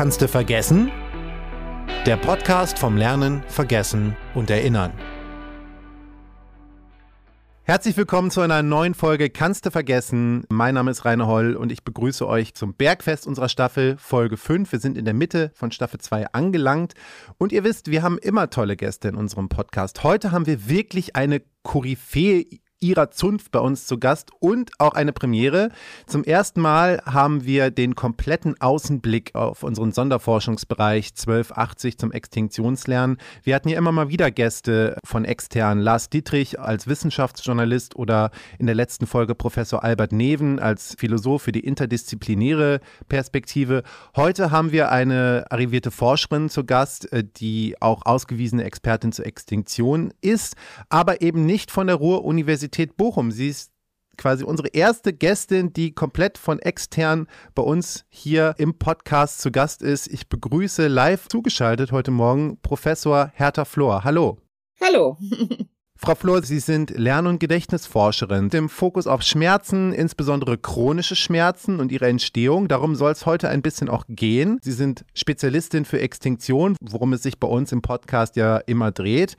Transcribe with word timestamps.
Kannst 0.00 0.22
du 0.22 0.28
vergessen? 0.28 0.90
Der 2.06 2.16
Podcast 2.16 2.78
vom 2.78 2.96
Lernen, 2.96 3.42
Vergessen 3.48 4.16
und 4.34 4.48
Erinnern. 4.48 4.92
Herzlich 7.64 7.98
willkommen 7.98 8.30
zu 8.30 8.40
einer 8.40 8.62
neuen 8.62 8.94
Folge 8.94 9.28
Kannst 9.28 9.66
du 9.66 9.70
vergessen? 9.70 10.44
Mein 10.48 10.72
Name 10.72 10.90
ist 10.90 11.04
Rainer 11.04 11.26
Holl 11.26 11.54
und 11.54 11.70
ich 11.70 11.84
begrüße 11.84 12.26
euch 12.26 12.54
zum 12.54 12.72
Bergfest 12.72 13.26
unserer 13.26 13.50
Staffel 13.50 13.98
Folge 13.98 14.38
5. 14.38 14.72
Wir 14.72 14.78
sind 14.78 14.96
in 14.96 15.04
der 15.04 15.12
Mitte 15.12 15.50
von 15.54 15.70
Staffel 15.70 16.00
2 16.00 16.32
angelangt 16.32 16.94
und 17.36 17.52
ihr 17.52 17.62
wisst, 17.62 17.90
wir 17.90 18.02
haben 18.02 18.16
immer 18.16 18.48
tolle 18.48 18.76
Gäste 18.76 19.08
in 19.08 19.16
unserem 19.16 19.50
Podcast. 19.50 20.02
Heute 20.02 20.32
haben 20.32 20.46
wir 20.46 20.66
wirklich 20.70 21.14
eine 21.14 21.42
Koryphäe 21.62 22.46
ihrer 22.80 23.10
Zunft 23.10 23.52
bei 23.52 23.58
uns 23.58 23.86
zu 23.86 23.98
Gast 23.98 24.30
und 24.40 24.72
auch 24.78 24.94
eine 24.94 25.12
Premiere. 25.12 25.68
Zum 26.06 26.24
ersten 26.24 26.62
Mal 26.62 27.02
haben 27.04 27.44
wir 27.44 27.70
den 27.70 27.94
kompletten 27.94 28.58
Außenblick 28.58 29.34
auf 29.34 29.62
unseren 29.62 29.92
Sonderforschungsbereich 29.92 31.10
1280 31.10 31.98
zum 31.98 32.10
Extinktionslernen. 32.10 33.18
Wir 33.42 33.54
hatten 33.54 33.68
ja 33.68 33.76
immer 33.76 33.92
mal 33.92 34.08
wieder 34.08 34.30
Gäste 34.30 34.96
von 35.04 35.26
extern. 35.26 35.78
Lars 35.78 36.08
Dietrich 36.08 36.58
als 36.58 36.86
Wissenschaftsjournalist 36.86 37.96
oder 37.96 38.30
in 38.58 38.64
der 38.64 38.74
letzten 38.74 39.06
Folge 39.06 39.34
Professor 39.34 39.84
Albert 39.84 40.12
Neven 40.12 40.58
als 40.58 40.94
Philosoph 40.98 41.42
für 41.42 41.52
die 41.52 41.60
interdisziplinäre 41.60 42.80
Perspektive. 43.08 43.82
Heute 44.16 44.50
haben 44.50 44.72
wir 44.72 44.90
eine 44.90 45.44
arrivierte 45.50 45.90
Forscherin 45.90 46.48
zu 46.48 46.64
Gast, 46.64 47.12
äh, 47.12 47.24
die 47.24 47.76
auch 47.80 48.06
ausgewiesene 48.06 48.64
Expertin 48.64 49.12
zur 49.12 49.26
Extinktion 49.26 50.14
ist, 50.22 50.56
aber 50.88 51.20
eben 51.20 51.44
nicht 51.44 51.70
von 51.70 51.86
der 51.86 51.96
Ruhr-Universität 51.96 52.69
Universität 52.70 52.96
Bochum. 52.96 53.32
Sie 53.32 53.48
ist 53.48 53.72
quasi 54.16 54.44
unsere 54.44 54.68
erste 54.68 55.12
Gästin, 55.12 55.72
die 55.72 55.92
komplett 55.92 56.38
von 56.38 56.58
extern 56.58 57.26
bei 57.54 57.62
uns 57.62 58.04
hier 58.10 58.54
im 58.58 58.78
Podcast 58.78 59.40
zu 59.40 59.50
Gast 59.50 59.82
ist. 59.82 60.06
Ich 60.08 60.28
begrüße 60.28 60.88
live 60.88 61.28
zugeschaltet 61.28 61.90
heute 61.90 62.10
Morgen 62.10 62.58
Professor 62.60 63.32
Hertha 63.34 63.64
Flor. 63.64 64.04
Hallo. 64.04 64.38
Hallo. 64.80 65.16
Frau 66.02 66.14
Flor, 66.14 66.42
Sie 66.42 66.60
sind 66.60 66.96
Lern- 66.96 67.26
und 67.26 67.40
Gedächtnisforscherin, 67.40 68.48
dem 68.48 68.70
Fokus 68.70 69.06
auf 69.06 69.20
Schmerzen, 69.20 69.92
insbesondere 69.92 70.56
chronische 70.56 71.14
Schmerzen 71.14 71.78
und 71.78 71.92
ihre 71.92 72.06
Entstehung. 72.06 72.68
Darum 72.68 72.94
soll 72.94 73.12
es 73.12 73.26
heute 73.26 73.50
ein 73.50 73.60
bisschen 73.60 73.90
auch 73.90 74.04
gehen. 74.08 74.58
Sie 74.62 74.72
sind 74.72 75.04
Spezialistin 75.12 75.84
für 75.84 76.00
Extinktion, 76.00 76.74
worum 76.80 77.12
es 77.12 77.22
sich 77.22 77.38
bei 77.38 77.46
uns 77.46 77.70
im 77.70 77.82
Podcast 77.82 78.36
ja 78.36 78.56
immer 78.56 78.92
dreht. 78.92 79.36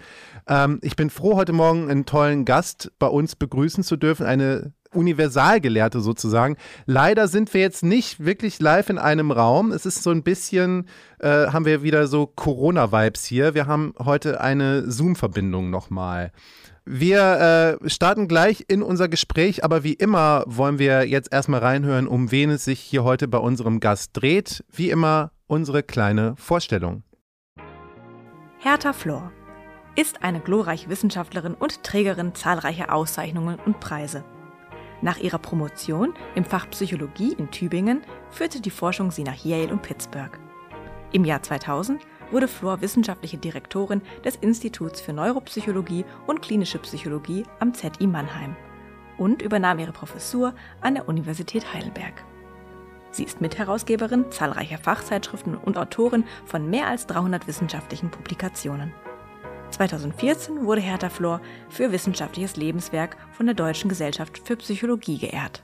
Ähm, 0.48 0.78
ich 0.84 0.96
bin 0.96 1.10
froh, 1.10 1.36
heute 1.36 1.52
Morgen 1.52 1.90
einen 1.90 2.06
tollen 2.06 2.46
Gast 2.46 2.92
bei 3.00 3.08
uns 3.08 3.36
begrüßen 3.36 3.84
zu 3.84 3.98
dürfen, 3.98 4.28
eine 4.28 4.72
Universalgelehrte 4.94 6.02
sozusagen. 6.02 6.58
Leider 6.86 7.28
sind 7.28 7.54
wir 7.54 7.62
jetzt 7.62 7.84
nicht 7.84 8.24
wirklich 8.24 8.60
live 8.60 8.90
in 8.90 8.98
einem 8.98 9.32
Raum. 9.32 9.72
Es 9.72 9.86
ist 9.86 10.04
so 10.04 10.12
ein 10.12 10.24
bisschen, 10.24 10.88
äh, 11.20 11.48
haben 11.48 11.66
wir 11.66 11.84
wieder 11.84 12.08
so 12.08 12.28
Corona-Vibes 12.28 13.26
hier. 13.26 13.54
Wir 13.54 13.68
haben 13.68 13.94
heute 14.00 14.42
eine 14.42 14.90
Zoom-Verbindung 14.90 15.70
nochmal. 15.70 16.32
Wir 16.84 17.78
äh, 17.82 17.90
starten 17.90 18.28
gleich 18.28 18.66
in 18.68 18.82
unser 18.82 19.08
Gespräch, 19.08 19.64
aber 19.64 19.84
wie 19.84 19.94
immer 19.94 20.44
wollen 20.48 20.80
wir 20.80 21.08
jetzt 21.08 21.32
erstmal 21.32 21.60
reinhören, 21.60 22.08
um 22.08 22.32
wen 22.32 22.50
es 22.50 22.66
sich 22.66 22.80
hier 22.80 23.04
heute 23.04 23.28
bei 23.28 23.38
unserem 23.38 23.80
Gast 23.80 24.12
dreht. 24.14 24.64
Wie 24.72 24.90
immer 24.90 25.32
unsere 25.48 25.84
kleine 25.84 26.36
Vorstellung. 26.38 27.04
Hertha 28.60 28.94
Flor 28.94 29.32
ist 29.96 30.24
eine 30.24 30.40
glorreiche 30.40 30.90
Wissenschaftlerin 30.90 31.54
und 31.54 31.84
Trägerin 31.84 32.34
zahlreicher 32.34 32.94
Auszeichnungen 32.94 33.58
und 33.66 33.80
Preise. 33.80 34.24
Nach 35.02 35.18
ihrer 35.18 35.40
Promotion 35.40 36.14
im 36.36 36.46
Fach 36.46 36.70
Psychologie 36.70 37.34
in 37.34 37.50
Tübingen 37.50 38.04
führte 38.30 38.62
die 38.62 38.70
Forschung 38.70 39.12
sie 39.12 39.24
nach 39.24 39.44
Yale 39.44 39.72
und 39.72 39.82
Pittsburgh. 39.82 40.38
Im 41.12 41.26
Jahr 41.26 41.42
2000 41.42 42.02
wurde 42.32 42.48
Flor 42.48 42.82
wissenschaftliche 42.82 43.38
Direktorin 43.38 44.02
des 44.24 44.36
Instituts 44.38 45.02
für 45.02 45.12
Neuropsychologie 45.12 46.06
und 46.28 46.42
klinische 46.42 46.80
Psychologie 46.80 47.44
am 47.60 47.74
ZI 47.74 48.08
Mannheim 48.08 48.56
und 49.18 49.42
übernahm 49.42 49.80
ihre 49.80 49.92
Professur 49.92 50.54
an 50.82 50.96
der 50.96 51.10
Universität 51.10 51.74
Heidelberg. 51.74 52.24
Sie 53.12 53.24
ist 53.24 53.42
Mitherausgeberin 53.42 54.32
zahlreicher 54.32 54.78
Fachzeitschriften 54.78 55.58
und 55.58 55.78
Autorin 55.78 56.24
von 56.46 56.70
mehr 56.70 56.88
als 56.88 57.08
300 57.08 57.46
wissenschaftlichen 57.48 58.10
Publikationen. 58.10 58.94
2014 59.88 60.66
wurde 60.66 60.82
Hertha 60.82 61.10
Flor 61.10 61.42
für 61.70 61.92
wissenschaftliches 61.92 62.56
Lebenswerk 62.56 63.18
von 63.32 63.48
der 63.48 63.56
Deutschen 63.56 63.90
Gesellschaft 63.90 64.40
für 64.46 64.56
Psychologie 64.58 65.18
geehrt. 65.18 65.64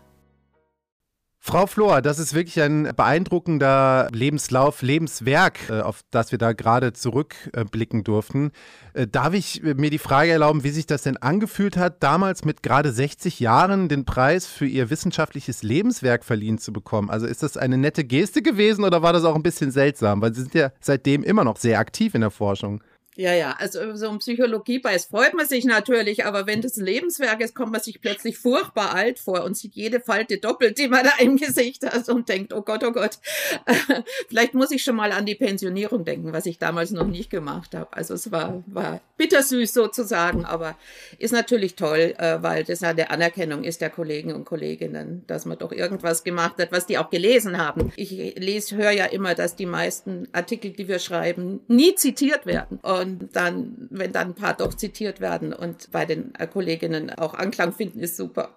Frau 1.40 1.68
Flor, 1.68 2.02
das 2.02 2.18
ist 2.18 2.34
wirklich 2.34 2.60
ein 2.60 2.92
beeindruckender 2.96 4.10
Lebenslauf, 4.12 4.82
Lebenswerk, 4.82 5.70
äh, 5.70 5.82
auf 5.82 6.02
das 6.10 6.32
wir 6.32 6.40
da 6.40 6.54
gerade 6.54 6.94
zurückblicken 6.94 8.04
durften. 8.04 8.52
Äh, 8.94 9.06
darf 9.08 9.34
ich 9.34 9.62
mir 9.62 9.92
die 9.92 10.00
Frage 10.00 10.32
erlauben, 10.32 10.64
wie 10.64 10.72
sich 10.72 10.88
das 10.88 11.04
denn 11.04 11.18
angefühlt 11.18 11.78
hat, 11.78 12.02
damals 12.02 12.44
mit 12.44 12.64
gerade 12.64 12.92
60 12.92 13.40
Jahren 13.40 13.88
den 13.88 14.04
Preis 14.04 14.48
für 14.48 14.66
Ihr 14.66 14.90
wissenschaftliches 14.90 15.62
Lebenswerk 15.62 16.26
verliehen 16.26 16.58
zu 16.58 16.74
bekommen? 16.74 17.12
Also 17.12 17.28
ist 17.28 17.44
das 17.44 17.56
eine 17.56 17.78
nette 17.78 18.04
Geste 18.04 18.42
gewesen 18.42 18.84
oder 18.84 19.04
war 19.04 19.14
das 19.14 19.24
auch 19.24 19.36
ein 19.36 19.44
bisschen 19.44 19.70
seltsam? 19.72 20.22
Weil 20.22 20.34
Sie 20.34 20.42
sind 20.42 20.56
ja 20.56 20.72
seitdem 20.82 21.24
immer 21.24 21.44
noch 21.44 21.58
sehr 21.58 21.78
aktiv 21.78 22.16
in 22.16 22.22
der 22.22 22.32
Forschung. 22.32 22.82
Ja, 23.18 23.34
ja, 23.34 23.56
also 23.58 23.96
so 23.96 24.10
ein 24.10 24.20
Psychologiepreis 24.20 25.06
freut 25.06 25.34
man 25.34 25.48
sich 25.48 25.66
natürlich, 25.66 26.26
aber 26.26 26.46
wenn 26.46 26.62
das 26.62 26.78
ein 26.78 26.86
Lebenswerk 26.86 27.42
ist, 27.42 27.56
kommt 27.56 27.72
man 27.72 27.82
sich 27.82 28.00
plötzlich 28.00 28.38
furchtbar 28.38 28.94
alt 28.94 29.18
vor 29.18 29.44
und 29.44 29.58
sieht 29.58 29.74
jede 29.74 30.00
Falte 30.00 30.38
doppelt, 30.38 30.78
die 30.78 30.88
man 30.88 31.04
da 31.04 31.14
im 31.18 31.36
Gesicht 31.36 31.84
hat 31.84 32.08
und 32.10 32.30
denkt, 32.30 32.54
oh 32.54 32.62
Gott, 32.62 32.84
oh 32.84 32.92
Gott, 32.92 33.18
vielleicht 34.30 34.54
muss 34.54 34.70
ich 34.70 34.84
schon 34.84 34.96
mal 34.96 35.12
an 35.12 35.26
die 35.26 35.34
Pensionierung 35.34 36.06
denken, 36.06 36.32
was 36.32 36.46
ich 36.46 36.60
damals 36.60 36.92
noch 36.92 37.08
nicht 37.08 37.32
gemacht 37.32 37.74
habe. 37.74 37.92
Also 37.92 38.14
es 38.14 38.32
war, 38.32 38.64
war 38.68 39.02
bittersüß 39.18 39.74
sozusagen, 39.74 40.46
aber 40.46 40.78
ist 41.18 41.34
natürlich 41.34 41.76
toll, 41.76 42.14
äh, 42.20 42.38
weil 42.44 42.66
das 42.66 42.82
ja 42.82 42.94
der 42.94 43.10
Anerkennung 43.10 43.64
ist 43.64 43.82
der 43.82 43.90
Kollegen 43.90 44.32
und 44.32 44.46
Kolleginnen, 44.46 45.24
dass 45.26 45.46
man 45.46 45.58
doch 45.58 45.72
irgendwas 45.72 46.24
gemacht 46.24 46.60
hat, 46.60 46.72
was 46.72 46.86
die 46.86 47.00
auch 47.00 47.10
gelesen 47.10 47.58
haben. 47.58 47.92
Ich 47.96 48.12
lese, 48.12 48.76
höre 48.76 48.92
ja 48.92 49.06
immer, 49.06 49.34
dass 49.34 49.56
die 49.56 49.66
meisten 49.66 50.28
Artikel, 50.34 50.70
die 50.70 50.88
wir 50.88 51.00
schreiben, 51.00 51.62
nie 51.68 51.96
zitiert 51.96 52.46
werden. 52.46 52.78
Und 52.84 53.07
und 53.08 53.36
dann, 53.36 53.88
wenn 53.90 54.12
dann 54.12 54.30
ein 54.30 54.36
paar 54.36 54.56
doch 54.56 54.74
zitiert 54.74 55.22
werden 55.22 55.54
und 55.54 55.92
bei 55.92 56.06
den 56.06 56.34
Kolleginnen 56.52 57.10
auch 57.12 57.34
Anklang 57.34 57.74
finden, 57.74 58.00
ist 58.00 58.18
super. 58.18 58.50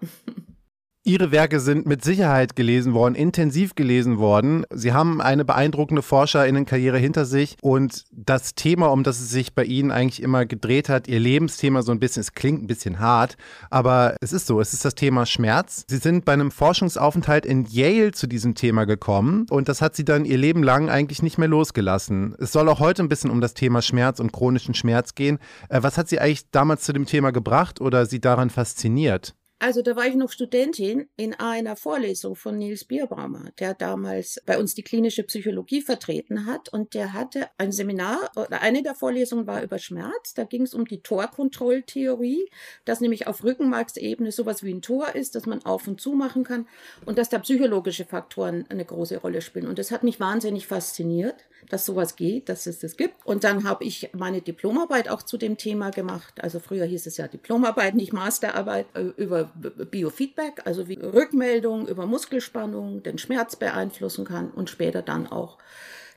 Ihre 1.03 1.31
Werke 1.31 1.59
sind 1.59 1.87
mit 1.87 2.03
Sicherheit 2.03 2.55
gelesen 2.55 2.93
worden, 2.93 3.15
intensiv 3.15 3.73
gelesen 3.73 4.19
worden. 4.19 4.67
Sie 4.71 4.93
haben 4.93 5.19
eine 5.19 5.43
beeindruckende 5.43 6.03
Forscherinnenkarriere 6.03 6.99
hinter 6.99 7.25
sich 7.25 7.57
und 7.63 8.03
das 8.11 8.53
Thema, 8.53 8.91
um 8.91 9.03
das 9.03 9.19
es 9.19 9.31
sich 9.31 9.55
bei 9.55 9.63
Ihnen 9.63 9.89
eigentlich 9.89 10.21
immer 10.21 10.45
gedreht 10.45 10.89
hat, 10.89 11.07
Ihr 11.07 11.19
Lebensthema 11.19 11.81
so 11.81 11.91
ein 11.91 11.99
bisschen, 11.99 12.21
es 12.21 12.33
klingt 12.33 12.61
ein 12.61 12.67
bisschen 12.67 12.99
hart, 12.99 13.35
aber 13.71 14.15
es 14.21 14.31
ist 14.31 14.45
so, 14.45 14.61
es 14.61 14.73
ist 14.73 14.85
das 14.85 14.93
Thema 14.93 15.25
Schmerz. 15.25 15.85
Sie 15.89 15.97
sind 15.97 16.23
bei 16.23 16.33
einem 16.33 16.51
Forschungsaufenthalt 16.51 17.47
in 17.47 17.65
Yale 17.65 18.11
zu 18.11 18.27
diesem 18.27 18.53
Thema 18.53 18.85
gekommen 18.85 19.47
und 19.49 19.69
das 19.69 19.81
hat 19.81 19.95
Sie 19.95 20.05
dann 20.05 20.23
Ihr 20.23 20.37
Leben 20.37 20.61
lang 20.61 20.91
eigentlich 20.91 21.23
nicht 21.23 21.39
mehr 21.39 21.47
losgelassen. 21.47 22.35
Es 22.37 22.51
soll 22.51 22.69
auch 22.69 22.79
heute 22.79 23.01
ein 23.01 23.09
bisschen 23.09 23.31
um 23.31 23.41
das 23.41 23.55
Thema 23.55 23.81
Schmerz 23.81 24.19
und 24.19 24.33
chronischen 24.33 24.75
Schmerz 24.75 25.15
gehen. 25.15 25.39
Äh, 25.67 25.81
was 25.81 25.97
hat 25.97 26.09
Sie 26.09 26.19
eigentlich 26.19 26.51
damals 26.51 26.83
zu 26.83 26.93
dem 26.93 27.07
Thema 27.07 27.31
gebracht 27.31 27.81
oder 27.81 28.05
Sie 28.05 28.21
daran 28.21 28.51
fasziniert? 28.51 29.33
Also 29.61 29.83
da 29.83 29.95
war 29.95 30.07
ich 30.07 30.15
noch 30.15 30.31
Studentin 30.31 31.07
in 31.17 31.35
einer 31.35 31.75
Vorlesung 31.75 32.35
von 32.35 32.57
Nils 32.57 32.83
Bierbaumer, 32.83 33.51
der 33.59 33.75
damals 33.75 34.41
bei 34.47 34.57
uns 34.57 34.73
die 34.73 34.81
klinische 34.81 35.21
Psychologie 35.21 35.83
vertreten 35.83 36.47
hat. 36.47 36.69
Und 36.69 36.95
der 36.95 37.13
hatte 37.13 37.47
ein 37.59 37.71
Seminar, 37.71 38.31
oder 38.35 38.63
eine 38.63 38.81
der 38.81 38.95
Vorlesungen 38.95 39.45
war 39.45 39.61
über 39.61 39.77
Schmerz, 39.77 40.33
da 40.33 40.45
ging 40.45 40.63
es 40.63 40.73
um 40.73 40.85
die 40.85 41.03
Torkontrolltheorie, 41.03 42.49
dass 42.85 43.01
nämlich 43.01 43.27
auf 43.27 43.43
Rückenmarksebene 43.43 44.31
sowas 44.31 44.63
wie 44.63 44.73
ein 44.73 44.81
Tor 44.81 45.13
ist, 45.13 45.35
dass 45.35 45.45
man 45.45 45.63
auf 45.63 45.87
und 45.87 46.01
zu 46.01 46.13
machen 46.13 46.43
kann 46.43 46.67
und 47.05 47.19
dass 47.19 47.29
da 47.29 47.37
psychologische 47.37 48.05
Faktoren 48.05 48.65
eine 48.69 48.83
große 48.83 49.17
Rolle 49.17 49.41
spielen. 49.41 49.67
Und 49.67 49.77
das 49.77 49.91
hat 49.91 50.01
mich 50.01 50.19
wahnsinnig 50.19 50.65
fasziniert 50.65 51.35
dass 51.71 51.85
sowas 51.85 52.15
geht, 52.15 52.49
dass 52.49 52.65
es 52.65 52.79
das 52.79 52.97
gibt. 52.97 53.25
Und 53.25 53.43
dann 53.43 53.63
habe 53.63 53.83
ich 53.85 54.09
meine 54.13 54.41
Diplomarbeit 54.41 55.09
auch 55.09 55.23
zu 55.23 55.37
dem 55.37 55.57
Thema 55.57 55.89
gemacht. 55.91 56.43
Also 56.43 56.59
früher 56.59 56.85
hieß 56.85 57.05
es 57.05 57.17
ja 57.17 57.27
Diplomarbeit, 57.27 57.95
nicht 57.95 58.13
Masterarbeit, 58.13 58.87
äh, 58.93 59.11
über 59.17 59.45
Biofeedback, 59.55 60.65
also 60.65 60.87
wie 60.87 60.95
Rückmeldung 60.95 61.87
über 61.87 62.05
Muskelspannung 62.05 63.03
den 63.03 63.17
Schmerz 63.17 63.55
beeinflussen 63.55 64.25
kann 64.25 64.51
und 64.51 64.69
später 64.69 65.01
dann 65.01 65.27
auch 65.27 65.57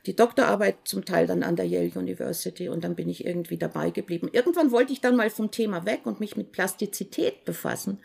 die 0.05 0.15
Doktorarbeit 0.15 0.75
zum 0.83 1.05
Teil 1.05 1.25
dann 1.25 1.41
an 1.41 1.55
der 1.55 1.65
Yale 1.65 1.91
University 1.95 2.69
und 2.69 2.83
dann 2.83 2.95
bin 2.95 3.09
ich 3.09 3.25
irgendwie 3.25 3.57
dabei 3.57 3.89
geblieben. 3.89 4.29
Irgendwann 4.31 4.71
wollte 4.71 4.93
ich 4.93 5.01
dann 5.01 5.15
mal 5.15 5.29
vom 5.29 5.51
Thema 5.51 5.85
weg 5.85 6.01
und 6.03 6.19
mich 6.19 6.35
mit 6.35 6.51
Plastizität 6.51 7.45
befassen. 7.45 7.99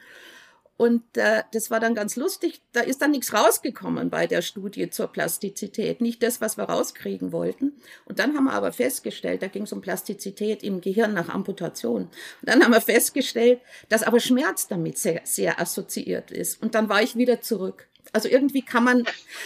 Und 0.81 1.19
äh, 1.19 1.43
das 1.53 1.71
war 1.71 1.79
dann 1.79 1.95
ganz 1.95 2.17
lustig. 2.17 2.63
Da 2.73 2.81
ist 2.81 3.03
dann 3.03 3.11
nichts 3.11 3.35
rausgekommen 3.35 4.09
bei 4.09 4.27
der 4.27 4.41
Studie 4.41 4.89
zur 4.89 5.09
Plastizität. 5.09 6.01
Nicht 6.01 6.23
das, 6.23 6.41
was 6.41 6.57
wir 6.57 6.65
rauskriegen 6.65 7.33
wollten. 7.33 7.75
Und 8.07 8.19
dann 8.19 8.35
haben 8.35 8.45
wir 8.45 8.55
aber 8.55 8.73
festgestellt, 8.73 9.43
da 9.43 9.49
ging 9.49 9.65
es 9.65 9.75
um 9.75 9.83
Plastizität 9.83 10.63
im 10.63 10.81
Gehirn 10.81 11.13
nach 11.13 11.29
Amputation. 11.29 12.05
Und 12.05 12.11
dann 12.41 12.65
haben 12.65 12.73
wir 12.73 12.81
festgestellt, 12.81 13.61
dass 13.91 14.03
aber 14.03 14.21
Schmerz 14.21 14.69
damit 14.69 14.97
sehr, 14.97 15.21
sehr 15.25 15.61
assoziiert 15.61 16.31
ist. 16.31 16.63
Und 16.63 16.75
dann 16.75 16.89
war 16.89 17.03
ich 17.03 17.15
wieder 17.15 17.43
zurück. 17.43 17.87
Also 18.15 18.31
irgendwie 18.31 18.63
kann 18.63 18.85
man 18.85 19.05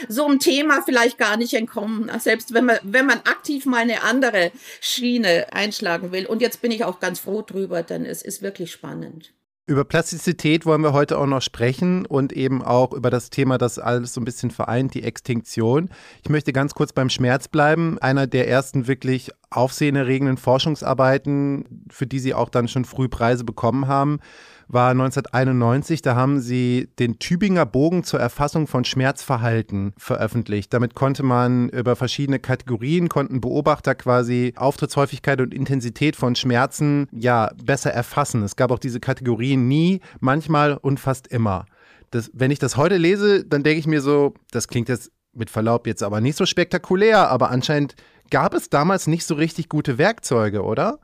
so 0.08 0.26
einem 0.26 0.38
Thema 0.38 0.82
vielleicht 0.82 1.19
gar 1.19 1.36
nicht 1.36 1.54
entkommen, 1.54 2.12
selbst 2.20 2.54
wenn 2.54 2.66
man, 2.66 2.78
wenn 2.84 3.06
man 3.06 3.19
aktiv 3.25 3.66
mal 3.66 3.78
eine 3.78 4.04
andere 4.04 4.52
Schiene 4.81 5.52
einschlagen 5.52 6.12
will. 6.12 6.26
Und 6.26 6.42
jetzt 6.42 6.62
bin 6.62 6.70
ich 6.70 6.84
auch 6.84 7.00
ganz 7.00 7.19
froh 7.19 7.42
drüber, 7.42 7.82
denn 7.82 8.06
es 8.06 8.22
ist 8.22 8.40
wirklich 8.40 8.70
spannend. 8.70 9.32
Über 9.66 9.87
Plastizität 9.87 10.66
wollen 10.66 10.82
wir 10.82 10.93
heute 10.93 11.16
auch 11.16 11.25
noch 11.25 11.40
sprechen 11.40 12.05
und 12.05 12.34
eben 12.34 12.62
auch 12.62 12.93
über 12.93 13.08
das 13.08 13.31
Thema, 13.31 13.56
das 13.56 13.78
alles 13.78 14.12
so 14.12 14.20
ein 14.20 14.26
bisschen 14.26 14.50
vereint, 14.50 14.93
die 14.93 15.02
Extinktion. 15.02 15.88
Ich 16.22 16.28
möchte 16.28 16.52
ganz 16.52 16.75
kurz 16.75 16.93
beim 16.93 17.08
Schmerz 17.08 17.49
bleiben. 17.49 17.99
Einer 17.99 18.26
der 18.26 18.46
ersten 18.46 18.87
wirklich 18.88 19.31
aufsehenerregenden 19.49 20.37
Forschungsarbeiten, 20.37 21.87
für 21.88 22.06
die 22.06 22.19
Sie 22.19 22.34
auch 22.34 22.50
dann 22.50 22.69
schon 22.69 22.84
früh 22.84 23.08
Preise 23.08 23.44
bekommen 23.44 23.88
haben, 23.88 24.20
war 24.69 24.90
1991. 24.90 26.02
Da 26.02 26.14
haben 26.14 26.40
sie 26.40 26.88
den 26.99 27.19
Tübinger 27.19 27.66
Bogen 27.66 28.05
zur 28.05 28.20
Erfassung 28.20 28.66
von 28.66 28.84
Schmerzverhalten 28.84 29.93
veröffentlicht. 29.96 30.72
Damit 30.72 30.94
konnte 30.94 31.22
man 31.22 31.69
über 31.69 31.96
verschiedene 31.96 32.38
Kategorien, 32.38 33.08
konnten 33.08 33.40
Beobachter 33.40 33.94
quasi 33.94 34.55
Auftrittshäufigkeit 34.56 35.40
und 35.40 35.55
Intensität 35.55 36.16
von 36.16 36.34
Schmerzen 36.34 37.08
ja 37.12 37.50
besser 37.62 37.93
erfassen. 37.93 38.43
Es 38.43 38.56
gab 38.56 38.70
auch 38.70 38.78
diese 38.78 39.00
Kategorien 39.00 39.69
nie, 39.69 40.00
manchmal 40.20 40.76
und 40.76 41.00
fast 41.00 41.28
immer. 41.28 41.67
Das, 42.10 42.31
wenn 42.32 42.50
ich 42.50 42.58
das 42.58 42.76
heute 42.76 42.96
lese, 42.96 43.44
dann 43.44 43.62
denke 43.62 43.81
ich 43.81 43.87
mir 43.87 44.00
so, 44.00 44.34
das 44.52 44.69
klingt 44.69 44.88
jetzt 44.88 45.10
mit 45.32 45.50
Verlaub 45.50 45.87
jetzt 45.87 46.02
aber 46.02 46.20
nicht 46.20 46.37
so 46.37 46.46
spektakulär, 46.46 47.28
aber 47.31 47.50
anscheinend 47.50 47.96
gab 48.31 48.55
es 48.55 48.70
damals 48.70 49.06
nicht 49.06 49.26
so 49.26 49.34
richtig 49.34 49.69
gute 49.69 49.99
Werkzeuge, 49.99 50.62
oder? 50.62 50.99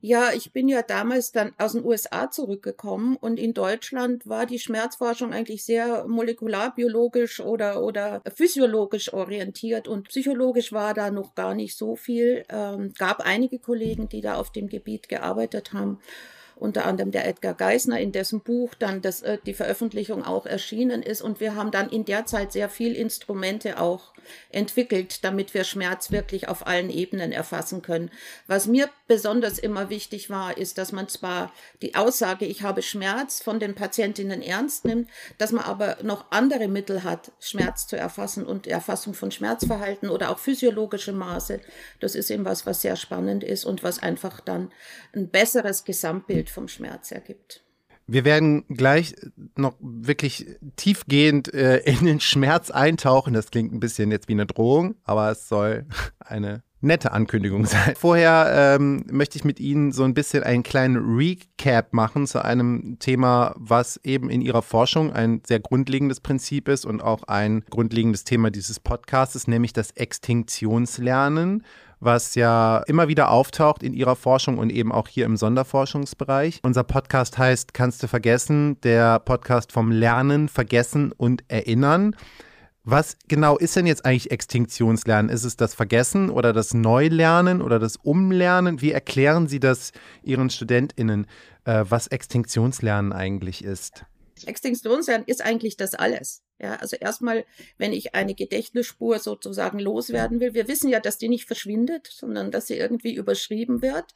Ja, 0.00 0.32
ich 0.32 0.52
bin 0.52 0.68
ja 0.68 0.82
damals 0.82 1.32
dann 1.32 1.52
aus 1.58 1.72
den 1.72 1.84
USA 1.84 2.30
zurückgekommen 2.30 3.16
und 3.16 3.38
in 3.38 3.54
Deutschland 3.54 4.26
war 4.26 4.46
die 4.46 4.58
Schmerzforschung 4.58 5.32
eigentlich 5.32 5.64
sehr 5.64 6.06
molekularbiologisch 6.06 7.40
oder, 7.40 7.82
oder 7.82 8.22
physiologisch 8.34 9.12
orientiert 9.12 9.88
und 9.88 10.08
psychologisch 10.08 10.72
war 10.72 10.94
da 10.94 11.10
noch 11.10 11.34
gar 11.34 11.54
nicht 11.54 11.76
so 11.76 11.96
viel. 11.96 12.44
Ähm, 12.48 12.92
gab 12.98 13.20
einige 13.20 13.58
Kollegen, 13.58 14.08
die 14.08 14.20
da 14.20 14.34
auf 14.34 14.52
dem 14.52 14.68
Gebiet 14.68 15.08
gearbeitet 15.08 15.72
haben 15.72 16.00
unter 16.56 16.86
anderem 16.86 17.10
der 17.10 17.26
Edgar 17.26 17.54
Geisner, 17.54 18.00
in 18.00 18.12
dessen 18.12 18.40
Buch 18.40 18.74
dann 18.74 19.02
das, 19.02 19.22
äh, 19.22 19.38
die 19.44 19.54
Veröffentlichung 19.54 20.24
auch 20.24 20.46
erschienen 20.46 21.02
ist. 21.02 21.22
Und 21.22 21.38
wir 21.38 21.54
haben 21.54 21.70
dann 21.70 21.90
in 21.90 22.04
der 22.04 22.26
Zeit 22.26 22.52
sehr 22.52 22.68
viel 22.68 22.94
Instrumente 22.94 23.78
auch 23.80 24.12
entwickelt, 24.50 25.24
damit 25.24 25.54
wir 25.54 25.64
Schmerz 25.64 26.10
wirklich 26.10 26.48
auf 26.48 26.66
allen 26.66 26.90
Ebenen 26.90 27.32
erfassen 27.32 27.82
können. 27.82 28.10
Was 28.46 28.66
mir 28.66 28.88
besonders 29.06 29.58
immer 29.58 29.90
wichtig 29.90 30.30
war, 30.30 30.56
ist, 30.56 30.78
dass 30.78 30.92
man 30.92 31.08
zwar 31.08 31.52
die 31.82 31.94
Aussage, 31.94 32.44
ich 32.44 32.62
habe 32.62 32.82
Schmerz 32.82 33.42
von 33.42 33.60
den 33.60 33.74
Patientinnen 33.74 34.42
ernst 34.42 34.84
nimmt, 34.84 35.08
dass 35.38 35.52
man 35.52 35.64
aber 35.64 35.98
noch 36.02 36.26
andere 36.30 36.68
Mittel 36.68 37.04
hat, 37.04 37.32
Schmerz 37.40 37.86
zu 37.86 37.96
erfassen 37.96 38.44
und 38.44 38.66
Erfassung 38.66 39.14
von 39.14 39.30
Schmerzverhalten 39.30 40.08
oder 40.08 40.30
auch 40.30 40.38
physiologische 40.38 41.12
Maße. 41.12 41.60
Das 42.00 42.14
ist 42.14 42.30
eben 42.30 42.44
was, 42.44 42.66
was 42.66 42.82
sehr 42.82 42.96
spannend 42.96 43.44
ist 43.44 43.64
und 43.64 43.82
was 43.82 44.02
einfach 44.02 44.40
dann 44.40 44.72
ein 45.14 45.28
besseres 45.28 45.84
Gesamtbild 45.84 46.45
Bild 46.46 46.50
vom 46.50 46.68
Schmerz 46.68 47.10
ergibt. 47.10 47.62
Wir 48.06 48.24
werden 48.24 48.64
gleich 48.68 49.16
noch 49.56 49.74
wirklich 49.80 50.46
tiefgehend 50.76 51.52
äh, 51.52 51.78
in 51.78 52.06
den 52.06 52.20
Schmerz 52.20 52.70
eintauchen. 52.70 53.34
Das 53.34 53.50
klingt 53.50 53.72
ein 53.72 53.80
bisschen 53.80 54.12
jetzt 54.12 54.28
wie 54.28 54.34
eine 54.34 54.46
Drohung, 54.46 54.94
aber 55.02 55.30
es 55.32 55.48
soll 55.48 55.86
eine 56.20 56.62
nette 56.80 57.10
Ankündigung 57.10 57.64
sein. 57.66 57.94
Vorher 57.96 58.76
ähm, 58.76 59.04
möchte 59.10 59.38
ich 59.38 59.44
mit 59.44 59.58
Ihnen 59.58 59.90
so 59.90 60.04
ein 60.04 60.14
bisschen 60.14 60.44
einen 60.44 60.62
kleinen 60.62 61.16
Recap 61.16 61.92
machen 61.92 62.28
zu 62.28 62.44
einem 62.44 62.98
Thema, 63.00 63.54
was 63.56 63.98
eben 64.04 64.30
in 64.30 64.40
Ihrer 64.40 64.62
Forschung 64.62 65.12
ein 65.12 65.42
sehr 65.44 65.58
grundlegendes 65.58 66.20
Prinzip 66.20 66.68
ist 66.68 66.84
und 66.84 67.02
auch 67.02 67.24
ein 67.24 67.64
grundlegendes 67.70 68.22
Thema 68.22 68.52
dieses 68.52 68.78
Podcasts, 68.78 69.48
nämlich 69.48 69.72
das 69.72 69.90
Extinktionslernen 69.92 71.64
was 72.00 72.34
ja 72.34 72.82
immer 72.86 73.08
wieder 73.08 73.30
auftaucht 73.30 73.82
in 73.82 73.94
ihrer 73.94 74.16
Forschung 74.16 74.58
und 74.58 74.70
eben 74.70 74.92
auch 74.92 75.08
hier 75.08 75.24
im 75.24 75.36
Sonderforschungsbereich. 75.36 76.60
Unser 76.62 76.84
Podcast 76.84 77.38
heißt 77.38 77.74
Kannst 77.74 78.02
du 78.02 78.08
vergessen, 78.08 78.80
der 78.82 79.18
Podcast 79.18 79.72
vom 79.72 79.90
Lernen, 79.90 80.48
Vergessen 80.48 81.12
und 81.12 81.44
Erinnern. 81.48 82.14
Was 82.88 83.16
genau 83.26 83.56
ist 83.58 83.74
denn 83.74 83.86
jetzt 83.86 84.04
eigentlich 84.04 84.30
Extinktionslernen? 84.30 85.28
Ist 85.28 85.42
es 85.42 85.56
das 85.56 85.74
Vergessen 85.74 86.30
oder 86.30 86.52
das 86.52 86.72
Neulernen 86.72 87.60
oder 87.60 87.80
das 87.80 87.96
Umlernen? 87.96 88.80
Wie 88.80 88.92
erklären 88.92 89.48
Sie 89.48 89.58
das 89.58 89.90
Ihren 90.22 90.50
StudentInnen, 90.50 91.26
äh, 91.64 91.84
was 91.88 92.06
Extinktionslernen 92.06 93.12
eigentlich 93.12 93.64
ist? 93.64 94.04
Extinktionslernen 94.44 95.26
ist 95.26 95.42
eigentlich 95.42 95.76
das 95.76 95.94
alles. 95.94 96.42
Ja, 96.58 96.76
also 96.76 96.96
erstmal, 96.96 97.44
wenn 97.76 97.92
ich 97.92 98.14
eine 98.14 98.34
Gedächtnisspur 98.34 99.18
sozusagen 99.18 99.78
loswerden 99.78 100.40
will, 100.40 100.54
wir 100.54 100.68
wissen 100.68 100.88
ja, 100.88 101.00
dass 101.00 101.18
die 101.18 101.28
nicht 101.28 101.46
verschwindet, 101.46 102.06
sondern 102.06 102.50
dass 102.50 102.66
sie 102.66 102.78
irgendwie 102.78 103.14
überschrieben 103.14 103.82
wird. 103.82 104.14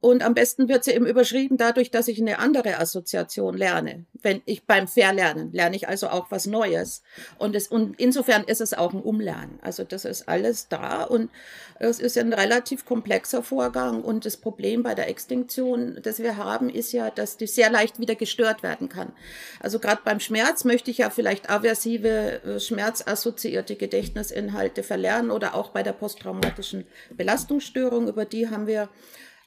Und 0.00 0.22
am 0.22 0.34
besten 0.34 0.68
wird 0.68 0.84
sie 0.84 0.92
eben 0.92 1.06
überschrieben 1.06 1.56
dadurch, 1.56 1.90
dass 1.90 2.06
ich 2.06 2.20
eine 2.20 2.38
andere 2.38 2.78
Assoziation 2.78 3.56
lerne. 3.56 4.04
Wenn 4.12 4.42
ich 4.44 4.64
beim 4.64 4.88
Verlernen 4.88 5.52
lerne 5.52 5.74
ich 5.74 5.88
also 5.88 6.08
auch 6.08 6.30
was 6.30 6.46
Neues. 6.46 7.02
Und, 7.38 7.56
es, 7.56 7.68
und 7.68 7.98
insofern 7.98 8.44
ist 8.44 8.60
es 8.60 8.74
auch 8.74 8.92
ein 8.92 9.00
Umlernen. 9.00 9.58
Also 9.62 9.84
das 9.84 10.04
ist 10.04 10.28
alles 10.28 10.68
da 10.68 11.02
und 11.02 11.30
es 11.78 11.98
ist 11.98 12.18
ein 12.18 12.34
relativ 12.34 12.84
komplexer 12.84 13.42
Vorgang. 13.42 14.02
Und 14.02 14.26
das 14.26 14.36
Problem 14.36 14.82
bei 14.82 14.94
der 14.94 15.08
Extinktion, 15.08 15.98
das 16.02 16.18
wir 16.18 16.36
haben, 16.36 16.68
ist 16.68 16.92
ja, 16.92 17.10
dass 17.10 17.38
die 17.38 17.46
sehr 17.46 17.70
leicht 17.70 17.98
wieder 17.98 18.14
gestört 18.14 18.62
werden 18.62 18.90
kann. 18.90 19.12
Also 19.60 19.78
gerade 19.78 20.02
beim 20.04 20.20
Schmerz 20.20 20.64
möchte 20.64 20.90
ich 20.90 20.98
ja 20.98 21.08
vielleicht 21.08 21.48
aversive, 21.48 22.42
äh, 22.42 22.60
schmerzassoziierte 22.60 23.76
Gedächtnisinhalte 23.76 24.82
verlernen 24.82 25.30
oder 25.30 25.54
auch 25.54 25.70
bei 25.70 25.82
der 25.82 25.92
posttraumatischen 25.92 26.86
Belastungsstörung, 27.10 28.08
über 28.08 28.26
die 28.26 28.50
haben 28.50 28.66
wir 28.66 28.90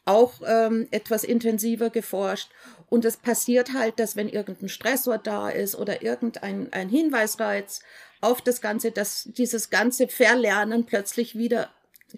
auch 0.10 0.34
ähm, 0.46 0.88
etwas 0.92 1.24
intensiver 1.24 1.90
geforscht. 1.90 2.50
Und 2.90 3.06
es 3.06 3.18
passiert 3.18 3.74
halt, 3.74 4.00
dass 4.00 4.16
wenn 4.16 4.28
irgendein 4.28 4.70
Stressor 4.70 5.20
da 5.20 5.50
ist 5.50 5.76
oder 5.76 6.02
irgendein 6.02 6.74
ein 6.74 6.90
Hinweisreiz 6.90 7.82
auf 8.20 8.42
das 8.42 8.62
Ganze, 8.62 8.92
dass 8.92 9.26
dieses 9.26 9.70
ganze 9.70 10.08
Verlernen 10.08 10.86
plötzlich 10.86 11.38
wieder 11.38 11.70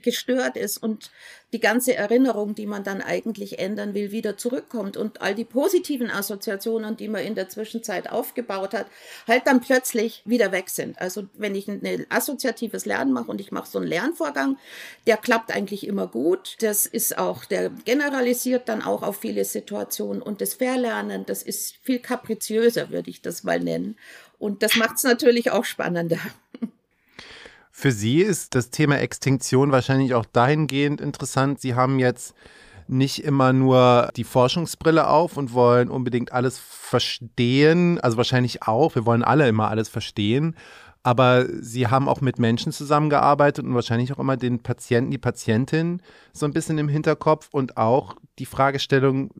gestört 0.01 0.57
ist 0.57 0.77
und 0.77 1.11
die 1.53 1.59
ganze 1.59 1.95
Erinnerung, 1.95 2.55
die 2.55 2.65
man 2.65 2.83
dann 2.83 3.01
eigentlich 3.01 3.59
ändern 3.59 3.93
will, 3.93 4.11
wieder 4.11 4.37
zurückkommt 4.37 4.95
und 4.95 5.21
all 5.21 5.35
die 5.35 5.43
positiven 5.43 6.09
Assoziationen, 6.09 6.95
die 6.95 7.09
man 7.09 7.23
in 7.23 7.35
der 7.35 7.49
Zwischenzeit 7.49 8.09
aufgebaut 8.09 8.73
hat, 8.73 8.87
halt 9.27 9.47
dann 9.47 9.59
plötzlich 9.59 10.21
wieder 10.25 10.51
weg 10.51 10.69
sind. 10.69 10.99
Also 10.99 11.27
wenn 11.33 11.55
ich 11.55 11.67
ein 11.67 12.05
assoziatives 12.09 12.85
Lernen 12.85 13.11
mache 13.11 13.29
und 13.29 13.41
ich 13.41 13.51
mache 13.51 13.69
so 13.69 13.79
einen 13.79 13.87
Lernvorgang, 13.87 14.57
der 15.07 15.17
klappt 15.17 15.51
eigentlich 15.51 15.85
immer 15.85 16.07
gut. 16.07 16.55
Das 16.61 16.85
ist 16.85 17.17
auch, 17.17 17.43
der 17.43 17.69
generalisiert 17.69 18.69
dann 18.69 18.81
auch 18.81 19.03
auf 19.03 19.19
viele 19.19 19.43
Situationen 19.43 20.21
und 20.21 20.41
das 20.41 20.53
Verlernen, 20.53 21.25
das 21.25 21.43
ist 21.43 21.75
viel 21.83 21.99
kapriziöser, 21.99 22.91
würde 22.91 23.09
ich 23.09 23.21
das 23.21 23.43
mal 23.43 23.59
nennen. 23.59 23.97
Und 24.39 24.63
das 24.63 24.75
macht 24.75 24.97
es 24.97 25.03
natürlich 25.03 25.51
auch 25.51 25.65
spannender. 25.65 26.17
Für 27.81 27.91
Sie 27.91 28.21
ist 28.21 28.53
das 28.53 28.69
Thema 28.69 28.99
Extinktion 28.99 29.71
wahrscheinlich 29.71 30.13
auch 30.13 30.27
dahingehend 30.27 31.01
interessant. 31.01 31.59
Sie 31.59 31.73
haben 31.73 31.97
jetzt 31.97 32.35
nicht 32.87 33.23
immer 33.23 33.53
nur 33.53 34.11
die 34.15 34.23
Forschungsbrille 34.23 35.07
auf 35.07 35.35
und 35.35 35.53
wollen 35.53 35.89
unbedingt 35.89 36.31
alles 36.31 36.59
verstehen. 36.59 37.99
Also 37.99 38.17
wahrscheinlich 38.17 38.61
auch. 38.61 38.93
Wir 38.93 39.07
wollen 39.07 39.23
alle 39.23 39.47
immer 39.47 39.69
alles 39.69 39.89
verstehen. 39.89 40.55
Aber 41.01 41.47
Sie 41.59 41.87
haben 41.87 42.07
auch 42.07 42.21
mit 42.21 42.37
Menschen 42.37 42.71
zusammengearbeitet 42.71 43.65
und 43.65 43.73
wahrscheinlich 43.73 44.13
auch 44.13 44.19
immer 44.19 44.37
den 44.37 44.61
Patienten, 44.61 45.09
die 45.09 45.17
Patientin 45.17 46.03
so 46.33 46.45
ein 46.45 46.53
bisschen 46.53 46.77
im 46.77 46.87
Hinterkopf 46.87 47.49
und 47.51 47.77
auch 47.77 48.15
die 48.37 48.45
Fragestellung, 48.45 49.31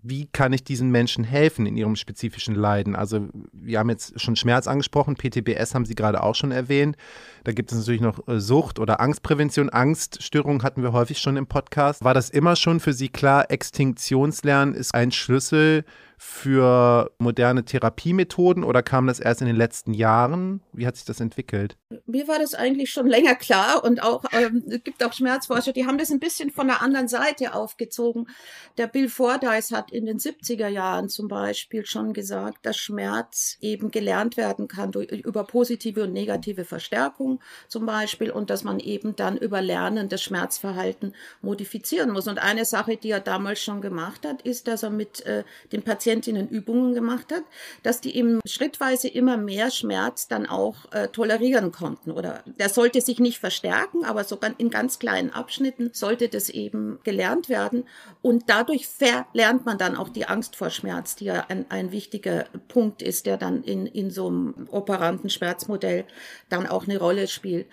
wie 0.00 0.26
kann 0.26 0.52
ich 0.52 0.62
diesen 0.62 0.90
Menschen 0.90 1.24
helfen 1.24 1.66
in 1.66 1.76
ihrem 1.76 1.96
spezifischen 1.96 2.54
Leiden? 2.54 2.94
Also 2.94 3.28
wir 3.52 3.80
haben 3.80 3.90
jetzt 3.90 4.20
schon 4.20 4.36
Schmerz 4.36 4.68
angesprochen, 4.68 5.16
PTBS 5.16 5.74
haben 5.74 5.84
Sie 5.84 5.96
gerade 5.96 6.22
auch 6.22 6.36
schon 6.36 6.52
erwähnt. 6.52 6.96
Da 7.44 7.52
gibt 7.52 7.72
es 7.72 7.78
natürlich 7.78 8.00
noch 8.00 8.26
äh, 8.28 8.38
Sucht 8.38 8.78
oder 8.78 9.00
Angstprävention. 9.00 9.70
Angststörungen 9.70 10.62
hatten 10.62 10.82
wir 10.82 10.92
häufig 10.92 11.18
schon 11.18 11.36
im 11.36 11.46
Podcast. 11.46 12.04
War 12.04 12.14
das 12.14 12.30
immer 12.30 12.54
schon 12.54 12.78
für 12.78 12.92
Sie 12.92 13.08
klar, 13.08 13.50
Extinktionslernen 13.50 14.74
ist 14.74 14.94
ein 14.94 15.10
Schlüssel 15.10 15.84
für 16.18 17.12
moderne 17.18 17.64
Therapiemethoden 17.64 18.64
oder 18.64 18.82
kam 18.82 19.06
das 19.06 19.20
erst 19.20 19.40
in 19.40 19.46
den 19.46 19.56
letzten 19.56 19.94
Jahren? 19.94 20.60
Wie 20.72 20.86
hat 20.86 20.96
sich 20.96 21.04
das 21.04 21.20
entwickelt? 21.20 21.76
mir 22.06 22.28
war 22.28 22.38
das 22.38 22.54
eigentlich 22.54 22.90
schon 22.90 23.06
länger 23.06 23.34
klar 23.34 23.84
und 23.84 24.02
auch 24.02 24.24
ähm, 24.32 24.64
es 24.68 24.82
gibt 24.82 25.02
auch 25.04 25.12
Schmerzforscher, 25.12 25.72
die 25.72 25.86
haben 25.86 25.98
das 25.98 26.10
ein 26.10 26.20
bisschen 26.20 26.50
von 26.50 26.66
der 26.66 26.82
anderen 26.82 27.08
Seite 27.08 27.54
aufgezogen. 27.54 28.28
Der 28.76 28.86
Bill 28.86 29.08
Fordyce 29.08 29.72
hat 29.72 29.90
in 29.90 30.06
den 30.06 30.18
70er 30.18 30.68
Jahren 30.68 31.08
zum 31.08 31.28
Beispiel 31.28 31.86
schon 31.86 32.12
gesagt, 32.12 32.64
dass 32.64 32.76
Schmerz 32.76 33.56
eben 33.60 33.90
gelernt 33.90 34.36
werden 34.36 34.68
kann 34.68 34.92
durch, 34.92 35.10
über 35.10 35.44
positive 35.44 36.04
und 36.04 36.12
negative 36.12 36.64
Verstärkung 36.64 37.40
zum 37.68 37.86
Beispiel 37.86 38.30
und 38.30 38.50
dass 38.50 38.64
man 38.64 38.80
eben 38.80 39.16
dann 39.16 39.36
über 39.36 39.62
Lernen 39.62 40.08
das 40.08 40.22
Schmerzverhalten 40.22 41.14
modifizieren 41.42 42.10
muss. 42.10 42.28
Und 42.28 42.38
eine 42.38 42.64
Sache, 42.64 42.96
die 42.96 43.10
er 43.10 43.20
damals 43.20 43.62
schon 43.62 43.80
gemacht 43.80 44.26
hat, 44.26 44.42
ist, 44.42 44.68
dass 44.68 44.82
er 44.82 44.90
mit 44.90 45.24
äh, 45.26 45.44
den 45.72 45.82
Patientinnen 46.08 46.48
Übungen 46.48 46.94
gemacht 46.94 47.30
hat, 47.32 47.42
dass 47.82 48.00
die 48.00 48.16
eben 48.16 48.40
schrittweise 48.46 49.08
immer 49.08 49.36
mehr 49.36 49.70
Schmerz 49.70 50.26
dann 50.26 50.46
auch 50.46 50.90
äh, 50.92 51.08
tolerieren 51.08 51.70
konnten. 51.70 52.12
Oder 52.12 52.42
der 52.46 52.70
sollte 52.70 53.02
sich 53.02 53.18
nicht 53.18 53.38
verstärken, 53.38 54.06
aber 54.06 54.24
sogar 54.24 54.52
in 54.56 54.70
ganz 54.70 54.98
kleinen 54.98 55.30
Abschnitten 55.30 55.90
sollte 55.92 56.30
das 56.30 56.48
eben 56.48 56.98
gelernt 57.04 57.50
werden. 57.50 57.84
Und 58.22 58.44
dadurch 58.46 58.88
verlernt 58.88 59.66
man 59.66 59.76
dann 59.76 59.96
auch 59.96 60.08
die 60.08 60.24
Angst 60.24 60.56
vor 60.56 60.70
Schmerz, 60.70 61.14
die 61.14 61.26
ja 61.26 61.44
ein, 61.48 61.66
ein 61.68 61.92
wichtiger 61.92 62.46
Punkt 62.68 63.02
ist, 63.02 63.26
der 63.26 63.36
dann 63.36 63.62
in, 63.62 63.86
in 63.86 64.10
so 64.10 64.28
einem 64.28 64.66
operanten 64.70 65.28
Schmerzmodell 65.28 66.06
dann 66.48 66.66
auch 66.66 66.84
eine 66.84 66.98
Rolle 66.98 67.28
spielt. 67.28 67.66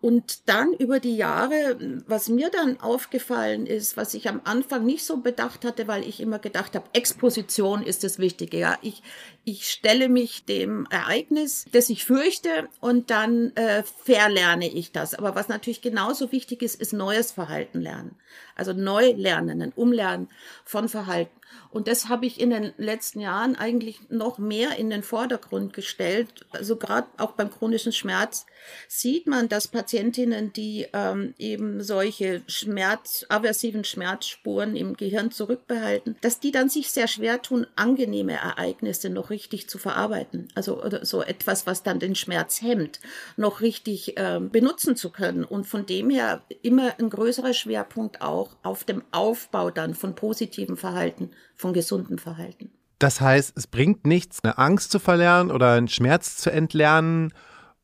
Und 0.00 0.48
dann 0.48 0.72
über 0.72 0.98
die 0.98 1.16
Jahre, 1.16 1.76
was 2.06 2.30
mir 2.30 2.48
dann 2.48 2.80
aufgefallen 2.80 3.66
ist, 3.66 3.98
was 3.98 4.14
ich 4.14 4.30
am 4.30 4.40
Anfang 4.44 4.86
nicht 4.86 5.04
so 5.04 5.18
bedacht 5.18 5.62
hatte, 5.64 5.88
weil 5.88 6.08
ich 6.08 6.20
immer 6.20 6.38
gedacht 6.38 6.74
habe, 6.74 6.88
Exposition 6.94 7.82
ist 7.82 8.02
das 8.02 8.18
Wichtige. 8.18 8.58
Ja, 8.58 8.78
ich, 8.80 9.02
ich 9.44 9.68
stelle 9.68 10.08
mich 10.08 10.46
dem 10.46 10.86
Ereignis, 10.88 11.66
das 11.72 11.90
ich 11.90 12.06
fürchte, 12.06 12.68
und 12.80 13.10
dann 13.10 13.54
äh, 13.56 13.82
verlerne 13.82 14.72
ich 14.72 14.92
das. 14.92 15.14
Aber 15.14 15.34
was 15.34 15.48
natürlich 15.48 15.82
genauso 15.82 16.32
wichtig 16.32 16.62
ist, 16.62 16.80
ist 16.80 16.94
neues 16.94 17.32
Verhalten 17.32 17.80
lernen. 17.82 18.16
Also 18.56 18.72
neu 18.72 19.12
lernen, 19.12 19.60
ein 19.60 19.72
Umlernen 19.72 20.28
von 20.64 20.88
Verhalten. 20.88 21.39
Und 21.70 21.86
das 21.86 22.08
habe 22.08 22.26
ich 22.26 22.40
in 22.40 22.50
den 22.50 22.72
letzten 22.78 23.20
Jahren 23.20 23.54
eigentlich 23.54 24.00
noch 24.08 24.38
mehr 24.38 24.76
in 24.76 24.90
den 24.90 25.02
Vordergrund 25.02 25.72
gestellt. 25.72 26.46
Also 26.50 26.76
gerade 26.76 27.06
auch 27.16 27.32
beim 27.32 27.50
chronischen 27.50 27.92
Schmerz 27.92 28.46
sieht 28.88 29.26
man, 29.26 29.48
dass 29.48 29.68
Patientinnen, 29.68 30.52
die 30.52 30.86
ähm, 30.92 31.34
eben 31.38 31.82
solche 31.82 32.42
Schmerz, 32.48 33.24
aversiven 33.28 33.84
Schmerzspuren 33.84 34.74
im 34.76 34.96
Gehirn 34.96 35.30
zurückbehalten, 35.30 36.16
dass 36.20 36.40
die 36.40 36.50
dann 36.50 36.68
sich 36.68 36.90
sehr 36.90 37.06
schwer 37.06 37.40
tun, 37.40 37.66
angenehme 37.76 38.32
Ereignisse 38.32 39.08
noch 39.08 39.30
richtig 39.30 39.68
zu 39.68 39.78
verarbeiten. 39.78 40.48
Also 40.54 40.82
so 41.02 41.22
etwas, 41.22 41.66
was 41.66 41.82
dann 41.82 42.00
den 42.00 42.14
Schmerz 42.14 42.62
hemmt, 42.62 43.00
noch 43.36 43.60
richtig 43.60 44.14
ähm, 44.16 44.50
benutzen 44.50 44.96
zu 44.96 45.10
können. 45.10 45.44
Und 45.44 45.66
von 45.66 45.86
dem 45.86 46.10
her 46.10 46.42
immer 46.62 46.94
ein 46.98 47.10
größerer 47.10 47.54
Schwerpunkt 47.54 48.22
auch 48.22 48.56
auf 48.62 48.84
dem 48.84 49.04
Aufbau 49.12 49.70
dann 49.70 49.94
von 49.94 50.14
positiven 50.14 50.76
Verhalten 50.76 51.30
von 51.56 51.72
gesundem 51.72 52.18
Verhalten. 52.18 52.70
Das 52.98 53.20
heißt, 53.20 53.56
es 53.56 53.66
bringt 53.66 54.06
nichts, 54.06 54.44
eine 54.44 54.58
Angst 54.58 54.92
zu 54.92 54.98
verlernen 54.98 55.50
oder 55.50 55.72
einen 55.72 55.88
Schmerz 55.88 56.36
zu 56.36 56.50
entlernen 56.50 57.32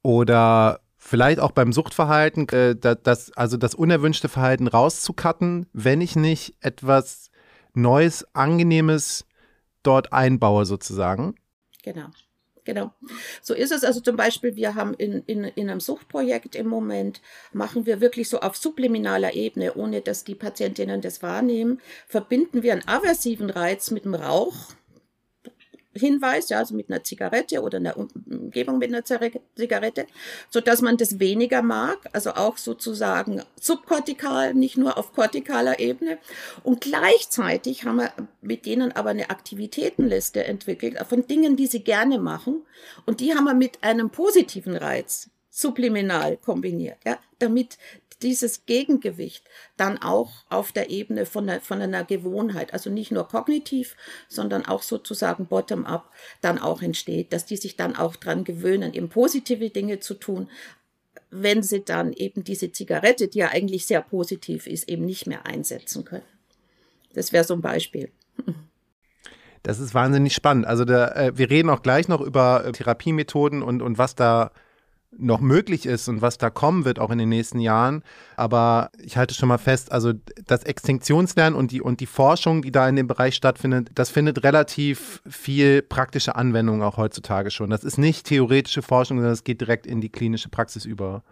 oder 0.03 0.81
vielleicht 0.99 1.41
auch 1.41 1.53
beim 1.53 1.73
Suchtverhalten, 1.73 2.49
äh, 2.51 2.77
das, 2.77 3.33
also 3.33 3.57
das 3.57 3.75
unerwünschte 3.75 4.29
Verhalten 4.29 4.67
rauszukatten, 4.67 5.67
wenn 5.73 6.01
ich 6.01 6.17
nicht 6.17 6.57
etwas 6.61 7.31
Neues, 7.73 8.27
Angenehmes 8.35 9.25
dort 9.83 10.13
einbaue, 10.13 10.67
sozusagen. 10.67 11.35
Genau. 11.83 12.09
Genau. 12.67 12.93
So 13.41 13.55
ist 13.55 13.71
es. 13.71 13.85
Also 13.85 14.01
zum 14.01 14.17
Beispiel, 14.17 14.57
wir 14.57 14.75
haben 14.75 14.93
in, 14.95 15.23
in, 15.27 15.45
in 15.45 15.71
einem 15.71 15.81
Suchtprojekt 15.81 16.57
im 16.57 16.67
Moment, 16.67 17.23
machen 17.53 17.87
wir 17.87 18.01
wirklich 18.01 18.29
so 18.29 18.41
auf 18.41 18.57
subliminaler 18.57 19.35
Ebene, 19.35 19.75
ohne 19.75 20.03
dass 20.03 20.25
die 20.25 20.35
Patientinnen 20.35 21.01
das 21.01 21.23
wahrnehmen, 21.23 21.81
verbinden 22.09 22.63
wir 22.63 22.73
einen 22.73 22.87
aversiven 22.87 23.51
Reiz 23.51 23.93
mit 23.93 24.05
dem 24.05 24.15
Rauch 24.15 24.75
Hinweis, 25.99 26.49
ja, 26.49 26.59
also 26.59 26.75
mit 26.75 26.91
einer 26.91 27.03
Zigarette 27.03 27.61
oder 27.63 27.79
einer 27.79 27.97
Umgebung 27.97 28.79
mit 28.79 28.93
einer 28.93 29.05
Zigarette, 29.05 30.07
so 30.51 30.61
dass 30.61 30.83
man 30.83 30.97
das 30.97 31.19
weniger 31.19 31.63
mag, 31.63 31.99
also 32.13 32.31
auch 32.33 32.59
sozusagen 32.59 33.43
subkortikal, 33.61 34.55
nicht 34.55 34.77
nur 34.77 34.99
auf 34.99 35.13
kortikaler 35.13 35.79
Ebene. 35.79 36.19
Und 36.63 36.81
gleichzeitig 36.81 37.85
haben 37.85 37.97
wir 37.97 38.13
mit 38.41 38.67
denen 38.67 38.93
aber 38.93 39.11
eine 39.11 39.31
Aktivitätenliste 39.31 40.45
entwickelt 40.45 40.99
von 41.09 41.27
Dingen, 41.27 41.57
die 41.57 41.67
sie 41.67 41.81
gerne 41.81 42.19
machen. 42.19 42.63
Und 43.05 43.21
die 43.21 43.35
haben 43.35 43.45
wir 43.45 43.55
mit 43.55 43.83
einem 43.83 44.11
positiven 44.11 44.77
Reiz 44.77 45.31
subliminal 45.51 46.37
kombiniert, 46.37 46.99
ja, 47.07 47.19
damit 47.39 47.79
dieses 48.23 48.65
Gegengewicht 48.65 49.45
dann 49.77 49.99
auch 49.99 50.33
auf 50.49 50.73
der 50.73 50.91
Ebene 50.91 51.27
von, 51.27 51.47
der, 51.47 51.61
von 51.61 51.83
einer 51.83 52.05
Gewohnheit, 52.05 52.73
also 52.73 52.91
nicht 52.91 53.13
nur 53.13 53.29
kognitiv, 53.29 53.97
sondern 54.29 54.65
auch 54.65 54.83
sozusagen 54.83 55.47
bottom-up 55.47 56.11
dann 56.41 56.59
auch 56.59 56.83
entsteht, 56.83 57.33
dass 57.33 57.45
die 57.45 57.57
sich 57.57 57.77
dann 57.77 57.97
auch 57.97 58.17
dran 58.17 58.45
gewöhnen, 58.45 58.95
eben 58.95 59.09
positive 59.09 59.71
Dinge 59.71 60.01
zu 60.01 60.15
tun, 60.15 60.49
wenn 61.31 61.63
sie 61.63 61.85
dann 61.85 62.13
eben 62.13 62.45
diese 62.45 62.73
Zigarette, 62.73 63.29
die 63.29 63.39
ja 63.39 63.49
eigentlich 63.49 63.87
sehr 63.87 64.01
positiv 64.01 64.67
ist, 64.67 64.89
eben 64.89 65.05
nicht 65.05 65.27
mehr 65.27 65.45
einsetzen 65.45 66.05
können. 66.05 66.25
Das 67.13 67.33
wäre 67.33 67.45
so 67.45 67.55
ein 67.55 67.63
Beispiel. 67.63 68.11
Das 69.63 69.81
ist 69.81 69.95
wahnsinnig 69.95 70.33
spannend. 70.33 70.65
Also 70.65 70.85
der, 70.85 71.17
äh, 71.17 71.37
wir 71.37 71.51
reden 71.51 71.71
auch 71.71 71.83
gleich 71.83 72.07
noch 72.07 72.21
über 72.21 72.65
äh, 72.65 72.71
Therapiemethoden 72.71 73.63
und, 73.63 73.83
und 73.83 73.99
was 73.99 74.15
da 74.15 74.53
noch 75.19 75.41
möglich 75.41 75.87
ist 75.87 76.09
und 76.09 76.23
was 76.23 76.39
da 76.39 76.51
kommen 76.51 76.85
wird, 76.85 76.99
auch 76.99 77.11
in 77.11 77.19
den 77.19 77.29
nächsten 77.29 77.61
Jahren. 77.61 78.03
Aber 78.37 78.91
ich 79.03 79.17
halte 79.17 79.35
schon 79.35 79.49
mal 79.49 79.59
fest, 79.59 79.93
also 79.93 80.13
das 80.47 80.65
Extinktionslernen 80.65 81.59
und 81.59 81.71
die, 81.71 81.81
und 81.81 82.01
die 82.01 82.07
Forschung, 82.07 82.63
die 82.63 82.73
da 82.73 82.89
in 82.89 82.97
dem 82.97 83.07
Bereich 83.07 83.35
stattfindet, 83.35 83.91
das 83.95 84.11
findet 84.11 84.45
relativ 84.45 85.23
viel 85.29 85.83
praktische 85.83 86.37
Anwendung 86.37 86.83
auch 86.83 86.97
heutzutage 86.97 87.51
schon. 87.51 87.71
Das 87.71 87.85
ist 87.85 87.99
nicht 87.99 88.27
theoretische 88.27 88.83
Forschung, 88.83 89.19
sondern 89.19 89.33
es 89.33 89.45
geht 89.45 89.61
direkt 89.61 89.87
in 89.87 90.01
die 90.01 90.11
klinische 90.11 90.49
Praxis 90.49 90.85
über. 90.85 91.23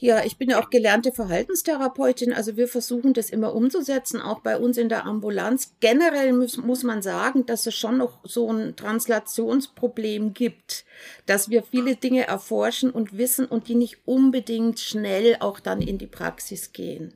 Ja, 0.00 0.24
ich 0.24 0.38
bin 0.38 0.48
ja 0.48 0.62
auch 0.62 0.70
gelernte 0.70 1.10
Verhaltenstherapeutin, 1.10 2.32
also 2.32 2.56
wir 2.56 2.68
versuchen 2.68 3.14
das 3.14 3.30
immer 3.30 3.52
umzusetzen, 3.52 4.20
auch 4.20 4.38
bei 4.40 4.56
uns 4.56 4.78
in 4.78 4.88
der 4.88 5.04
Ambulanz. 5.04 5.74
Generell 5.80 6.32
muss, 6.34 6.56
muss 6.56 6.84
man 6.84 7.02
sagen, 7.02 7.46
dass 7.46 7.66
es 7.66 7.74
schon 7.74 7.98
noch 7.98 8.20
so 8.22 8.48
ein 8.52 8.76
Translationsproblem 8.76 10.34
gibt, 10.34 10.84
dass 11.26 11.50
wir 11.50 11.62
viele 11.62 11.96
Dinge 11.96 12.26
erforschen 12.26 12.90
und 12.90 13.18
wissen 13.18 13.46
und 13.46 13.68
die 13.68 13.74
nicht 13.74 13.98
unbedingt 14.04 14.80
schnell 14.80 15.36
auch 15.40 15.60
dann 15.60 15.80
in 15.80 15.98
die 15.98 16.06
Praxis 16.06 16.72
gehen. 16.72 17.14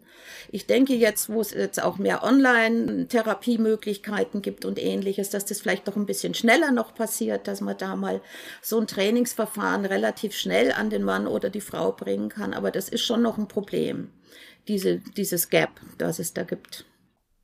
Ich 0.50 0.66
denke 0.66 0.94
jetzt, 0.94 1.28
wo 1.28 1.40
es 1.40 1.52
jetzt 1.52 1.82
auch 1.82 1.98
mehr 1.98 2.22
Online-Therapiemöglichkeiten 2.22 4.40
gibt 4.42 4.64
und 4.64 4.78
ähnliches, 4.78 5.30
dass 5.30 5.44
das 5.44 5.60
vielleicht 5.60 5.88
doch 5.88 5.96
ein 5.96 6.06
bisschen 6.06 6.34
schneller 6.34 6.70
noch 6.70 6.94
passiert, 6.94 7.48
dass 7.48 7.60
man 7.60 7.76
da 7.76 7.96
mal 7.96 8.20
so 8.60 8.78
ein 8.78 8.86
Trainingsverfahren 8.86 9.84
relativ 9.84 10.34
schnell 10.34 10.70
an 10.72 10.90
den 10.90 11.02
Mann 11.02 11.26
oder 11.26 11.50
die 11.50 11.60
Frau 11.60 11.90
bringen 11.92 12.28
kann. 12.28 12.54
Aber 12.54 12.70
das 12.70 12.88
ist 12.88 13.02
schon 13.02 13.22
noch 13.22 13.38
ein 13.38 13.48
Problem, 13.48 14.12
diese, 14.68 14.98
dieses 14.98 15.50
Gap, 15.50 15.80
das 15.98 16.18
es 16.18 16.34
da 16.34 16.44
gibt. 16.44 16.84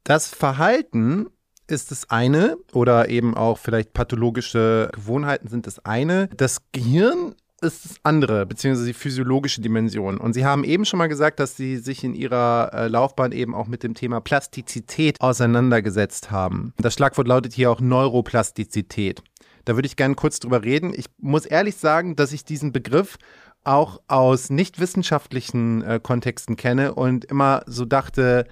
Das 0.05 0.29
Verhalten 0.29 1.29
ist 1.69 1.91
das 1.91 2.11
eine 2.11 2.57
oder 2.73 3.09
eben 3.09 3.37
auch 3.37 3.59
vielleicht 3.59 3.93
pathologische 3.93 4.91
Gewohnheiten 4.93 5.49
sind 5.49 5.67
das 5.67 5.85
eine. 5.85 6.29
Das 6.37 6.59
Gehirn 6.73 7.35
ist 7.61 7.85
das 7.85 7.97
andere, 8.05 8.47
beziehungsweise 8.47 8.87
die 8.87 8.95
physiologische 8.95 9.61
Dimension. 9.61 10.19
Und 10.19 10.33
Sie 10.33 10.45
haben 10.45 10.65
eben 10.65 10.85
schon 10.85 10.99
mal 10.99 11.09
gesagt, 11.09 11.41
dass 11.41 11.57
Sie 11.57 11.77
sich 11.77 12.05
in 12.05 12.15
Ihrer 12.15 12.71
äh, 12.73 12.89
Laufbahn 12.89 13.33
eben 13.33 13.55
auch 13.55 13.67
mit 13.67 13.83
dem 13.83 13.95
Thema 13.95 14.21
Plastizität 14.21 15.21
auseinandergesetzt 15.21 16.31
haben. 16.31 16.73
Das 16.79 16.95
Schlagwort 16.95 17.27
lautet 17.27 17.53
hier 17.53 17.71
auch 17.71 17.81
Neuroplastizität. 17.81 19.23
Da 19.65 19.75
würde 19.75 19.87
ich 19.87 19.97
gerne 19.97 20.15
kurz 20.15 20.39
drüber 20.39 20.63
reden. 20.63 20.93
Ich 20.95 21.07
muss 21.19 21.47
ehrlich 21.47 21.77
sagen, 21.77 22.17
dass 22.17 22.33
ich 22.33 22.45
diesen 22.45 22.73
Begriff 22.73 23.19
auch 23.65 24.01
aus 24.07 24.51
nicht 24.51 24.81
wissenschaftlichen 24.81 25.83
äh, 25.83 26.01
Kontexten 26.03 26.57
kenne 26.57 26.95
und 26.95 27.25
immer 27.25 27.63
so 27.67 27.85
dachte, 27.85 28.47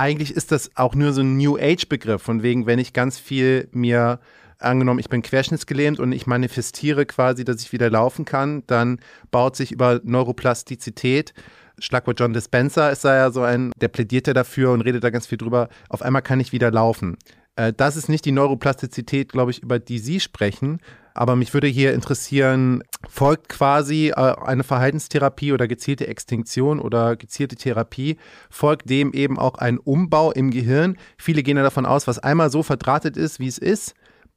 eigentlich 0.00 0.34
ist 0.34 0.50
das 0.50 0.70
auch 0.76 0.94
nur 0.94 1.12
so 1.12 1.20
ein 1.20 1.36
New 1.36 1.58
Age 1.58 1.88
Begriff, 1.88 2.22
von 2.22 2.42
wegen, 2.42 2.66
wenn 2.66 2.78
ich 2.78 2.92
ganz 2.92 3.18
viel 3.18 3.68
mir 3.72 4.18
angenommen, 4.58 4.98
ich 4.98 5.08
bin 5.08 5.22
querschnittsgelähmt 5.22 6.00
und 6.00 6.12
ich 6.12 6.26
manifestiere 6.26 7.06
quasi, 7.06 7.44
dass 7.44 7.62
ich 7.62 7.72
wieder 7.72 7.90
laufen 7.90 8.24
kann, 8.24 8.62
dann 8.66 9.00
baut 9.30 9.56
sich 9.56 9.72
über 9.72 10.00
Neuroplastizität 10.02 11.34
Schlagwort 11.80 12.20
John 12.20 12.32
Dispenza 12.32 12.90
ist 12.90 13.04
da 13.04 13.16
ja 13.16 13.30
so 13.30 13.42
ein, 13.42 13.72
der 13.80 13.88
plädiert 13.88 14.26
ja 14.26 14.34
dafür 14.34 14.72
und 14.72 14.82
redet 14.82 15.02
da 15.02 15.10
ganz 15.10 15.26
viel 15.26 15.38
drüber. 15.38 15.68
Auf 15.88 16.02
einmal 16.02 16.22
kann 16.22 16.40
ich 16.40 16.52
wieder 16.52 16.70
laufen. 16.70 17.16
Äh, 17.56 17.72
das 17.72 17.96
ist 17.96 18.08
nicht 18.08 18.24
die 18.24 18.32
Neuroplastizität, 18.32 19.32
glaube 19.32 19.50
ich, 19.50 19.62
über 19.62 19.78
die 19.78 19.98
Sie 19.98 20.20
sprechen. 20.20 20.80
Aber 21.20 21.36
mich 21.36 21.52
würde 21.52 21.66
hier 21.66 21.92
interessieren, 21.92 22.82
folgt 23.06 23.50
quasi 23.50 24.08
äh, 24.08 24.14
eine 24.14 24.64
Verhaltenstherapie 24.64 25.52
oder 25.52 25.68
gezielte 25.68 26.06
Extinktion 26.06 26.80
oder 26.80 27.14
gezielte 27.14 27.56
Therapie, 27.56 28.16
folgt 28.48 28.88
dem 28.88 29.12
eben 29.12 29.38
auch 29.38 29.56
ein 29.56 29.76
Umbau 29.76 30.32
im 30.32 30.50
Gehirn? 30.50 30.96
Viele 31.18 31.42
gehen 31.42 31.58
ja 31.58 31.62
davon 31.62 31.84
aus, 31.84 32.06
was 32.06 32.20
einmal 32.20 32.50
so 32.50 32.62
verdrahtet 32.62 33.18
ist, 33.18 33.38
wie 33.38 33.48
es 33.48 33.58
ist, 33.58 33.92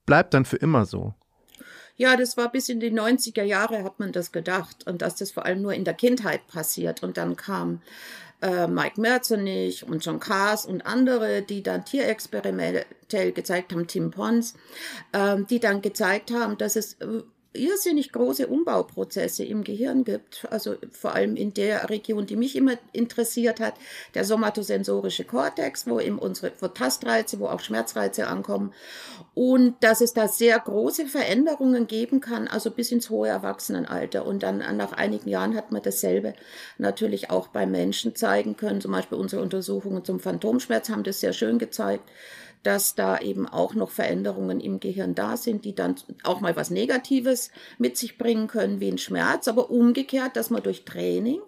bleibt 0.05 0.33
dann 0.33 0.43
für 0.43 0.57
immer 0.57 0.85
so. 0.85 1.13
Ja, 1.95 2.17
das 2.17 2.37
war 2.37 2.51
bis 2.51 2.69
in 2.69 2.79
die 2.79 2.91
90er 2.91 3.43
Jahre 3.43 3.83
hat 3.83 3.99
man 3.99 4.11
das 4.11 4.31
gedacht 4.31 4.87
und 4.87 5.01
dass 5.01 5.15
das 5.15 5.31
vor 5.31 5.45
allem 5.45 5.61
nur 5.61 5.73
in 5.73 5.83
der 5.83 5.93
Kindheit 5.93 6.47
passiert. 6.47 7.03
Und 7.03 7.17
dann 7.17 7.35
kam 7.35 7.81
äh, 8.41 8.67
Mike 8.67 8.99
Merzenich 8.99 9.87
und 9.87 10.03
John 10.03 10.19
Kaas 10.19 10.65
und 10.65 10.85
andere, 10.85 11.43
die 11.43 11.63
dann 11.63 11.85
tierexperimentell 11.85 13.31
gezeigt 13.31 13.71
haben, 13.71 13.87
Tim 13.87 14.11
Pons, 14.11 14.55
äh, 15.11 15.37
die 15.49 15.59
dann 15.59 15.81
gezeigt 15.81 16.31
haben, 16.31 16.57
dass 16.57 16.75
es 16.75 16.93
äh, 16.95 17.21
irrsinnig 17.53 18.11
große 18.11 18.47
Umbauprozesse 18.47 19.43
im 19.43 19.63
Gehirn 19.63 20.03
gibt, 20.03 20.47
also 20.49 20.75
vor 20.91 21.13
allem 21.13 21.35
in 21.35 21.53
der 21.53 21.89
Region, 21.89 22.25
die 22.25 22.35
mich 22.35 22.55
immer 22.55 22.73
interessiert 22.91 23.59
hat, 23.59 23.75
der 24.13 24.25
somatosensorische 24.25 25.23
Kortex, 25.23 25.87
wo 25.87 25.99
eben 25.99 26.19
unsere 26.19 26.51
wo 26.59 26.67
Tastreize, 26.67 27.39
wo 27.39 27.47
auch 27.47 27.59
Schmerzreize 27.59 28.27
ankommen. 28.27 28.73
Und 29.35 29.75
dass 29.81 30.01
es 30.01 30.13
da 30.13 30.27
sehr 30.27 30.59
große 30.59 31.05
Veränderungen 31.05 31.87
geben 31.87 32.21
kann, 32.21 32.47
also 32.47 32.71
bis 32.71 32.91
ins 32.91 33.09
hohe 33.09 33.27
Erwachsenenalter. 33.27 34.25
Und 34.25 34.43
dann 34.43 34.57
nach 34.77 34.93
einigen 34.93 35.29
Jahren 35.29 35.55
hat 35.55 35.71
man 35.71 35.81
dasselbe 35.81 36.33
natürlich 36.77 37.29
auch 37.29 37.47
bei 37.47 37.65
Menschen 37.65 38.15
zeigen 38.15 38.57
können, 38.57 38.81
zum 38.81 38.91
Beispiel 38.91 39.17
unsere 39.17 39.41
Untersuchungen 39.41 40.05
zum 40.05 40.19
Phantomschmerz 40.19 40.89
haben 40.89 41.03
das 41.03 41.19
sehr 41.19 41.33
schön 41.33 41.59
gezeigt, 41.59 42.09
dass 42.63 42.95
da 42.95 43.19
eben 43.19 43.47
auch 43.47 43.73
noch 43.75 43.91
Veränderungen 43.91 44.59
im 44.59 44.79
Gehirn 44.79 45.15
da 45.15 45.37
sind, 45.37 45.65
die 45.65 45.75
dann 45.75 45.95
auch 46.23 46.41
mal 46.41 46.55
was 46.55 46.69
Negatives 46.69 47.51
mit 47.77 47.97
sich 47.97 48.17
bringen 48.17 48.47
können, 48.47 48.79
wie 48.79 48.89
ein 48.89 48.97
Schmerz, 48.97 49.47
aber 49.47 49.69
umgekehrt, 49.69 50.35
dass 50.35 50.49
man 50.49 50.63
durch 50.63 50.85
Training 50.85 51.41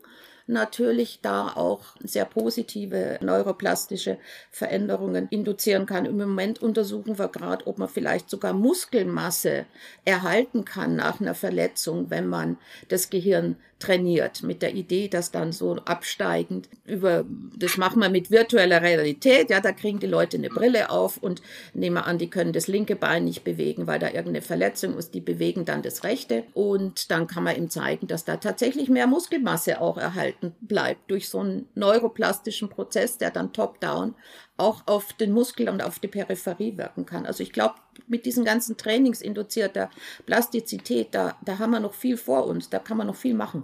natürlich 0.47 1.19
da 1.21 1.47
auch 1.55 1.95
sehr 2.03 2.25
positive 2.25 3.17
neuroplastische 3.21 4.17
Veränderungen 4.51 5.27
induzieren 5.29 5.85
kann. 5.85 6.05
Im 6.05 6.17
Moment 6.17 6.61
untersuchen 6.61 7.17
wir 7.17 7.29
gerade, 7.29 7.65
ob 7.67 7.79
man 7.79 7.89
vielleicht 7.89 8.29
sogar 8.29 8.53
Muskelmasse 8.53 9.65
erhalten 10.03 10.63
kann 10.65 10.95
nach 10.95 11.19
einer 11.19 11.35
Verletzung, 11.35 12.09
wenn 12.09 12.27
man 12.27 12.57
das 12.89 13.09
Gehirn 13.09 13.55
trainiert, 13.85 14.41
mit 14.41 14.61
der 14.61 14.73
Idee, 14.73 15.07
dass 15.07 15.31
dann 15.31 15.51
so 15.51 15.75
absteigend 15.85 16.69
über, 16.85 17.23
das 17.55 17.77
machen 17.77 18.01
wir 18.01 18.09
mit 18.09 18.31
virtueller 18.31 18.81
Realität, 18.81 19.49
ja, 19.49 19.59
da 19.61 19.71
kriegen 19.71 19.99
die 19.99 20.07
Leute 20.07 20.37
eine 20.37 20.49
Brille 20.49 20.89
auf 20.89 21.17
und 21.17 21.41
nehmen 21.73 21.97
wir 21.97 22.07
an, 22.07 22.17
die 22.17 22.29
können 22.29 22.51
das 22.51 22.67
linke 22.67 22.95
Bein 22.95 23.25
nicht 23.25 23.43
bewegen, 23.43 23.85
weil 23.85 23.99
da 23.99 24.07
irgendeine 24.07 24.41
Verletzung 24.41 24.97
ist, 24.97 25.13
die 25.13 25.21
bewegen 25.21 25.65
dann 25.65 25.83
das 25.83 26.03
rechte 26.03 26.45
und 26.53 27.11
dann 27.11 27.27
kann 27.27 27.43
man 27.43 27.55
ihm 27.55 27.69
zeigen, 27.69 28.07
dass 28.07 28.25
da 28.25 28.37
tatsächlich 28.37 28.89
mehr 28.89 29.07
Muskelmasse 29.07 29.79
auch 29.79 29.97
erhalten 29.97 30.55
bleibt 30.61 31.11
durch 31.11 31.29
so 31.29 31.39
einen 31.39 31.67
neuroplastischen 31.75 32.69
Prozess, 32.69 33.17
der 33.19 33.29
dann 33.29 33.53
top-down 33.53 34.15
auch 34.57 34.83
auf 34.85 35.13
den 35.13 35.31
Muskel 35.31 35.69
und 35.69 35.83
auf 35.83 35.99
die 35.99 36.07
Peripherie 36.07 36.77
wirken 36.77 37.05
kann. 37.05 37.25
Also 37.25 37.43
ich 37.43 37.51
glaube, 37.51 37.75
mit 38.07 38.25
diesen 38.25 38.45
ganzen 38.45 38.77
Trainings 38.77 39.21
induzierter 39.21 39.89
Plastizität, 40.25 41.09
da, 41.11 41.35
da 41.43 41.59
haben 41.59 41.71
wir 41.71 41.79
noch 41.79 41.93
viel 41.93 42.17
vor 42.17 42.45
uns, 42.47 42.69
da 42.69 42.79
kann 42.79 42.97
man 42.97 43.07
noch 43.07 43.15
viel 43.15 43.33
machen. 43.33 43.63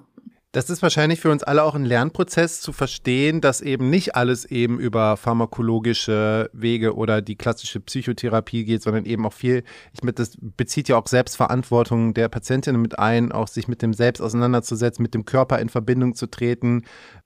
Das 0.54 0.70
ist 0.70 0.82
wahrscheinlich 0.82 1.22
für 1.22 1.32
uns 1.32 1.44
alle 1.44 1.64
auch 1.64 1.76
ein 1.76 1.86
Lernprozess 1.86 2.60
zu 2.60 2.74
verstehen, 2.74 3.40
dass 3.40 3.62
eben 3.62 3.90
nicht 3.90 4.16
alles 4.18 4.44
eben 4.44 4.82
über 4.82 5.16
pharmakologische 5.16 6.50
Wege 6.52 6.96
oder 6.96 7.22
die 7.22 7.38
klassische 7.38 7.80
Psychotherapie 7.80 8.66
geht, 8.66 8.84
sondern 8.84 9.06
eben 9.06 9.26
auch 9.26 9.32
viel, 9.32 9.64
ich 9.94 10.04
mit, 10.04 10.20
das 10.20 10.34
bezieht 10.42 10.90
ja 10.90 10.98
auch 10.98 11.08
Selbstverantwortung 11.08 12.14
der 12.14 12.28
Patientinnen 12.28 12.82
mit 12.82 13.00
ein, 13.00 13.32
auch 13.32 13.48
sich 13.48 13.70
mit 13.70 13.82
dem 13.82 13.94
Selbst 13.94 14.20
auseinanderzusetzen, 14.20 15.02
mit 15.02 15.14
dem 15.14 15.24
Körper 15.24 15.60
in 15.60 15.70
Verbindung 15.70 16.16
zu 16.16 16.28
treten, 16.28 16.84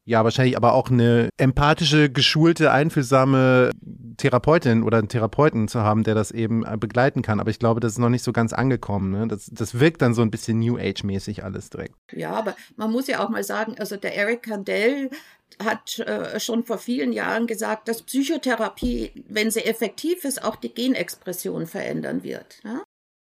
ja, 0.08 0.24
wahrscheinlich 0.24 0.56
aber 0.56 0.74
auch 0.74 0.92
eine 0.92 1.30
empathische, 1.38 2.12
geschulte, 2.12 2.72
einfühlsame 2.72 3.72
Therapeutin 4.18 4.84
oder 4.84 5.00
einen 5.00 5.10
Therapeuten 5.10 5.68
zu 5.68 5.82
haben, 5.82 6.04
der 6.04 6.14
das 6.14 6.30
eben 6.30 6.64
äh, 6.64 6.78
begleiten 6.78 7.24
kann. 7.24 7.40
Aber 7.40 7.50
ich 7.50 7.58
glaube, 7.58 7.80
das 7.80 7.94
ist 7.94 7.98
noch 7.98 8.10
nicht 8.10 8.24
so 8.24 8.32
ganz 8.32 8.54
angekommen. 8.54 9.10
Ne? 9.10 9.28
Das, 9.28 9.50
das 9.52 9.80
wirkt 9.80 10.04
dann 10.04 10.14
so 10.14 10.22
ein 10.22 10.30
bisschen 10.30 10.60
New 10.60 10.78
Age-mäßig 10.78 11.44
alles 11.44 11.72
direkt. 11.72 11.96
Ja, 12.14 12.34
aber 12.34 12.56
man 12.76 12.92
muss 12.92 13.08
ja 13.08 13.15
auch 13.22 13.30
mal 13.30 13.44
sagen, 13.44 13.76
also 13.80 13.98
der 13.98 14.16
Eric 14.16 14.44
Kandel 14.44 15.10
hat 15.64 16.00
äh, 16.00 16.40
schon 16.40 16.64
vor 16.64 16.78
vielen 16.78 17.14
Jahren 17.14 17.48
gesagt, 17.48 17.88
dass 17.88 18.02
Psychotherapie, 18.02 19.24
wenn 19.28 19.52
sie 19.52 19.64
effektiv 19.64 20.26
ist, 20.26 20.44
auch 20.44 20.56
die 20.56 20.74
Genexpression 20.74 21.68
verändern 21.68 22.24
wird. 22.24 22.60
Ja? 22.64 22.84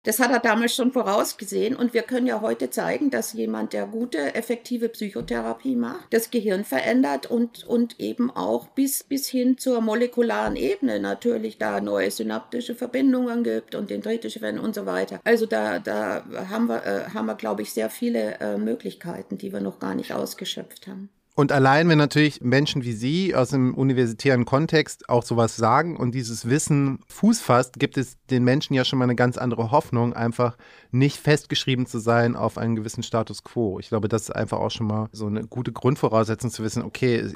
Das 0.05 0.19
hat 0.19 0.31
er 0.31 0.39
damals 0.39 0.75
schon 0.75 0.93
vorausgesehen 0.93 1.75
und 1.75 1.95
wir 1.95 2.03
können 2.03 2.27
ja 2.27 2.43
heute 2.43 2.69
zeigen, 2.69 3.11
dass 3.11 3.33
jemand, 3.33 3.73
der 3.73 3.87
gute, 3.87 4.35
effektive 4.35 4.91
Psychotherapie 4.91 5.77
macht, 5.77 6.13
das 6.13 6.31
Gehirn 6.31 6.65
verändert 6.65 7.27
und, 7.27 7.65
und 7.65 7.99
eben 7.99 8.31
auch 8.31 8.69
bis, 8.69 9.03
bis 9.03 9.29
hin 9.29 9.57
zur 9.57 9.81
molekularen 9.81 10.57
Ebene 10.57 11.01
natürlich 11.01 11.57
da 11.57 11.81
neue 11.81 12.11
synaptische 12.11 12.75
Verbindungen 12.75 13.45
gibt 13.45 13.75
und 13.75 13.89
dendritische 13.89 14.41
Verbindungen 14.41 14.69
und 14.69 14.75
so 14.75 14.85
weiter. 14.85 15.21
Also 15.25 15.47
da, 15.47 15.79
da 15.79 16.23
haben 16.51 16.67
wir, 16.67 16.85
äh, 16.85 17.05
haben 17.15 17.27
wir, 17.27 17.35
glaube 17.35 17.63
ich, 17.63 17.73
sehr 17.73 17.89
viele 17.89 18.39
äh, 18.41 18.59
Möglichkeiten, 18.59 19.39
die 19.39 19.53
wir 19.55 19.61
noch 19.61 19.79
gar 19.79 19.95
nicht 19.95 20.13
ausgeschöpft 20.13 20.87
haben. 20.87 21.09
Und 21.37 21.51
allein, 21.51 21.89
wenn 21.89 21.99
natürlich 21.99 22.43
Menschen 22.43 22.85
wie 22.85 22.93
Sie 22.93 23.35
aus 23.35 23.51
dem 23.51 23.75
universitären 23.75 24.45
Kontext 24.45 25.09
auch 25.09 25.25
sowas 25.25 25.57
sagen 25.57 25.97
und 25.97 26.15
dieses 26.15 26.49
Wissen 26.49 27.01
Fuß 27.09 27.41
fasst, 27.41 27.81
gibt 27.81 27.99
es 27.99 28.17
den 28.31 28.45
Menschen 28.45 28.75
ja 28.75 28.85
schon 28.85 29.01
mal 29.01 29.07
eine 29.07 29.17
ganz 29.17 29.37
andere 29.37 29.73
Hoffnung, 29.73 30.13
einfach 30.13 30.57
nicht 30.93 31.19
festgeschrieben 31.19 31.87
zu 31.87 31.99
sein 31.99 32.37
auf 32.37 32.57
einen 32.57 32.77
gewissen 32.77 33.03
Status 33.03 33.43
quo. 33.43 33.81
Ich 33.81 33.89
glaube, 33.89 34.07
das 34.07 34.23
ist 34.23 34.31
einfach 34.31 34.59
auch 34.59 34.71
schon 34.71 34.87
mal 34.87 35.09
so 35.11 35.27
eine 35.27 35.45
gute 35.45 35.73
Grundvoraussetzung 35.73 36.51
zu 36.51 36.63
wissen, 36.63 36.85
okay, 36.85 37.33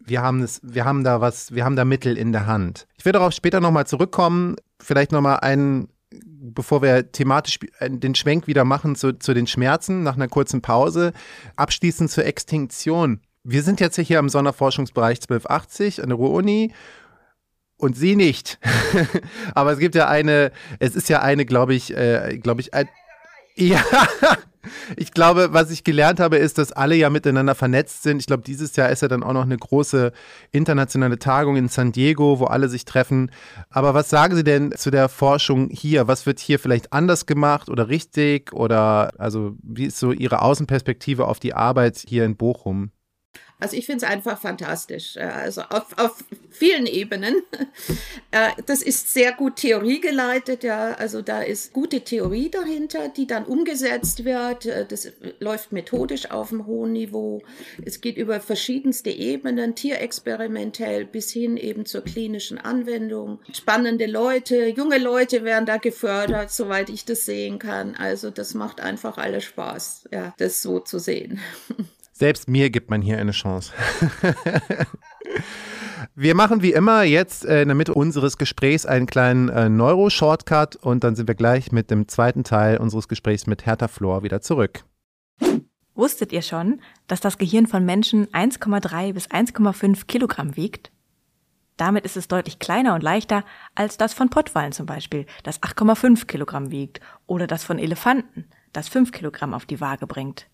wir 0.00 0.22
haben 0.22 0.40
es, 0.42 0.60
wir 0.62 0.86
haben 0.86 1.04
da 1.04 1.20
was, 1.20 1.54
wir 1.54 1.66
haben 1.66 1.76
da 1.76 1.84
Mittel 1.84 2.16
in 2.16 2.32
der 2.32 2.46
Hand. 2.46 2.86
Ich 2.96 3.04
werde 3.04 3.18
darauf 3.18 3.34
später 3.34 3.60
nochmal 3.60 3.86
zurückkommen, 3.86 4.56
vielleicht 4.80 5.12
nochmal 5.12 5.40
einen 5.40 5.88
bevor 6.20 6.82
wir 6.82 7.10
thematisch 7.10 7.58
den 7.80 8.14
Schwenk 8.14 8.46
wieder 8.46 8.64
machen 8.64 8.96
zu, 8.96 9.18
zu 9.18 9.34
den 9.34 9.46
Schmerzen 9.46 10.02
nach 10.02 10.14
einer 10.14 10.28
kurzen 10.28 10.62
Pause, 10.62 11.12
abschließend 11.56 12.10
zur 12.10 12.24
Extinktion 12.24 13.20
wir 13.44 13.62
sind 13.62 13.80
jetzt 13.80 13.98
hier 13.98 14.18
im 14.18 14.28
Sonderforschungsbereich 14.28 15.18
1280 15.18 16.02
an 16.02 16.08
der 16.08 16.16
Ruhr-Uni 16.16 16.72
und 17.76 17.96
Sie 17.96 18.16
nicht. 18.16 18.58
Aber 19.54 19.72
es 19.72 19.78
gibt 19.78 19.94
ja 19.94 20.08
eine, 20.08 20.50
es 20.78 20.96
ist 20.96 21.08
ja 21.08 21.20
eine, 21.20 21.44
glaube 21.44 21.74
ich, 21.74 21.94
äh, 21.96 22.38
glaube 22.42 22.62
ich, 22.62 22.74
ein, 22.74 22.88
ja. 23.54 23.84
Ich 24.96 25.12
glaube, 25.12 25.48
was 25.52 25.70
ich 25.70 25.84
gelernt 25.84 26.20
habe, 26.20 26.38
ist, 26.38 26.56
dass 26.56 26.72
alle 26.72 26.94
ja 26.94 27.10
miteinander 27.10 27.54
vernetzt 27.54 28.02
sind. 28.02 28.18
Ich 28.20 28.26
glaube, 28.26 28.42
dieses 28.42 28.74
Jahr 28.76 28.88
ist 28.88 29.02
ja 29.02 29.08
dann 29.08 29.22
auch 29.22 29.34
noch 29.34 29.42
eine 29.42 29.58
große 29.58 30.10
internationale 30.52 31.18
Tagung 31.18 31.56
in 31.56 31.68
San 31.68 31.92
Diego, 31.92 32.38
wo 32.38 32.46
alle 32.46 32.70
sich 32.70 32.86
treffen. 32.86 33.30
Aber 33.68 33.92
was 33.92 34.08
sagen 34.08 34.34
Sie 34.34 34.42
denn 34.42 34.72
zu 34.72 34.90
der 34.90 35.10
Forschung 35.10 35.68
hier? 35.70 36.08
Was 36.08 36.24
wird 36.24 36.40
hier 36.40 36.58
vielleicht 36.58 36.94
anders 36.94 37.26
gemacht 37.26 37.68
oder 37.68 37.88
richtig? 37.88 38.54
Oder 38.54 39.12
also 39.18 39.54
wie 39.62 39.84
ist 39.84 39.98
so 39.98 40.12
Ihre 40.12 40.40
Außenperspektive 40.40 41.26
auf 41.26 41.40
die 41.40 41.52
Arbeit 41.52 42.02
hier 42.06 42.24
in 42.24 42.36
Bochum? 42.36 42.90
Also 43.64 43.78
ich 43.78 43.86
finde 43.86 44.04
es 44.04 44.12
einfach 44.12 44.38
fantastisch. 44.38 45.16
Also 45.16 45.62
auf, 45.62 45.96
auf 45.96 46.22
vielen 46.50 46.86
Ebenen. 46.86 47.36
Äh, 48.30 48.50
das 48.66 48.82
ist 48.82 49.14
sehr 49.14 49.30
gut 49.32 49.56
theoriegeleitet, 49.56 50.64
ja. 50.64 50.94
Also 50.94 51.22
da 51.22 51.40
ist 51.40 51.72
gute 51.72 52.00
Theorie 52.00 52.50
dahinter, 52.50 53.08
die 53.08 53.28
dann 53.28 53.44
umgesetzt 53.44 54.24
wird. 54.24 54.66
Äh, 54.66 54.86
das 54.86 55.12
läuft 55.38 55.70
methodisch 55.70 56.32
auf 56.32 56.50
einem 56.50 56.66
hohen 56.66 56.92
Niveau. 56.92 57.42
Es 57.84 58.00
geht 58.00 58.16
über 58.16 58.40
verschiedenste 58.40 59.10
Ebenen, 59.10 59.76
tierexperimentell 59.76 61.04
bis 61.04 61.30
hin 61.30 61.56
eben 61.56 61.86
zur 61.86 62.02
klinischen 62.02 62.58
Anwendung. 62.58 63.38
Spannende 63.52 64.06
Leute, 64.06 64.66
junge 64.66 64.98
Leute 64.98 65.44
werden 65.44 65.66
da 65.66 65.76
gefördert, 65.76 66.50
soweit 66.50 66.90
ich 66.90 67.04
das 67.04 67.24
sehen 67.24 67.60
kann. 67.60 67.94
Also 67.94 68.30
das 68.30 68.54
macht 68.54 68.80
einfach 68.80 69.16
alles 69.16 69.44
Spaß, 69.44 70.08
ja, 70.10 70.34
das 70.38 70.60
so 70.60 70.80
zu 70.80 70.98
sehen. 70.98 71.38
Selbst 72.16 72.48
mir 72.48 72.70
gibt 72.70 72.90
man 72.90 73.02
hier 73.02 73.18
eine 73.18 73.32
Chance. 73.32 73.72
wir 76.14 76.36
machen 76.36 76.62
wie 76.62 76.72
immer 76.72 77.02
jetzt 77.02 77.44
äh, 77.44 77.62
in 77.62 77.68
der 77.68 77.74
Mitte 77.74 77.92
unseres 77.92 78.38
Gesprächs 78.38 78.86
einen 78.86 79.06
kleinen 79.06 79.48
äh, 79.48 79.68
Neuro-Shortcut 79.68 80.76
und 80.76 81.02
dann 81.02 81.16
sind 81.16 81.26
wir 81.26 81.34
gleich 81.34 81.72
mit 81.72 81.90
dem 81.90 82.06
zweiten 82.06 82.44
Teil 82.44 82.76
unseres 82.76 83.08
Gesprächs 83.08 83.48
mit 83.48 83.66
Hertha 83.66 83.88
Flor 83.88 84.22
wieder 84.22 84.40
zurück. 84.40 84.84
Wusstet 85.96 86.32
ihr 86.32 86.42
schon, 86.42 86.80
dass 87.08 87.20
das 87.20 87.36
Gehirn 87.36 87.66
von 87.66 87.84
Menschen 87.84 88.28
1,3 88.28 89.12
bis 89.12 89.28
1,5 89.28 90.06
Kilogramm 90.06 90.56
wiegt? 90.56 90.92
Damit 91.76 92.04
ist 92.04 92.16
es 92.16 92.28
deutlich 92.28 92.60
kleiner 92.60 92.94
und 92.94 93.02
leichter 93.02 93.44
als 93.74 93.96
das 93.96 94.14
von 94.14 94.30
Pottwallen 94.30 94.70
zum 94.70 94.86
Beispiel, 94.86 95.26
das 95.42 95.60
8,5 95.62 96.26
Kilogramm 96.26 96.70
wiegt, 96.70 97.00
oder 97.26 97.48
das 97.48 97.64
von 97.64 97.80
Elefanten, 97.80 98.44
das 98.72 98.88
5 98.88 99.10
Kilogramm 99.10 99.52
auf 99.52 99.66
die 99.66 99.80
Waage 99.80 100.06
bringt. 100.06 100.46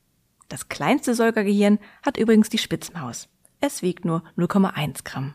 Das 0.51 0.69
kleinste 0.69 1.15
Säugergehirn 1.15 1.79
hat 2.03 2.19
übrigens 2.19 2.49
die 2.49 2.59
Spitzmaus. 2.59 3.29
Es 3.61 3.83
wiegt 3.83 4.05
nur 4.05 4.25
0,1 4.37 5.05
Gramm. 5.05 5.35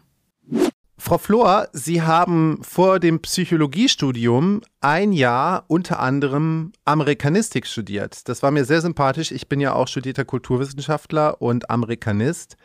Frau 0.98 1.18
Flor, 1.18 1.70
Sie 1.72 2.02
haben 2.02 2.60
vor 2.62 3.00
dem 3.00 3.22
Psychologiestudium 3.22 4.62
ein 4.82 5.14
Jahr 5.14 5.64
unter 5.68 6.00
anderem 6.00 6.74
Amerikanistik 6.84 7.66
studiert. 7.66 8.28
Das 8.28 8.44
war 8.44 8.52
mir 8.52 8.66
sehr 8.66 8.82
sympathisch. 8.82 9.32
Ich 9.32 9.48
bin 9.48 9.62
ja 9.62 9.74
auch 9.74 9.88
studierter 9.88 10.26
Kulturwissenschaftler 10.26 11.42
und 11.42 11.70
Amerikanist. 11.70 12.58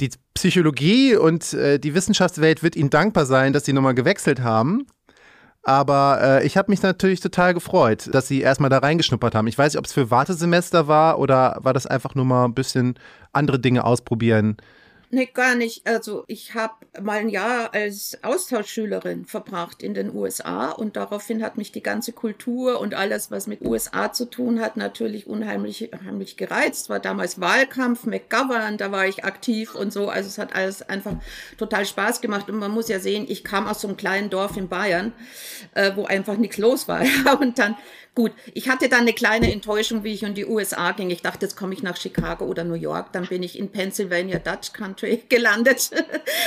Die 0.00 0.10
Psychologie 0.34 1.16
und 1.16 1.52
äh, 1.54 1.80
die 1.80 1.94
Wissenschaftswelt 1.94 2.62
wird 2.62 2.76
Ihnen 2.76 2.90
dankbar 2.90 3.26
sein, 3.26 3.52
dass 3.52 3.64
Sie 3.64 3.72
nochmal 3.72 3.94
gewechselt 3.94 4.40
haben. 4.40 4.86
Aber 5.64 6.18
äh, 6.22 6.46
ich 6.46 6.56
habe 6.56 6.70
mich 6.70 6.82
natürlich 6.82 7.20
total 7.20 7.52
gefreut, 7.52 8.08
dass 8.12 8.28
Sie 8.28 8.40
erstmal 8.40 8.70
da 8.70 8.78
reingeschnuppert 8.78 9.34
haben. 9.34 9.46
Ich 9.48 9.58
weiß 9.58 9.72
nicht, 9.72 9.78
ob 9.78 9.84
es 9.86 9.92
für 9.92 10.10
Wartesemester 10.10 10.88
war 10.88 11.18
oder 11.18 11.58
war 11.60 11.74
das 11.74 11.86
einfach 11.86 12.14
nur 12.14 12.24
mal 12.24 12.44
ein 12.44 12.54
bisschen 12.54 12.94
andere 13.32 13.58
Dinge 13.58 13.84
ausprobieren. 13.84 14.56
Nee, 15.10 15.24
gar 15.32 15.54
nicht. 15.54 15.86
Also 15.86 16.24
ich 16.26 16.54
habe 16.54 16.74
mal 17.00 17.18
ein 17.18 17.30
Jahr 17.30 17.72
als 17.72 18.18
Austauschschülerin 18.22 19.24
verbracht 19.24 19.82
in 19.82 19.94
den 19.94 20.14
USA 20.14 20.70
und 20.70 20.96
daraufhin 20.96 21.42
hat 21.42 21.56
mich 21.56 21.72
die 21.72 21.82
ganze 21.82 22.12
Kultur 22.12 22.78
und 22.78 22.92
alles, 22.92 23.30
was 23.30 23.46
mit 23.46 23.62
USA 23.62 24.12
zu 24.12 24.26
tun 24.26 24.60
hat, 24.60 24.76
natürlich 24.76 25.26
unheimlich, 25.26 25.90
unheimlich 25.94 26.36
gereizt. 26.36 26.90
War 26.90 27.00
damals 27.00 27.40
Wahlkampf, 27.40 28.04
McGovern, 28.04 28.76
da 28.76 28.92
war 28.92 29.06
ich 29.06 29.24
aktiv 29.24 29.74
und 29.74 29.94
so. 29.94 30.10
Also 30.10 30.28
es 30.28 30.36
hat 30.36 30.54
alles 30.54 30.82
einfach 30.82 31.14
total 31.56 31.86
Spaß 31.86 32.20
gemacht. 32.20 32.50
Und 32.50 32.58
man 32.58 32.70
muss 32.70 32.88
ja 32.88 33.00
sehen, 33.00 33.24
ich 33.26 33.44
kam 33.44 33.66
aus 33.66 33.80
so 33.80 33.88
einem 33.88 33.96
kleinen 33.96 34.28
Dorf 34.28 34.58
in 34.58 34.68
Bayern, 34.68 35.14
äh, 35.74 35.92
wo 35.96 36.04
einfach 36.04 36.36
nichts 36.36 36.58
los 36.58 36.86
war. 36.86 37.00
und 37.40 37.58
dann 37.58 37.76
Gut, 38.18 38.32
ich 38.52 38.68
hatte 38.68 38.88
dann 38.88 39.02
eine 39.02 39.12
kleine 39.12 39.52
Enttäuschung, 39.52 40.02
wie 40.02 40.12
ich 40.12 40.24
in 40.24 40.34
die 40.34 40.44
USA 40.44 40.90
ging. 40.90 41.08
Ich 41.08 41.22
dachte, 41.22 41.46
jetzt 41.46 41.56
komme 41.56 41.72
ich 41.72 41.84
nach 41.84 41.96
Chicago 41.96 42.46
oder 42.46 42.64
New 42.64 42.74
York. 42.74 43.12
Dann 43.12 43.26
bin 43.26 43.44
ich 43.44 43.56
in 43.56 43.70
Pennsylvania 43.70 44.40
Dutch 44.40 44.72
Country 44.72 45.22
gelandet. 45.28 45.92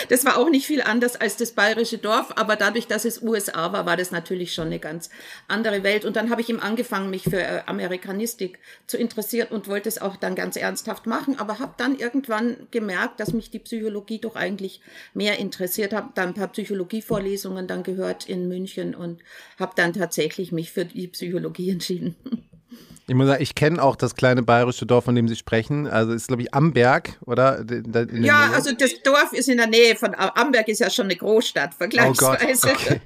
Das 0.10 0.26
war 0.26 0.36
auch 0.36 0.50
nicht 0.50 0.66
viel 0.66 0.82
anders 0.82 1.16
als 1.16 1.38
das 1.38 1.54
bayerische 1.54 1.98
Dorf, 1.98 2.34
aber 2.36 2.58
dadurch, 2.58 2.88
dass 2.88 3.06
es 3.06 3.24
USA 3.24 3.72
war, 3.72 3.86
war 3.86 3.96
das 3.96 4.12
natürlich 4.12 4.54
schon 4.54 4.66
eine 4.66 4.80
ganz 4.80 5.12
andere 5.48 5.82
Welt. 5.84 6.04
Und 6.04 6.18
dann 6.18 6.30
habe 6.30 6.42
ich 6.42 6.50
ihm 6.50 6.60
angefangen, 6.60 7.10
mich 7.10 7.24
für 7.24 7.42
äh, 7.42 7.62
Amerikanistik 7.68 8.60
zu 8.86 8.98
interessieren 8.98 9.48
und 9.50 9.70
wollte 9.70 9.88
es 9.88 10.02
auch 10.02 10.18
dann 10.18 10.36
ganz 10.36 10.58
ernsthaft 10.58 11.08
machen, 11.08 11.40
aber 11.40 11.60
habe 11.60 11.76
dann 11.78 11.98
irgendwann 11.98 12.68
gemerkt, 12.72 13.22
dass 13.22 13.32
mich 13.32 13.50
die 13.50 13.60
Psychologie 13.60 14.20
doch 14.20 14.36
eigentlich 14.36 14.82
mehr 15.14 15.40
interessiert. 15.40 15.94
Habe 15.94 16.10
dann 16.16 16.30
ein 16.30 16.34
paar 16.34 16.50
Psychologievorlesungen 16.50 17.66
dann 17.66 17.84
gehört 17.84 18.28
in 18.28 18.50
München 18.50 18.94
und 18.94 19.22
habe 19.58 19.72
dann 19.78 19.94
tatsächlich 19.94 20.52
mich 20.52 20.74
für 20.74 20.84
die 20.84 21.08
Psychologie 21.08 21.61
Psychologie 21.62 21.70
entschieden. 21.70 22.16
Ich 23.08 23.16
muss 23.16 23.28
sagen, 23.28 23.42
ich 23.44 23.56
kenne 23.56 23.82
auch 23.84 23.98
das 23.98 24.16
kleine 24.16 24.44
bayerische 24.44 24.86
Dorf, 24.86 25.06
von 25.06 25.16
dem 25.16 25.28
Sie 25.28 25.36
sprechen. 25.36 25.88
Also 25.88 26.14
ist, 26.14 26.28
glaube 26.28 26.44
ich, 26.44 26.54
Amberg, 26.54 27.18
oder? 27.26 27.66
ja, 27.68 28.06
Nähe. 28.06 28.34
also 28.54 28.72
das 28.74 29.02
Dorf 29.04 29.34
ist 29.34 29.50
in 29.50 29.58
der 29.58 29.68
Nähe 29.68 29.98
von 29.98 30.16
Amberg, 30.16 30.70
ist 30.70 30.80
ja 30.80 30.90
schon 30.90 31.08
eine 31.08 31.18
Großstadt, 31.18 31.74
vergleichsweise. 31.74 32.68
Oh 32.68 32.72
okay. 32.72 33.02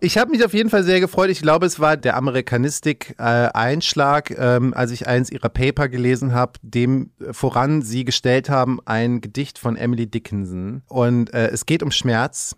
Ich 0.00 0.18
habe 0.18 0.32
mich 0.32 0.44
auf 0.44 0.52
jeden 0.52 0.70
Fall 0.70 0.82
sehr 0.84 1.00
gefreut. 1.00 1.30
Ich 1.30 1.40
glaube, 1.40 1.66
es 1.66 1.80
war 1.80 1.96
der 1.96 2.16
Amerikanistik-Einschlag, 2.16 4.30
äh, 4.30 4.56
ähm, 4.56 4.74
als 4.74 4.90
ich 4.90 5.06
eins 5.06 5.30
ihrer 5.30 5.48
Paper 5.48 5.88
gelesen 5.88 6.34
habe, 6.34 6.58
dem 6.62 7.12
voran 7.30 7.80
sie 7.80 8.04
gestellt 8.04 8.50
haben, 8.50 8.80
ein 8.84 9.22
Gedicht 9.22 9.58
von 9.58 9.76
Emily 9.76 10.06
Dickinson. 10.06 10.82
Und 10.88 11.32
äh, 11.32 11.46
es 11.48 11.64
geht 11.66 11.82
um 11.82 11.90
Schmerz. 11.90 12.54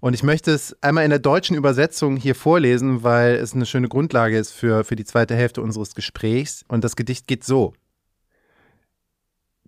Und 0.00 0.14
ich 0.14 0.22
möchte 0.22 0.50
es 0.50 0.74
einmal 0.82 1.04
in 1.04 1.10
der 1.10 1.18
deutschen 1.18 1.56
Übersetzung 1.56 2.16
hier 2.16 2.34
vorlesen, 2.34 3.02
weil 3.02 3.34
es 3.34 3.54
eine 3.54 3.66
schöne 3.66 3.88
Grundlage 3.88 4.38
ist 4.38 4.50
für, 4.52 4.82
für 4.82 4.96
die 4.96 5.04
zweite 5.04 5.36
Hälfte 5.36 5.60
unseres 5.60 5.94
Gesprächs. 5.94 6.64
Und 6.68 6.84
das 6.84 6.96
Gedicht 6.96 7.26
geht 7.26 7.44
so. 7.44 7.74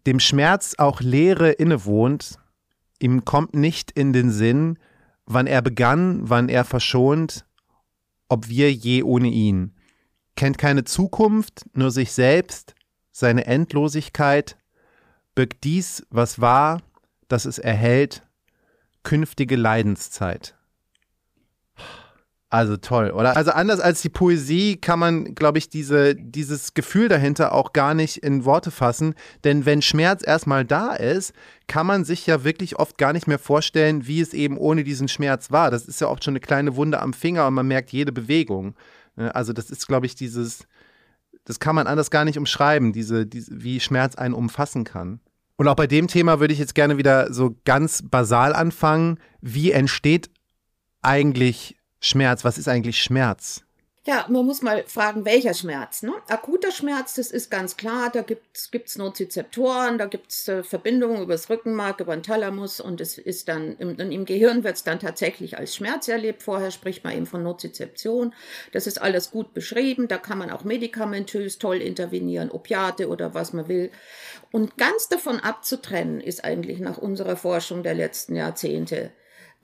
Dem 0.07 0.21
Schmerz 0.21 0.75
auch 0.79 1.01
Leere 1.01 1.51
innewohnt, 1.51 2.39
ihm 2.99 3.25
kommt 3.25 3.55
nicht 3.55 3.91
in 3.93 4.13
den 4.13 4.31
Sinn, 4.31 4.79
wann 5.27 5.47
er 5.47 5.63
begann, 5.63 6.21
wann 6.29 6.49
er 6.49 6.65
verschont, 6.65 7.45
ob 8.29 8.49
wir 8.49 8.73
je 8.73 9.03
ohne 9.03 9.29
ihn. 9.29 9.75
Kennt 10.35 10.57
keine 10.57 10.85
Zukunft, 10.85 11.67
nur 11.75 11.91
sich 11.91 12.13
selbst, 12.13 12.75
seine 13.13 13.45
Endlosigkeit, 13.45 14.57
birgt 15.35 15.65
dies, 15.65 16.07
was 16.11 16.41
war, 16.41 16.81
dass 17.29 17.45
es 17.45 17.59
erhält, 17.59 18.23
künftige 19.03 19.57
Leidenszeit. 19.57 20.55
Also 22.53 22.77
toll, 22.77 23.13
oder? 23.13 23.35
Also 23.35 23.51
anders 23.53 23.81
als 23.81 24.03
die 24.03 24.11
Poesie 24.11 24.77
kann 24.77 24.99
man, 24.99 25.35
glaube 25.35 25.57
ich, 25.57 25.71
diese, 25.71 26.15
dieses 26.15 26.75
Gefühl 26.75 27.09
dahinter 27.09 27.55
auch 27.55 27.73
gar 27.73 27.95
nicht 27.95 28.19
in 28.19 28.45
Worte 28.45 28.71
fassen. 28.71 29.15
Denn 29.43 29.65
wenn 29.65 29.81
Schmerz 29.81 30.23
erstmal 30.23 30.67
da 30.67 30.93
ist, 30.93 31.33
kann 31.67 31.87
man 31.87 32.05
sich 32.05 32.27
ja 32.27 32.45
wirklich 32.45 32.79
oft 32.79 32.99
gar 32.99 33.15
nicht 33.15 33.27
mehr 33.27 33.39
vorstellen, 33.39 34.07
wie 34.07 34.21
es 34.21 34.35
eben 34.35 34.59
ohne 34.59 34.85
diesen 34.85 35.09
Schmerz 35.09 35.51
war. 35.51 35.71
Das 35.71 35.89
ist 35.89 36.03
ja 36.03 36.09
oft 36.09 36.25
schon 36.25 36.33
eine 36.33 36.41
kleine 36.41 36.77
Wunde 36.77 37.01
am 37.01 37.15
Finger 37.15 37.47
und 37.47 37.55
man 37.55 37.67
merkt 37.67 37.91
jede 37.91 38.13
Bewegung. 38.13 38.75
Ne? 39.17 39.35
Also 39.35 39.55
das 39.55 39.71
ist, 39.71 39.89
glaube 39.89 40.05
ich, 40.05 40.15
dieses, 40.15 40.67
das 41.47 41.59
kann 41.59 41.75
man 41.75 41.87
anders 41.87 42.11
gar 42.11 42.27
nicht 42.27 42.37
umschreiben, 42.37 42.93
diese, 42.93 43.25
diese, 43.25 43.63
wie 43.63 43.81
Schmerz 43.81 44.17
einen 44.17 44.35
umfassen 44.35 44.85
kann. 44.85 45.21
Und 45.57 45.69
auch 45.69 45.77
bei 45.77 45.87
dem 45.87 46.09
Thema 46.09 46.41
würde 46.41 46.53
ich 46.53 46.59
jetzt 46.59 46.75
gerne 46.75 46.99
wieder 46.99 47.33
so 47.33 47.57
ganz 47.65 48.03
basal 48.09 48.55
anfangen. 48.55 49.19
Wie 49.41 49.71
entsteht 49.71 50.31
eigentlich 51.03 51.77
Schmerz? 52.01 52.45
Was 52.45 52.59
ist 52.59 52.69
eigentlich 52.69 53.03
Schmerz? 53.03 53.65
Ja, 54.05 54.27
man 54.29 54.45
muss 54.45 54.63
mal 54.63 54.83
fragen, 54.89 55.25
welcher 55.25 55.55
Schmerz. 55.55 56.03
Ne? 56.03 56.13
Akuter 56.27 56.73
Schmerz, 56.73 57.15
das 57.15 57.31
ist 57.31 57.53
ganz 57.53 57.77
klar, 57.77 58.11
da 58.11 58.23
gibt 58.23 58.57
es 58.57 58.99
Nozizeptoren, 58.99 59.97
da 59.97 60.07
gibt 60.07 60.33
es 60.33 60.49
äh, 60.49 60.65
Verbindungen 60.65 61.23
über 61.23 61.35
das 61.35 61.49
Rückenmark, 61.49 62.01
über 62.01 62.17
den 62.17 62.25
Thalamus 62.25 62.81
und 62.81 63.01
es 63.01 63.17
ist 63.17 63.47
dann, 63.47 63.77
im, 63.77 63.97
im 63.97 64.25
Gehirn 64.25 64.65
wird 64.65 64.75
es 64.75 64.83
dann 64.83 64.99
tatsächlich 64.99 65.57
als 65.57 65.77
Schmerz 65.77 66.09
erlebt. 66.09 66.43
Vorher 66.43 66.73
spricht 66.73 67.05
man 67.05 67.15
eben 67.17 67.27
von 67.27 67.45
Nozizeption. 67.45 68.35
Das 68.73 68.89
ist 68.89 69.01
alles 69.01 69.31
gut 69.31 69.55
beschrieben, 69.55 70.09
da 70.09 70.19
kann 70.19 70.39
man 70.39 70.51
auch 70.51 70.65
medikamentös 70.65 71.59
toll 71.59 71.77
intervenieren, 71.77 72.51
Opiate 72.51 73.07
oder 73.07 73.35
was 73.35 73.53
man 73.53 73.69
will. 73.69 73.93
Und 74.51 74.77
ganz 74.79 75.11
davon 75.11 75.39
abzutrennen 75.39 76.21
ist 76.21 76.45
eigentlich 76.45 76.81
nach 76.81 76.99
unserer 76.99 77.37
Forschung 77.37 77.85
der 77.85 77.95
letzten 77.95 78.35
Jahrzehnte 78.35 79.13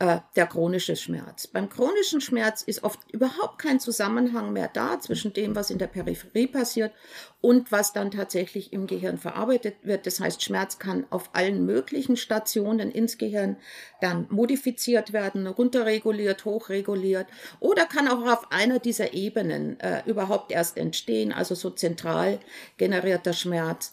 äh, 0.00 0.20
der 0.36 0.46
chronische 0.46 0.94
Schmerz. 0.94 1.48
Beim 1.48 1.68
chronischen 1.68 2.20
Schmerz 2.20 2.62
ist 2.62 2.84
oft 2.84 3.00
überhaupt 3.10 3.58
kein 3.58 3.80
Zusammenhang 3.80 4.52
mehr 4.52 4.70
da 4.72 5.00
zwischen 5.00 5.32
dem, 5.32 5.56
was 5.56 5.70
in 5.70 5.78
der 5.78 5.88
Peripherie 5.88 6.46
passiert 6.46 6.92
und 7.40 7.72
was 7.72 7.92
dann 7.92 8.12
tatsächlich 8.12 8.72
im 8.72 8.86
Gehirn 8.86 9.18
verarbeitet 9.18 9.76
wird. 9.82 10.06
Das 10.06 10.20
heißt, 10.20 10.42
Schmerz 10.42 10.78
kann 10.78 11.04
auf 11.10 11.30
allen 11.32 11.66
möglichen 11.66 12.16
Stationen 12.16 12.92
ins 12.92 13.18
Gehirn 13.18 13.56
dann 14.00 14.26
modifiziert 14.30 15.12
werden, 15.12 15.46
runterreguliert, 15.48 16.44
hochreguliert 16.44 17.26
oder 17.58 17.84
kann 17.84 18.06
auch 18.06 18.24
auf 18.24 18.52
einer 18.52 18.78
dieser 18.78 19.14
Ebenen 19.14 19.80
äh, 19.80 20.02
überhaupt 20.06 20.52
erst 20.52 20.76
entstehen, 20.76 21.32
also 21.32 21.56
so 21.56 21.70
zentral 21.70 22.38
generierter 22.76 23.32
Schmerz. 23.32 23.92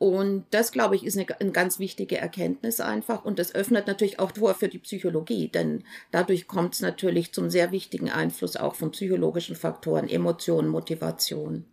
Und 0.00 0.46
das, 0.50 0.72
glaube 0.72 0.96
ich, 0.96 1.04
ist 1.04 1.18
eine, 1.18 1.26
eine, 1.40 1.50
ganz 1.50 1.78
wichtige 1.78 2.16
Erkenntnis 2.16 2.80
einfach. 2.80 3.22
Und 3.22 3.38
das 3.38 3.54
öffnet 3.54 3.86
natürlich 3.86 4.18
auch 4.18 4.32
Tor 4.32 4.54
für 4.54 4.68
die 4.68 4.78
Psychologie, 4.78 5.48
denn 5.48 5.84
dadurch 6.10 6.46
kommt 6.46 6.72
es 6.72 6.80
natürlich 6.80 7.34
zum 7.34 7.50
sehr 7.50 7.70
wichtigen 7.70 8.08
Einfluss 8.08 8.56
auch 8.56 8.76
von 8.76 8.92
psychologischen 8.92 9.56
Faktoren, 9.56 10.08
Emotionen, 10.08 10.68
Motivation. 10.68 11.66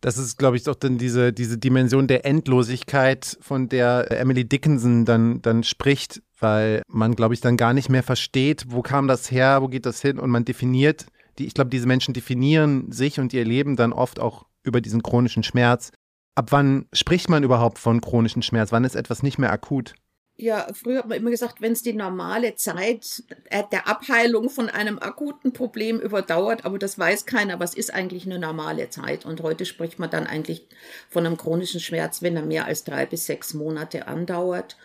Das 0.00 0.16
ist, 0.16 0.38
glaube 0.38 0.56
ich, 0.56 0.62
doch 0.62 0.76
dann 0.76 0.96
diese, 0.96 1.34
diese 1.34 1.58
Dimension 1.58 2.06
der 2.06 2.24
Endlosigkeit, 2.24 3.36
von 3.42 3.68
der 3.68 4.10
Emily 4.10 4.48
Dickinson 4.48 5.04
dann, 5.04 5.42
dann 5.42 5.62
spricht, 5.62 6.22
weil 6.40 6.80
man, 6.88 7.14
glaube 7.14 7.34
ich, 7.34 7.42
dann 7.42 7.58
gar 7.58 7.74
nicht 7.74 7.90
mehr 7.90 8.02
versteht, 8.02 8.64
wo 8.68 8.80
kam 8.80 9.08
das 9.08 9.30
her, 9.30 9.60
wo 9.60 9.68
geht 9.68 9.84
das 9.84 10.00
hin 10.00 10.18
und 10.18 10.30
man 10.30 10.46
definiert, 10.46 11.04
die, 11.38 11.44
ich 11.46 11.52
glaube, 11.52 11.68
diese 11.68 11.86
Menschen 11.86 12.14
definieren 12.14 12.90
sich 12.90 13.20
und 13.20 13.34
ihr 13.34 13.44
Leben 13.44 13.76
dann 13.76 13.92
oft 13.92 14.20
auch 14.20 14.46
über 14.62 14.80
diesen 14.80 15.02
chronischen 15.02 15.42
Schmerz 15.42 15.90
Ab 16.34 16.50
wann 16.50 16.86
spricht 16.92 17.28
man 17.28 17.44
überhaupt 17.44 17.78
von 17.78 18.00
chronischen 18.00 18.42
Schmerz? 18.42 18.72
Wann 18.72 18.84
ist 18.84 18.96
etwas 18.96 19.22
nicht 19.22 19.38
mehr 19.38 19.52
akut? 19.52 19.94
Ja, 20.36 20.66
früher 20.72 20.98
hat 20.98 21.08
man 21.08 21.18
immer 21.18 21.30
gesagt, 21.30 21.60
wenn 21.60 21.72
es 21.72 21.82
die 21.82 21.92
normale 21.92 22.56
Zeit 22.56 23.22
äh, 23.50 23.62
der 23.70 23.86
Abheilung 23.86 24.50
von 24.50 24.68
einem 24.68 24.98
akuten 24.98 25.52
Problem 25.52 26.00
überdauert, 26.00 26.64
aber 26.64 26.76
das 26.80 26.98
weiß 26.98 27.24
keiner, 27.24 27.60
was 27.60 27.74
ist 27.74 27.94
eigentlich 27.94 28.26
eine 28.26 28.40
normale 28.40 28.90
Zeit. 28.90 29.26
Und 29.26 29.42
heute 29.42 29.64
spricht 29.64 30.00
man 30.00 30.10
dann 30.10 30.26
eigentlich 30.26 30.66
von 31.08 31.24
einem 31.24 31.36
chronischen 31.36 31.78
Schmerz, 31.78 32.20
wenn 32.20 32.34
er 32.34 32.42
mehr 32.42 32.66
als 32.66 32.82
drei 32.82 33.06
bis 33.06 33.26
sechs 33.26 33.54
Monate 33.54 34.08
andauert 34.08 34.76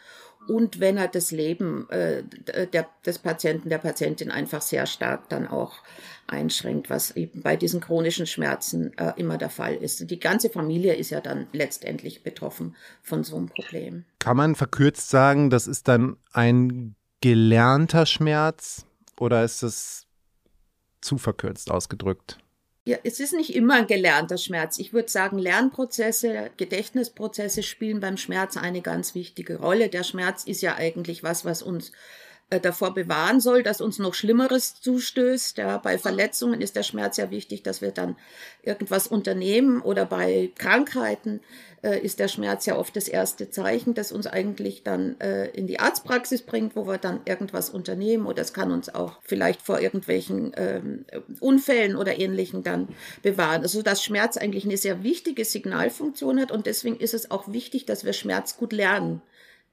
und 0.47 0.79
wenn 0.79 0.97
er 0.97 1.07
das 1.07 1.31
Leben 1.31 1.87
äh, 1.89 2.23
der, 2.67 2.87
des 3.05 3.19
Patienten, 3.19 3.69
der 3.69 3.77
Patientin 3.77 4.31
einfach 4.31 4.61
sehr 4.61 4.85
stark 4.85 5.29
dann 5.29 5.47
auch 5.47 5.77
einschränkt, 6.29 6.89
was 6.89 7.11
eben 7.15 7.41
bei 7.41 7.55
diesen 7.55 7.81
chronischen 7.81 8.25
Schmerzen 8.25 8.97
äh, 8.97 9.13
immer 9.17 9.37
der 9.37 9.49
Fall 9.49 9.75
ist. 9.75 10.09
Die 10.09 10.19
ganze 10.19 10.49
Familie 10.49 10.95
ist 10.95 11.09
ja 11.09 11.21
dann 11.21 11.47
letztendlich 11.53 12.23
betroffen 12.23 12.75
von 13.01 13.23
so 13.23 13.37
einem 13.37 13.49
Problem. 13.49 14.05
Kann 14.19 14.37
man 14.37 14.55
verkürzt 14.55 15.09
sagen, 15.09 15.49
das 15.49 15.67
ist 15.67 15.87
dann 15.87 16.17
ein 16.33 16.95
gelernter 17.21 18.05
Schmerz 18.05 18.85
oder 19.19 19.43
ist 19.43 19.63
es 19.63 20.07
zu 21.01 21.17
verkürzt 21.17 21.71
ausgedrückt? 21.71 22.37
Ja, 22.85 22.97
es 23.03 23.19
ist 23.19 23.33
nicht 23.33 23.53
immer 23.53 23.75
ein 23.75 23.87
gelernter 23.87 24.37
Schmerz. 24.37 24.79
Ich 24.79 24.93
würde 24.93 25.09
sagen, 25.09 25.37
Lernprozesse, 25.37 26.49
Gedächtnisprozesse 26.57 27.61
spielen 27.61 27.99
beim 27.99 28.17
Schmerz 28.17 28.57
eine 28.57 28.81
ganz 28.81 29.13
wichtige 29.13 29.59
Rolle. 29.59 29.89
Der 29.89 30.03
Schmerz 30.03 30.43
ist 30.45 30.61
ja 30.61 30.75
eigentlich 30.75 31.21
was, 31.21 31.45
was 31.45 31.61
uns 31.61 31.91
davor 32.49 32.93
bewahren 32.95 33.39
soll, 33.39 33.61
dass 33.61 33.79
uns 33.79 33.99
noch 33.99 34.15
Schlimmeres 34.15 34.81
zustößt. 34.81 35.57
Ja, 35.59 35.77
bei 35.77 35.97
Verletzungen 35.99 36.61
ist 36.61 36.75
der 36.75 36.83
Schmerz 36.83 37.17
ja 37.17 37.29
wichtig, 37.29 37.61
dass 37.61 37.81
wir 37.81 37.91
dann 37.91 38.15
irgendwas 38.63 39.05
unternehmen 39.07 39.81
oder 39.81 40.05
bei 40.05 40.51
Krankheiten 40.57 41.41
äh, 41.83 41.99
ist 41.99 42.19
der 42.19 42.27
Schmerz 42.27 42.65
ja 42.65 42.75
oft 42.75 42.95
das 42.95 43.07
erste 43.07 43.49
Zeichen, 43.49 43.93
das 43.93 44.11
uns 44.11 44.27
eigentlich 44.27 44.83
dann 44.83 45.19
äh, 45.19 45.47
in 45.51 45.67
die 45.67 45.79
Arztpraxis 45.79 46.41
bringt, 46.41 46.75
wo 46.75 46.87
wir 46.87 46.97
dann 46.97 47.21
irgendwas 47.25 47.69
unternehmen 47.69 48.25
oder 48.25 48.41
es 48.41 48.53
kann 48.53 48.71
uns 48.71 48.93
auch 48.93 49.19
vielleicht 49.23 49.61
vor 49.61 49.79
irgendwelchen 49.79 50.51
ähm, 50.57 51.05
Unfällen 51.39 51.95
oder 51.95 52.19
ähnlichen 52.19 52.63
dann 52.63 52.89
bewahren. 53.21 53.61
Also 53.61 53.81
dass 53.81 54.03
Schmerz 54.03 54.37
eigentlich 54.37 54.65
eine 54.65 54.77
sehr 54.77 55.03
wichtige 55.03 55.45
Signalfunktion 55.45 56.39
hat 56.39 56.51
und 56.51 56.65
deswegen 56.65 56.97
ist 56.97 57.13
es 57.13 57.31
auch 57.31 57.47
wichtig, 57.47 57.85
dass 57.85 58.03
wir 58.03 58.13
Schmerz 58.13 58.57
gut 58.57 58.73
lernen 58.73 59.21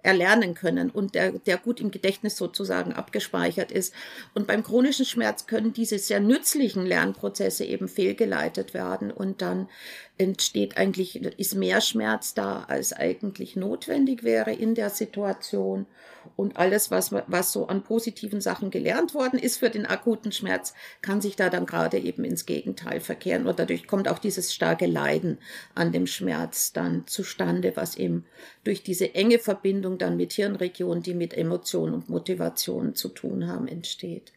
erlernen 0.06 0.54
können 0.54 0.90
und 0.90 1.14
der, 1.14 1.32
der 1.32 1.58
gut 1.58 1.80
im 1.80 1.90
Gedächtnis 1.90 2.36
sozusagen 2.36 2.92
abgespeichert 2.92 3.72
ist. 3.72 3.92
Und 4.34 4.46
beim 4.46 4.62
chronischen 4.62 5.04
Schmerz 5.04 5.46
können 5.46 5.72
diese 5.72 5.98
sehr 5.98 6.20
nützlichen 6.20 6.86
Lernprozesse 6.86 7.64
eben 7.64 7.88
fehlgeleitet 7.88 8.72
werden 8.72 9.10
und 9.10 9.42
dann 9.42 9.68
entsteht 10.18 10.76
eigentlich, 10.76 11.16
ist 11.16 11.54
mehr 11.54 11.80
Schmerz 11.80 12.34
da, 12.34 12.64
als 12.68 12.92
eigentlich 12.92 13.56
notwendig 13.56 14.22
wäre 14.22 14.52
in 14.52 14.74
der 14.74 14.90
Situation. 14.90 15.86
Und 16.34 16.56
alles, 16.56 16.90
was, 16.90 17.12
was 17.12 17.52
so 17.52 17.68
an 17.68 17.82
positiven 17.84 18.40
Sachen 18.40 18.70
gelernt 18.70 19.14
worden 19.14 19.38
ist 19.38 19.58
für 19.58 19.70
den 19.70 19.86
akuten 19.86 20.32
Schmerz, 20.32 20.74
kann 21.00 21.20
sich 21.20 21.36
da 21.36 21.50
dann 21.50 21.66
gerade 21.66 21.98
eben 21.98 22.24
ins 22.24 22.46
Gegenteil 22.46 23.00
verkehren. 23.00 23.46
Und 23.46 23.58
dadurch 23.58 23.86
kommt 23.86 24.08
auch 24.08 24.18
dieses 24.18 24.52
starke 24.52 24.86
Leiden 24.86 25.38
an 25.74 25.92
dem 25.92 26.06
Schmerz 26.06 26.72
dann 26.72 27.06
zustande, 27.06 27.76
was 27.76 27.96
eben 27.96 28.24
durch 28.64 28.82
diese 28.82 29.14
enge 29.14 29.38
Verbindung 29.38 29.98
dann 29.98 30.16
mit 30.16 30.32
Hirnregionen, 30.32 31.02
die 31.02 31.14
mit 31.14 31.34
Emotionen 31.34 31.94
und 31.94 32.08
Motivationen 32.08 32.94
zu 32.94 33.08
tun 33.08 33.46
haben, 33.46 33.68
entsteht. 33.68 34.32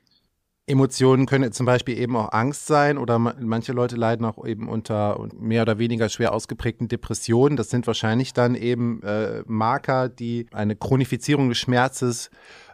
Emotionen 0.69 1.25
können 1.25 1.51
zum 1.51 1.65
Beispiel 1.65 1.97
eben 1.97 2.15
auch 2.15 2.31
Angst 2.31 2.67
sein 2.67 2.97
oder 2.97 3.17
manche 3.17 3.73
Leute 3.73 3.95
leiden 3.95 4.25
auch 4.25 4.45
eben 4.45 4.69
unter 4.69 5.27
mehr 5.37 5.63
oder 5.63 5.79
weniger 5.79 6.09
schwer 6.09 6.31
ausgeprägten 6.31 6.87
Depressionen. 6.87 7.57
Das 7.57 7.69
sind 7.69 7.87
wahrscheinlich 7.87 8.33
dann 8.33 8.55
eben 8.55 9.01
äh, 9.03 9.43
Marker, 9.47 10.09
die 10.09 10.45
eine 10.51 10.75
Chronifizierung 10.75 11.49
des 11.49 11.57
Schmerzes 11.57 12.29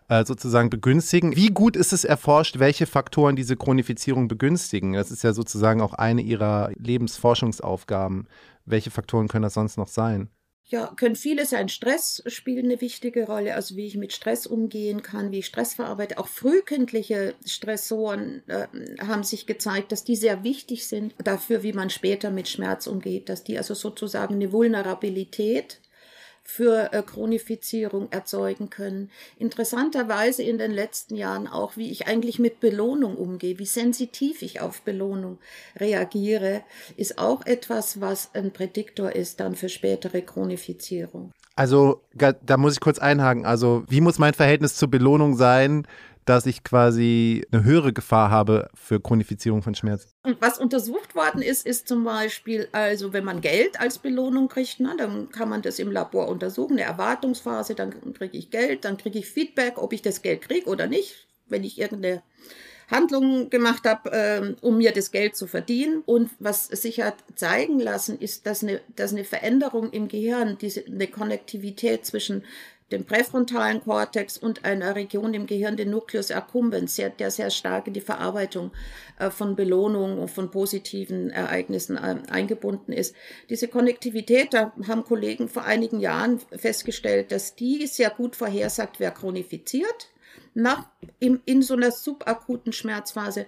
äh, 0.10 0.26
sozusagen 0.26 0.70
begünstigen. 0.70 1.36
Wie 1.36 1.48
gut 1.48 1.76
ist 1.76 1.94
es 1.94 2.04
erforscht, 2.04 2.60
welche 2.60 2.86
Faktoren 2.86 3.36
diese 3.36 3.56
Chronifizierung 3.56 4.28
begünstigen? 4.28 4.94
Das 4.94 5.10
ist 5.10 5.24
ja 5.24 5.34
sozusagen 5.34 5.82
auch 5.82 5.94
eine 5.94 6.22
ihrer 6.22 6.72
Lebensforschungsaufgaben. 6.78 8.28
Welche 8.66 8.92
Faktoren 8.92 9.28
können 9.28 9.44
das 9.44 9.54
sonst 9.54 9.78
noch 9.78 9.88
sein? 9.88 10.30
Ja, 10.68 10.92
können 10.96 11.16
viele 11.16 11.46
sein. 11.46 11.70
Stress 11.70 12.24
spielt 12.26 12.66
eine 12.66 12.82
wichtige 12.82 13.28
Rolle, 13.28 13.54
also 13.54 13.76
wie 13.76 13.86
ich 13.86 13.98
mit 13.98 14.14
Stress 14.14 14.48
umgehen 14.48 15.04
kann, 15.04 15.32
wie 15.32 15.40
ich 15.40 15.46
Stress 15.46 15.76
verarbeite. 15.76 16.18
Auch 16.18 16.28
frühkindliche 16.28 17.36
Stressoren 17.46 18.42
äh, 18.48 18.68
haben 19.00 19.24
sich 19.24 19.46
gezeigt, 19.46 19.92
dass 19.92 20.04
die 20.04 20.16
sehr 20.16 20.44
wichtig 20.44 20.88
sind 20.88 21.14
dafür, 21.24 21.62
wie 21.62 21.74
man 21.74 21.92
später 21.92 22.32
mit 22.32 22.50
Schmerz 22.50 22.88
umgeht, 22.88 23.30
dass 23.30 23.44
die 23.44 23.60
also 23.60 23.76
sozusagen 23.76 24.36
eine 24.36 24.52
Vulnerabilität 24.52 25.82
für 26.46 26.94
äh, 26.94 27.02
Chronifizierung 27.02 28.08
erzeugen 28.12 28.70
können. 28.70 29.10
Interessanterweise 29.38 30.44
in 30.44 30.60
den 30.60 30.72
letzten 30.72 31.16
Jahren 31.16 31.48
auch, 31.48 31.76
wie 31.76 31.92
ich 31.92 32.08
eigentlich 32.08 32.38
mit 32.38 32.60
Belohnung 32.60 33.18
umgehe, 33.18 33.58
wie 33.58 33.66
sensitiv 33.66 34.44
ich 34.44 34.62
auf 34.62 34.84
Belohnung 34.84 35.40
reagiere, 35.76 36.62
ist 36.96 37.18
auch 37.18 37.46
etwas, 37.46 38.00
was 38.00 38.30
ein 38.36 38.52
Prädiktor 38.52 39.12
ist 39.12 39.40
dann 39.40 39.56
für 39.56 39.70
spätere 39.70 40.22
Chronifizierung. 40.22 41.32
Also 41.56 42.02
da 42.14 42.58
muss 42.58 42.74
ich 42.74 42.80
kurz 42.80 43.00
einhaken. 43.00 43.46
Also 43.46 43.84
wie 43.88 44.02
muss 44.02 44.20
mein 44.20 44.34
Verhältnis 44.34 44.76
zur 44.76 44.90
Belohnung 44.90 45.36
sein, 45.36 45.88
dass 46.26 46.48
ich 46.48 46.64
quasi 46.64 47.46
eine 47.52 47.64
höhere 47.64 47.94
Gefahr 47.94 48.32
habe 48.32 48.70
für 48.74 49.00
Chronifizierung 49.00 49.62
von 49.62 49.76
Schmerzen. 49.76 50.10
Und 50.24 50.42
was 50.42 50.58
untersucht 50.58 51.16
worden 51.16 51.42
ist, 51.42 51.66
ist 51.66 51.88
zum 51.88 52.04
Beispiel, 52.04 52.68
also 52.72 53.14
wenn 53.14 53.24
man 53.24 53.42
Geld 53.42 53.80
als 53.80 54.00
Belohnung 54.00 54.48
kriegt, 54.48 54.80
na, 54.80 54.96
dann 54.98 55.30
kann 55.30 55.50
man 55.50 55.62
das 55.62 55.78
im 55.78 55.92
Labor 55.92 56.28
untersuchen, 56.28 56.74
eine 56.74 56.84
Erwartungsphase, 56.84 57.76
dann 57.76 58.14
kriege 58.14 58.38
ich 58.38 58.50
Geld, 58.50 58.86
dann 58.86 58.98
kriege 58.98 59.20
ich 59.20 59.28
Feedback, 59.28 59.78
ob 59.78 59.94
ich 59.94 60.02
das 60.02 60.24
Geld 60.24 60.42
kriege 60.42 60.68
oder 60.68 60.88
nicht, 60.88 61.28
wenn 61.48 61.64
ich 61.64 61.80
irgendeine 61.80 62.24
Handlung 62.90 63.50
gemacht 63.50 63.86
habe, 63.86 64.12
äh, 64.12 64.56
um 64.62 64.78
mir 64.78 64.92
das 64.92 65.12
Geld 65.12 65.36
zu 65.36 65.48
verdienen. 65.48 66.04
Und 66.06 66.30
was 66.40 66.68
sich 66.68 67.02
hat 67.02 67.16
zeigen 67.36 67.80
lassen, 67.80 68.20
ist, 68.20 68.46
dass 68.46 68.64
eine, 68.64 68.82
dass 68.96 69.12
eine 69.12 69.24
Veränderung 69.24 69.92
im 69.92 70.08
Gehirn, 70.08 70.58
diese, 70.60 70.86
eine 70.86 71.08
Konnektivität 71.08 72.06
zwischen 72.06 72.44
dem 72.96 73.06
präfrontalen 73.06 73.84
Kortex 73.84 74.38
und 74.38 74.64
einer 74.64 74.96
Region 74.96 75.34
im 75.34 75.46
Gehirn, 75.46 75.78
den 75.78 75.92
Nucleus 75.92 76.32
accumbens, 76.32 76.96
der 76.96 77.32
sehr 77.32 77.50
stark 77.50 77.88
in 77.88 77.94
die 77.94 78.02
Verarbeitung 78.02 78.72
äh, 79.20 79.30
von 79.30 79.56
Belohnungen 79.56 80.18
und 80.18 80.32
von 80.32 80.50
positiven 80.50 81.30
Ereignissen 81.30 81.98
äh, 81.98 82.18
eingebunden 82.30 82.94
ist. 82.94 83.14
Diese 83.50 83.68
Konnektivität, 83.68 84.54
da 84.54 84.72
haben 84.88 85.04
Kollegen 85.04 85.50
vor 85.50 85.64
einigen 85.64 86.00
Jahren 86.00 86.40
festgestellt, 86.56 87.32
dass 87.32 87.56
die 87.56 87.86
sehr 87.88 88.10
gut 88.10 88.36
vorhersagt, 88.36 89.00
wer 89.00 89.12
chronifiziert 89.12 90.10
nach, 90.54 90.88
in, 91.20 91.42
in 91.46 91.62
so 91.62 91.76
einer 91.76 91.92
subakuten 91.92 92.72
Schmerzphase 92.72 93.46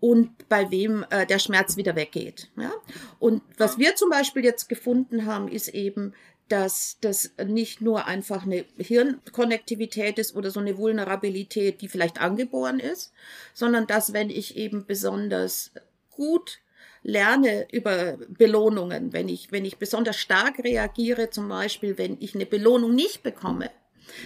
und 0.00 0.48
bei 0.48 0.70
wem 0.70 1.04
äh, 1.10 1.26
der 1.26 1.38
Schmerz 1.38 1.76
wieder 1.76 1.94
weggeht. 1.94 2.50
Ja? 2.56 2.72
Und 3.18 3.42
was 3.58 3.78
wir 3.78 3.94
zum 3.96 4.10
Beispiel 4.10 4.44
jetzt 4.44 4.68
gefunden 4.68 5.26
haben, 5.26 5.48
ist 5.48 5.68
eben, 5.68 6.14
dass 6.50 6.98
das 7.00 7.30
nicht 7.46 7.80
nur 7.80 8.06
einfach 8.06 8.44
eine 8.44 8.64
Hirnkonnektivität 8.76 10.18
ist 10.18 10.34
oder 10.34 10.50
so 10.50 10.58
eine 10.60 10.76
Vulnerabilität, 10.76 11.80
die 11.80 11.88
vielleicht 11.88 12.20
angeboren 12.20 12.80
ist, 12.80 13.12
sondern 13.54 13.86
dass 13.86 14.12
wenn 14.12 14.30
ich 14.30 14.56
eben 14.56 14.84
besonders 14.84 15.70
gut 16.10 16.58
lerne 17.02 17.68
über 17.72 18.18
Belohnungen, 18.28 19.12
wenn 19.12 19.28
ich, 19.28 19.52
wenn 19.52 19.64
ich 19.64 19.78
besonders 19.78 20.16
stark 20.16 20.58
reagiere, 20.58 21.30
zum 21.30 21.48
Beispiel, 21.48 21.96
wenn 21.98 22.16
ich 22.20 22.34
eine 22.34 22.46
Belohnung 22.46 22.94
nicht 22.94 23.22
bekomme, 23.22 23.70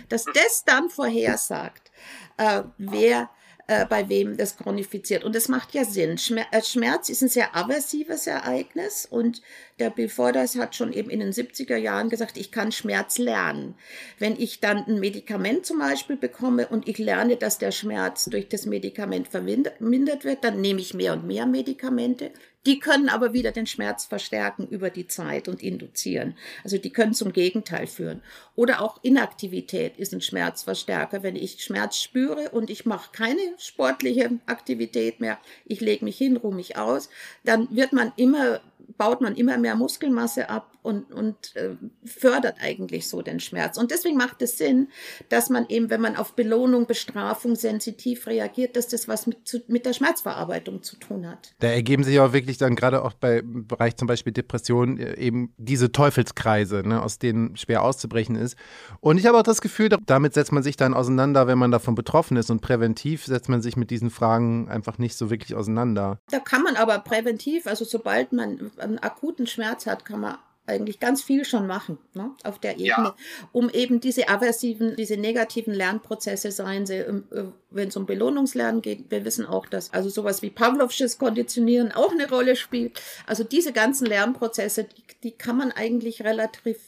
dass 0.09 0.25
das 0.25 0.65
dann 0.65 0.89
vorhersagt, 0.89 1.93
äh, 2.39 2.63
wer 2.79 3.29
äh, 3.67 3.87
bei 3.87 4.09
wem 4.09 4.37
das 4.37 4.57
chronifiziert. 4.57 5.25
Und 5.25 5.35
das 5.35 5.49
macht 5.49 5.75
ja 5.75 5.85
Sinn. 5.85 6.19
Äh, 6.51 6.63
Schmerz 6.63 7.09
ist 7.09 7.23
ein 7.23 7.29
sehr 7.29 7.57
aversives 7.57 8.27
Ereignis 8.27 9.07
und 9.09 9.43
der 9.79 9.91
Bill 9.91 10.09
Fordyce 10.09 10.57
hat 10.57 10.75
schon 10.75 10.93
eben 10.93 11.11
in 11.11 11.21
den 11.21 11.33
70er 11.33 11.77
Jahren 11.77 12.11
gesagt, 12.11 12.37
ich 12.37 12.53
kann 12.53 12.73
Schmerz 12.73 13.19
lernen. 13.19 13.75
Wenn 14.19 14.39
ich 14.39 14.61
dann 14.61 14.85
ein 14.87 15.01
Medikament 15.01 15.67
zum 15.67 15.79
Beispiel 15.79 16.17
bekomme 16.17 16.69
und 16.69 16.89
ich 16.89 16.99
lerne, 16.99 17.37
dass 17.37 17.59
der 17.59 17.73
Schmerz 17.73 18.27
durch 18.27 18.49
das 18.49 18.67
Medikament 18.67 19.29
vermindert 19.29 20.25
wird, 20.25 20.45
dann 20.45 20.61
nehme 20.61 20.81
ich 20.81 20.95
mehr 20.95 21.15
und 21.15 21.27
mehr 21.27 21.47
Medikamente. 21.47 22.31
Die 22.67 22.79
können 22.79 23.09
aber 23.09 23.33
wieder 23.33 23.53
den 23.53 23.67
Schmerz 23.67 24.07
verstärken 24.07 24.67
über 24.69 24.91
die 24.91 25.07
Zeit 25.07 25.49
und 25.49 25.63
induzieren. 25.63 26.37
Also 26.63 26.79
die 26.79 26.91
können 26.91 27.13
zum 27.13 27.33
Gegenteil 27.33 27.87
führen. 27.87 28.23
Oder 28.57 28.81
auch 28.81 29.03
Inaktivität 29.03 29.99
ist 29.99 30.15
ein 30.15 30.23
Schmerzverstärker. 30.23 31.23
Wenn 31.23 31.37
ich 31.37 31.63
Schmerz 31.63 31.99
spüre 31.99 32.51
und 32.51 32.71
ich 32.71 32.87
mache 32.87 33.11
keine 33.13 33.41
sportliche 33.59 34.39
Aktivität 34.47 35.21
mehr, 35.21 35.39
ich 35.67 35.81
lege 35.81 36.05
mich 36.05 36.17
hin, 36.17 36.37
ruhe 36.37 36.55
mich 36.55 36.77
aus, 36.77 37.11
dann 37.45 37.69
wird 37.75 37.93
man 37.93 38.13
immer 38.17 38.61
baut 38.97 39.21
man 39.21 39.35
immer 39.35 39.59
mehr 39.59 39.75
Muskelmasse 39.75 40.49
ab 40.49 40.75
und, 40.85 41.11
und 41.13 41.57
äh, 41.57 41.77
fördert 42.05 42.57
eigentlich 42.61 43.09
so 43.09 43.23
den 43.23 43.41
Schmerz. 43.41 43.79
Und 43.79 43.91
deswegen 43.91 44.19
macht 44.19 44.43
es 44.43 44.59
Sinn, 44.59 44.89
dass 45.31 45.49
man 45.49 45.65
eben, 45.69 45.89
wenn 45.89 46.03
man 46.03 46.15
auf 46.15 46.35
Belohnung, 46.35 46.87
Bestrafung 46.87 47.57
sensitiv 47.57 48.27
reagiert, 48.27 48.77
dass 48.77 48.89
das 48.89 49.09
was 49.09 49.27
mit, 49.27 49.49
zu, 49.49 49.63
mit 49.67 49.87
der 49.87 49.95
Schmerzverarbeitung 49.95 50.83
zu 50.83 50.97
tun 50.97 51.27
hat. 51.27 51.55
Da 51.61 51.69
ergeben 51.69 52.05
sich 52.05 52.21
auch 52.21 52.35
wirklich 52.35 52.59
dann 52.59 52.77
gerade 52.77 53.03
auch 53.03 53.15
bei 53.15 53.43
Bereich 53.43 53.97
zum 53.97 54.07
Beispiel 54.07 54.35
Depression 54.35 54.99
äh, 54.99 55.17
eben 55.17 55.55
diese 55.57 55.91
Teufelskreise, 55.91 56.83
ne, 56.87 57.03
aus 57.03 57.19
denen 57.19 57.57
schwer 57.57 57.83
auszubrechen 57.83 58.37
ist. 58.37 58.57
Und 59.01 59.17
ich 59.17 59.25
habe 59.25 59.39
auch 59.39 59.43
das 59.43 59.63
Gefühl, 59.63 59.89
damit 60.05 60.35
setzt 60.35 60.53
man 60.53 60.63
sich 60.63 60.77
dann 60.77 60.93
auseinander, 60.93 61.47
wenn 61.47 61.59
man 61.59 61.71
davon 61.71 61.95
betroffen 61.95 62.37
ist. 62.37 62.51
Und 62.51 62.61
präventiv 62.61 63.25
setzt 63.25 63.49
man 63.49 63.63
sich 63.63 63.79
mit 63.79 63.91
diesen 63.91 64.11
Fragen 64.11 64.69
einfach 64.69 64.99
nicht 64.99 65.17
so 65.17 65.31
wirklich 65.31 65.55
auseinander. 65.55 66.21
Da 66.31 66.41
kann 66.41 66.63
man 66.63 66.77
aber 66.77 66.99
präventiv, 66.99 67.67
also 67.67 67.87
sobald 67.87 68.35
man 68.35 68.71
einen 68.85 68.99
akuten 68.99 69.47
Schmerz 69.47 69.87
hat, 69.87 70.05
kann 70.05 70.21
man 70.21 70.39
eigentlich 70.67 70.99
ganz 70.99 71.23
viel 71.23 71.45
schon 71.45 71.67
machen 71.67 71.99
ne, 72.15 72.31
auf 72.43 72.59
der 72.59 72.73
Ebene, 72.73 72.89
ja. 72.89 73.17
um 73.53 73.69
eben 73.69 74.01
diese 74.01 74.29
aversiven, 74.29 74.97
diese 74.97 75.19
negativen 75.19 75.75
Lernprozesse, 75.75 76.51
seien 76.51 76.87
sie, 76.87 76.95
ähm, 76.95 77.25
äh, 77.31 77.43
wenn 77.71 77.89
es 77.89 77.97
um 77.97 78.07
Belohnungslernen 78.07 78.81
geht, 78.81 79.11
wir 79.11 79.27
wissen 79.27 79.45
auch, 79.45 79.67
dass 79.67 79.93
also 79.93 80.09
sowas 80.09 80.41
wie 80.41 80.49
Pavlovsches 80.49 81.19
Konditionieren 81.19 81.93
auch 81.93 82.13
eine 82.13 82.29
Rolle 82.31 82.57
spielt. 82.57 83.01
Also 83.27 83.45
diese 83.45 83.73
ganzen 83.73 84.07
Lernprozesse, 84.07 84.85
die, 84.85 85.03
die 85.23 85.31
kann 85.33 85.59
man 85.59 85.71
eigentlich 85.71 86.25
relativ 86.25 86.79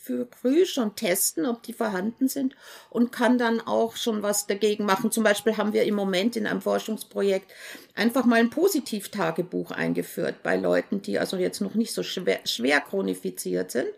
früh 0.41 0.65
schon 0.65 0.97
testen, 0.97 1.45
ob 1.45 1.63
die 1.63 1.75
vorhanden 1.75 2.29
sind 2.29 2.57
und 2.89 3.13
kann 3.13 3.37
dann 3.37 3.61
auch 3.61 3.97
schon 3.97 4.23
was 4.23 4.47
dagegen 4.47 4.87
machen. 4.87 5.11
Zum 5.11 5.23
Beispiel 5.23 5.59
haben 5.59 5.75
wir 5.75 5.85
im 5.85 5.95
Moment 5.95 6.37
in 6.37 6.47
einem 6.47 6.63
Forschungsprojekt 6.63 7.53
einfach 7.95 8.25
mal 8.25 8.37
ein 8.37 8.51
Positivtagebuch 8.51 9.71
eingeführt 9.71 10.43
bei 10.43 10.57
Leuten, 10.57 11.03
die 11.03 11.19
also 11.19 11.37
jetzt 11.37 11.61
noch 11.61 11.75
nicht 11.75 11.93
so 11.93 12.03
schwer, 12.03 12.41
schwer 12.45 12.81
chronifiziert 12.81 13.66
gefordert 13.67 13.71
sind. 13.71 13.89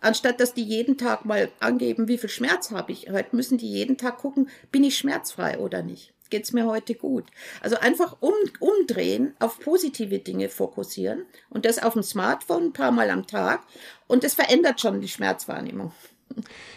Anstatt 0.00 0.40
dass 0.40 0.54
die 0.54 0.64
jeden 0.64 0.96
Tag 0.96 1.24
mal 1.24 1.50
angeben, 1.60 2.08
wie 2.08 2.18
viel 2.18 2.30
Schmerz 2.30 2.70
habe 2.70 2.92
ich, 2.92 3.10
heute 3.10 3.36
müssen 3.36 3.58
die 3.58 3.70
jeden 3.70 3.98
Tag 3.98 4.18
gucken, 4.18 4.48
bin 4.72 4.84
ich 4.84 4.96
schmerzfrei 4.96 5.58
oder 5.58 5.82
nicht 5.82 6.12
geht 6.30 6.44
es 6.44 6.52
mir 6.52 6.64
heute 6.64 6.94
gut. 6.94 7.24
Also 7.60 7.76
einfach 7.80 8.18
um, 8.20 8.32
umdrehen, 8.60 9.34
auf 9.40 9.58
positive 9.58 10.20
Dinge 10.20 10.48
fokussieren 10.48 11.24
und 11.48 11.64
das 11.64 11.82
auf 11.82 11.94
dem 11.94 12.04
Smartphone 12.04 12.66
ein 12.66 12.72
paar 12.72 12.92
Mal 12.92 13.10
am 13.10 13.26
Tag 13.26 13.62
und 14.06 14.22
das 14.22 14.34
verändert 14.34 14.80
schon 14.80 15.00
die 15.00 15.08
Schmerzwahrnehmung. 15.08 15.90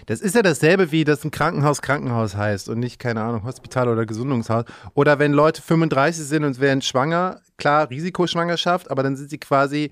Das 0.07 0.21
ist 0.21 0.33
ja 0.33 0.41
dasselbe, 0.41 0.91
wie 0.91 1.03
das 1.03 1.23
ein 1.23 1.29
Krankenhaus 1.29 1.83
Krankenhaus 1.83 2.35
heißt 2.35 2.67
und 2.67 2.79
nicht, 2.79 2.97
keine 2.97 3.21
Ahnung, 3.21 3.43
Hospital 3.43 3.89
oder 3.89 4.07
Gesundungshaus. 4.07 4.65
Oder 4.95 5.19
wenn 5.19 5.33
Leute 5.33 5.61
35 5.61 6.25
sind 6.25 6.43
und 6.45 6.59
werden 6.59 6.81
schwanger, 6.81 7.39
klar, 7.57 7.91
Risikoschwangerschaft, 7.91 8.89
aber 8.89 9.03
dann 9.03 9.15
sind 9.15 9.29
sie 9.29 9.37
quasi 9.37 9.91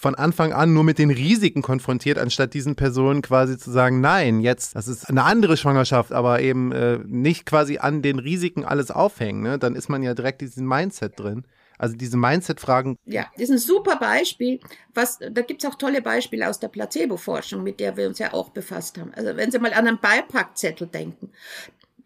von 0.00 0.14
Anfang 0.14 0.54
an 0.54 0.72
nur 0.72 0.82
mit 0.82 0.98
den 0.98 1.10
Risiken 1.10 1.60
konfrontiert, 1.60 2.16
anstatt 2.16 2.54
diesen 2.54 2.74
Personen 2.74 3.20
quasi 3.20 3.58
zu 3.58 3.70
sagen, 3.70 4.00
nein, 4.00 4.40
jetzt, 4.40 4.74
das 4.74 4.88
ist 4.88 5.10
eine 5.10 5.24
andere 5.24 5.58
Schwangerschaft, 5.58 6.10
aber 6.10 6.40
eben 6.40 6.72
äh, 6.72 7.00
nicht 7.04 7.44
quasi 7.44 7.76
an 7.76 8.00
den 8.00 8.18
Risiken 8.18 8.64
alles 8.64 8.90
aufhängen. 8.90 9.42
Ne? 9.42 9.58
Dann 9.58 9.76
ist 9.76 9.90
man 9.90 10.02
ja 10.02 10.14
direkt 10.14 10.40
in 10.40 10.48
diesem 10.48 10.66
Mindset 10.66 11.20
drin. 11.20 11.44
Also 11.76 11.96
diese 11.96 12.16
Mindset-Fragen. 12.16 12.96
Ja, 13.04 13.26
das 13.34 13.44
ist 13.44 13.50
ein 13.50 13.58
super 13.58 13.96
Beispiel. 13.96 14.60
Was, 14.94 15.18
da 15.18 15.42
gibt 15.42 15.62
es 15.62 15.70
auch 15.70 15.74
tolle 15.74 16.00
Beispiele 16.00 16.48
aus 16.48 16.58
der 16.58 16.68
Placebo-Forschung, 16.68 17.62
mit 17.62 17.78
der 17.78 17.98
wir 17.98 18.08
uns 18.08 18.18
ja 18.18 18.32
auch 18.32 18.48
befasst 18.48 18.96
haben. 18.96 19.12
Also 19.14 19.36
wenn 19.36 19.50
Sie 19.50 19.58
mal 19.58 19.74
an 19.74 19.86
einen 19.86 19.98
Beipackzettel 19.98 20.86
denken, 20.86 21.30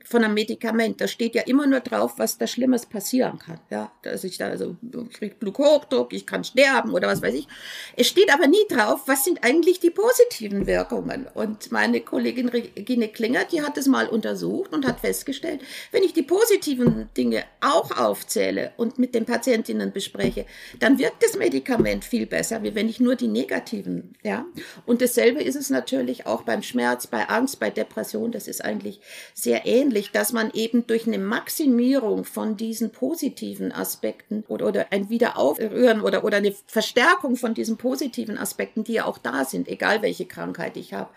von 0.04 0.22
einem 0.22 0.34
Medikament. 0.34 1.00
Da 1.00 1.08
steht 1.08 1.34
ja 1.34 1.42
immer 1.42 1.66
nur 1.66 1.80
drauf, 1.80 2.14
was 2.18 2.38
da 2.38 2.46
Schlimmes 2.46 2.86
passieren 2.86 3.38
kann. 3.38 3.58
Ja, 3.70 3.90
dass 4.02 4.22
ich 4.24 4.38
da 4.38 4.48
also 4.48 4.76
ich 4.82 5.12
krieg 5.14 5.40
Bluthochdruck, 5.40 6.12
ich 6.12 6.26
kann 6.26 6.44
sterben 6.44 6.92
oder 6.92 7.08
was 7.08 7.22
weiß 7.22 7.34
ich. 7.34 7.48
Es 7.96 8.08
steht 8.08 8.32
aber 8.32 8.46
nie 8.46 8.64
drauf, 8.68 9.02
was 9.06 9.24
sind 9.24 9.42
eigentlich 9.42 9.80
die 9.80 9.90
positiven 9.90 10.66
Wirkungen. 10.66 11.26
Und 11.34 11.72
meine 11.72 12.00
Kollegin 12.00 12.48
Regine 12.48 13.08
Klinger, 13.08 13.44
die 13.44 13.62
hat 13.62 13.78
es 13.78 13.86
mal 13.86 14.08
untersucht 14.08 14.72
und 14.72 14.86
hat 14.86 15.00
festgestellt, 15.00 15.60
wenn 15.90 16.02
ich 16.02 16.12
die 16.12 16.22
positiven 16.22 17.08
Dinge 17.16 17.44
auch 17.60 17.90
aufzähle 17.96 18.72
und 18.76 18.98
mit 18.98 19.14
den 19.14 19.24
Patientinnen 19.24 19.92
bespreche, 19.92 20.46
dann 20.78 20.98
wirkt 20.98 21.22
das 21.22 21.36
Medikament 21.36 22.04
viel 22.04 22.26
besser, 22.26 22.62
wie 22.62 22.74
wenn 22.74 22.88
ich 22.88 23.00
nur 23.00 23.16
die 23.16 23.28
negativen, 23.28 24.14
ja. 24.22 24.44
Und 24.86 25.00
dasselbe 25.00 25.42
ist 25.42 25.56
es 25.56 25.70
natürlich 25.70 26.26
auch 26.26 26.42
beim 26.42 26.62
Schmerz, 26.62 27.06
bei 27.06 27.28
Angst, 27.28 27.58
bei 27.60 27.70
Depression. 27.70 28.32
Das 28.32 28.48
ist 28.48 28.64
eigentlich 28.64 29.00
sehr 29.34 29.66
ähnlich 29.66 29.93
wesentlich, 29.94 30.12
dass 30.12 30.32
man 30.32 30.50
eben 30.52 30.86
durch 30.86 31.06
eine 31.06 31.18
Maximierung 31.18 32.24
von 32.24 32.56
diesen 32.56 32.90
positiven 32.90 33.72
Aspekten 33.72 34.44
oder, 34.48 34.66
oder 34.66 34.86
ein 34.90 35.08
Wiederaufrühren 35.08 36.00
oder, 36.00 36.24
oder 36.24 36.38
eine 36.38 36.54
Verstärkung 36.66 37.36
von 37.36 37.54
diesen 37.54 37.76
positiven 37.76 38.36
Aspekten, 38.36 38.84
die 38.84 38.94
ja 38.94 39.04
auch 39.06 39.18
da 39.18 39.44
sind, 39.44 39.68
egal 39.68 40.02
welche 40.02 40.26
Krankheit 40.26 40.76
ich 40.76 40.92
habe, 40.92 41.10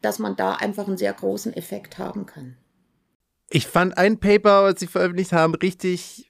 dass 0.00 0.18
man 0.18 0.36
da 0.36 0.54
einfach 0.54 0.86
einen 0.86 0.96
sehr 0.96 1.12
großen 1.12 1.54
Effekt 1.54 1.98
haben 1.98 2.26
kann. 2.26 2.56
Ich 3.50 3.66
fand 3.66 3.98
ein 3.98 4.18
Paper, 4.18 4.64
was 4.64 4.78
Sie 4.78 4.86
veröffentlicht 4.86 5.32
haben, 5.32 5.54
richtig 5.56 6.29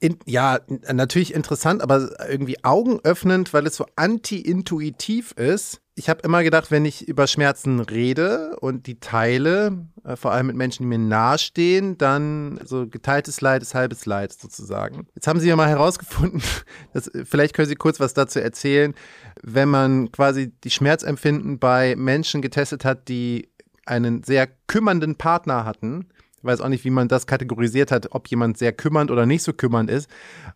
in, 0.00 0.16
ja, 0.24 0.58
natürlich 0.90 1.34
interessant, 1.34 1.82
aber 1.82 2.08
irgendwie 2.26 2.64
augenöffnend, 2.64 3.52
weil 3.52 3.66
es 3.66 3.76
so 3.76 3.84
anti-intuitiv 3.96 5.32
ist. 5.32 5.82
Ich 5.94 6.08
habe 6.08 6.22
immer 6.22 6.42
gedacht, 6.42 6.70
wenn 6.70 6.86
ich 6.86 7.06
über 7.06 7.26
Schmerzen 7.26 7.80
rede 7.80 8.56
und 8.60 8.86
die 8.86 8.98
teile, 8.98 9.86
äh, 10.02 10.16
vor 10.16 10.32
allem 10.32 10.46
mit 10.46 10.56
Menschen, 10.56 10.84
die 10.84 10.86
mir 10.86 10.98
nahestehen, 10.98 11.98
dann 11.98 12.58
so 12.64 12.86
geteiltes 12.86 13.42
Leid 13.42 13.60
ist 13.60 13.74
halbes 13.74 14.06
Leid 14.06 14.32
sozusagen. 14.32 15.06
Jetzt 15.14 15.26
haben 15.26 15.38
Sie 15.38 15.48
ja 15.48 15.56
mal 15.56 15.68
herausgefunden, 15.68 16.42
dass, 16.94 17.10
vielleicht 17.24 17.54
können 17.54 17.68
Sie 17.68 17.74
kurz 17.74 18.00
was 18.00 18.14
dazu 18.14 18.40
erzählen, 18.40 18.94
wenn 19.42 19.68
man 19.68 20.10
quasi 20.12 20.50
die 20.64 20.70
Schmerzempfinden 20.70 21.58
bei 21.58 21.94
Menschen 21.94 22.40
getestet 22.40 22.86
hat, 22.86 23.08
die 23.08 23.50
einen 23.84 24.22
sehr 24.22 24.48
kümmernden 24.66 25.16
Partner 25.16 25.66
hatten 25.66 26.06
ich 26.40 26.44
weiß 26.44 26.62
auch 26.62 26.68
nicht, 26.68 26.84
wie 26.86 26.90
man 26.90 27.06
das 27.06 27.26
kategorisiert 27.26 27.90
hat, 27.90 28.12
ob 28.12 28.26
jemand 28.28 28.56
sehr 28.56 28.72
kümmernd 28.72 29.10
oder 29.10 29.26
nicht 29.26 29.42
so 29.42 29.52
kümmernd 29.52 29.90
ist. 29.90 30.08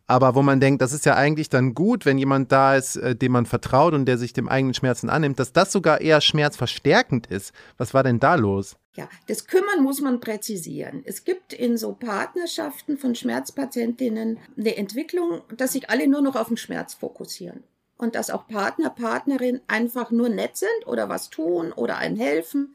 Aber 0.07 0.35
wo 0.35 0.41
man 0.41 0.59
denkt, 0.59 0.81
das 0.81 0.95
ist 0.95 1.05
ja 1.05 1.15
eigentlich 1.15 1.51
dann 1.51 1.75
gut, 1.75 2.07
wenn 2.07 2.17
jemand 2.17 2.51
da 2.51 2.75
ist, 2.75 2.97
äh, 2.97 3.15
dem 3.15 3.33
man 3.33 3.45
vertraut 3.45 3.93
und 3.93 4.07
der 4.07 4.17
sich 4.17 4.33
dem 4.33 4.49
eigenen 4.49 4.73
Schmerzen 4.73 5.11
annimmt, 5.11 5.39
dass 5.39 5.53
das 5.53 5.73
sogar 5.73 6.01
eher 6.01 6.23
schmerzverstärkend 6.23 7.27
ist. 7.27 7.53
Was 7.77 7.93
war 7.93 8.03
denn 8.03 8.19
da 8.19 8.35
los? 8.35 8.77
Ja, 8.95 9.11
das 9.27 9.47
Kümmern 9.47 9.83
muss 9.83 10.01
man 10.01 10.21
präzisieren. 10.21 11.03
Es 11.05 11.25
gibt 11.25 11.53
in 11.53 11.77
so 11.77 11.93
Partnerschaften 11.93 12.97
von 12.97 13.15
Schmerzpatientinnen 13.15 14.39
eine 14.57 14.77
Entwicklung, 14.77 15.43
dass 15.55 15.73
sich 15.73 15.91
alle 15.91 16.09
nur 16.09 16.23
noch 16.23 16.37
auf 16.37 16.49
den 16.49 16.57
Schmerz 16.57 16.95
fokussieren 16.95 17.63
und 17.99 18.15
dass 18.15 18.31
auch 18.31 18.47
Partner, 18.47 18.91
Partnerin 18.91 19.61
einfach 19.67 20.11
nur 20.11 20.29
nett 20.29 20.57
sind 20.57 20.87
oder 20.87 21.09
was 21.09 21.31
tun 21.31 21.73
oder 21.73 21.99
einen 21.99 22.17
helfen 22.17 22.75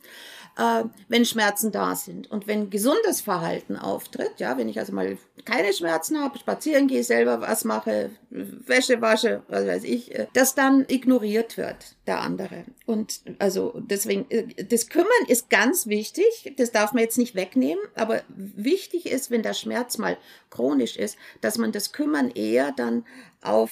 äh, 0.60 0.84
wenn 1.08 1.24
Schmerzen 1.24 1.72
da 1.72 1.96
sind. 1.96 2.30
Und 2.30 2.46
wenn 2.46 2.70
gesundes 2.70 3.22
Verhalten 3.22 3.78
auftritt, 3.78 4.34
ja, 4.40 4.58
wenn 4.58 4.68
ich 4.68 4.78
also 4.78 4.92
mal 4.92 5.18
keine 5.46 5.72
Schmerzen 5.72 6.20
habe, 6.22 6.38
spazieren 6.38 6.88
gehe, 6.88 7.04
selber 7.04 7.40
was 7.40 7.64
mache, 7.64 8.10
Wäsche 8.30 9.02
wasche, 9.02 9.42
was 9.48 9.66
weiß 9.66 9.84
ich, 9.86 10.14
äh, 10.14 10.28
dass 10.34 10.56
dann 10.56 10.86
ignoriert 10.90 11.56
wird, 11.56 11.96
der 12.08 12.20
andere. 12.20 12.66
Und 12.86 13.22
also 13.40 13.74
deswegen, 13.78 14.30
äh, 14.30 14.66
das 14.66 14.90
Kümmern 14.90 15.08
ist 15.28 15.50
ganz 15.50 15.88
wichtig, 15.88 16.54
das 16.58 16.72
darf 16.72 16.92
man 16.92 17.04
jetzt 17.04 17.18
nicht 17.18 17.36
wegnehmen, 17.36 17.84
aber 17.96 18.22
wichtig 18.28 19.06
ist, 19.06 19.32
wenn 19.32 19.44
der 19.44 19.54
Schmerz 19.54 19.98
mal 19.98 20.18
chronisch 20.50 20.98
ist, 20.98 21.18
dass 21.40 21.58
man 21.58 21.72
das 21.72 21.94
Kümmern 21.94 22.32
eher 22.32 22.74
dann 22.74 23.06
auf 23.42 23.72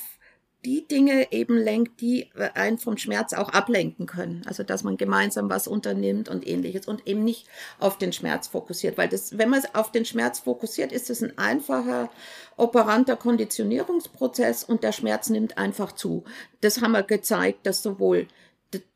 die 0.65 0.87
Dinge 0.87 1.31
eben 1.31 1.57
lenkt, 1.57 2.01
die 2.01 2.29
einen 2.55 2.77
vom 2.77 2.97
Schmerz 2.97 3.33
auch 3.33 3.49
ablenken 3.49 4.05
können. 4.05 4.43
Also 4.47 4.63
dass 4.63 4.83
man 4.83 4.97
gemeinsam 4.97 5.49
was 5.49 5.67
unternimmt 5.67 6.29
und 6.29 6.47
ähnliches 6.47 6.87
und 6.87 7.07
eben 7.07 7.23
nicht 7.23 7.47
auf 7.79 7.97
den 7.97 8.11
Schmerz 8.11 8.47
fokussiert. 8.47 8.97
Weil 8.97 9.07
das, 9.07 9.37
wenn 9.37 9.49
man 9.49 9.63
auf 9.73 9.91
den 9.91 10.05
Schmerz 10.05 10.39
fokussiert, 10.39 10.91
ist 10.91 11.09
es 11.09 11.21
ein 11.21 11.37
einfacher, 11.37 12.09
operanter 12.57 13.15
Konditionierungsprozess 13.15 14.63
und 14.63 14.83
der 14.83 14.91
Schmerz 14.91 15.29
nimmt 15.29 15.57
einfach 15.57 15.91
zu. 15.91 16.23
Das 16.61 16.81
haben 16.81 16.91
wir 16.91 17.03
gezeigt, 17.03 17.65
dass 17.65 17.83
sowohl 17.83 18.27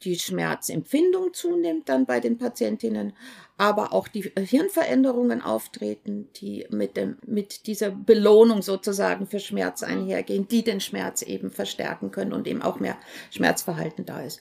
die 0.03 0.19
Schmerzempfindung 0.19 1.33
zunimmt 1.33 1.87
dann 1.87 2.05
bei 2.05 2.19
den 2.19 2.37
Patientinnen, 2.37 3.13
aber 3.61 3.93
auch 3.93 4.07
die 4.07 4.23
Hirnveränderungen 4.35 5.43
auftreten, 5.43 6.29
die 6.37 6.65
mit, 6.71 6.97
dem, 6.97 7.17
mit 7.27 7.67
dieser 7.67 7.91
Belohnung 7.91 8.63
sozusagen 8.63 9.27
für 9.27 9.39
Schmerz 9.39 9.83
einhergehen, 9.83 10.47
die 10.47 10.63
den 10.63 10.81
Schmerz 10.81 11.21
eben 11.21 11.51
verstärken 11.51 12.09
können 12.09 12.33
und 12.33 12.47
eben 12.47 12.63
auch 12.63 12.79
mehr 12.79 12.97
Schmerzverhalten 13.29 14.03
da 14.03 14.21
ist 14.21 14.39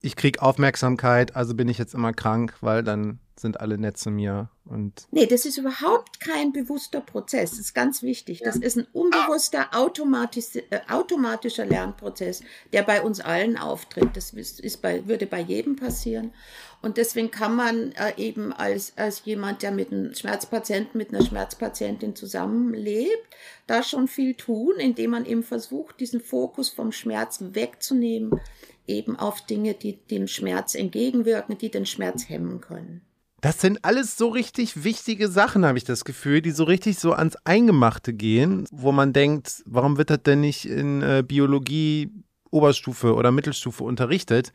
ich 0.00 0.16
kriege 0.16 0.40
Aufmerksamkeit, 0.42 1.34
also 1.34 1.54
bin 1.54 1.68
ich 1.68 1.78
jetzt 1.78 1.94
immer 1.94 2.12
krank, 2.12 2.54
weil 2.60 2.84
dann 2.84 3.18
sind 3.36 3.60
alle 3.60 3.78
nett 3.78 3.96
zu 3.96 4.10
mir 4.10 4.50
und. 4.64 5.06
Nee, 5.10 5.26
das 5.26 5.44
ist 5.44 5.58
überhaupt 5.58 6.20
kein 6.20 6.52
bewusster 6.52 7.00
Prozess. 7.00 7.50
Das 7.50 7.60
ist 7.60 7.74
ganz 7.74 8.02
wichtig. 8.02 8.40
Das 8.44 8.56
ist 8.56 8.76
ein 8.76 8.86
unbewusster, 8.92 9.68
automatisch, 9.72 10.56
äh, 10.56 10.80
automatischer 10.88 11.64
Lernprozess, 11.64 12.42
der 12.72 12.82
bei 12.82 13.02
uns 13.02 13.20
allen 13.20 13.56
auftritt. 13.56 14.10
Das 14.14 14.32
ist, 14.32 14.60
ist 14.60 14.82
bei, 14.82 15.06
würde 15.06 15.26
bei 15.26 15.40
jedem 15.40 15.76
passieren. 15.76 16.32
Und 16.80 16.96
deswegen 16.96 17.30
kann 17.30 17.56
man 17.56 17.92
äh, 17.92 18.14
eben 18.16 18.52
als, 18.52 18.92
als 18.96 19.24
jemand, 19.24 19.62
der 19.62 19.72
mit 19.72 19.92
einem 19.92 20.14
Schmerzpatienten, 20.14 20.96
mit 20.96 21.12
einer 21.12 21.24
Schmerzpatientin 21.24 22.14
zusammenlebt, 22.14 23.26
da 23.66 23.82
schon 23.82 24.06
viel 24.06 24.34
tun, 24.34 24.74
indem 24.78 25.10
man 25.10 25.26
eben 25.26 25.42
versucht, 25.42 25.98
diesen 25.98 26.20
Fokus 26.20 26.68
vom 26.68 26.92
Schmerz 26.92 27.40
wegzunehmen 27.40 28.40
eben 28.88 29.16
auf 29.16 29.44
Dinge, 29.44 29.74
die 29.74 29.98
dem 30.06 30.26
Schmerz 30.26 30.74
entgegenwirken, 30.74 31.58
die 31.58 31.70
den 31.70 31.86
Schmerz 31.86 32.28
hemmen 32.28 32.60
können. 32.60 33.02
Das 33.40 33.60
sind 33.60 33.84
alles 33.84 34.16
so 34.16 34.28
richtig 34.28 34.82
wichtige 34.82 35.28
Sachen, 35.28 35.64
habe 35.64 35.78
ich 35.78 35.84
das 35.84 36.04
Gefühl, 36.04 36.42
die 36.42 36.50
so 36.50 36.64
richtig 36.64 36.98
so 36.98 37.12
ans 37.12 37.36
Eingemachte 37.44 38.12
gehen, 38.12 38.66
wo 38.72 38.90
man 38.90 39.12
denkt, 39.12 39.62
warum 39.64 39.96
wird 39.96 40.10
das 40.10 40.22
denn 40.24 40.40
nicht 40.40 40.64
in 40.64 41.02
äh, 41.02 41.22
Biologie 41.26 42.10
Oberstufe 42.50 43.14
oder 43.14 43.30
Mittelstufe 43.30 43.84
unterrichtet? 43.84 44.52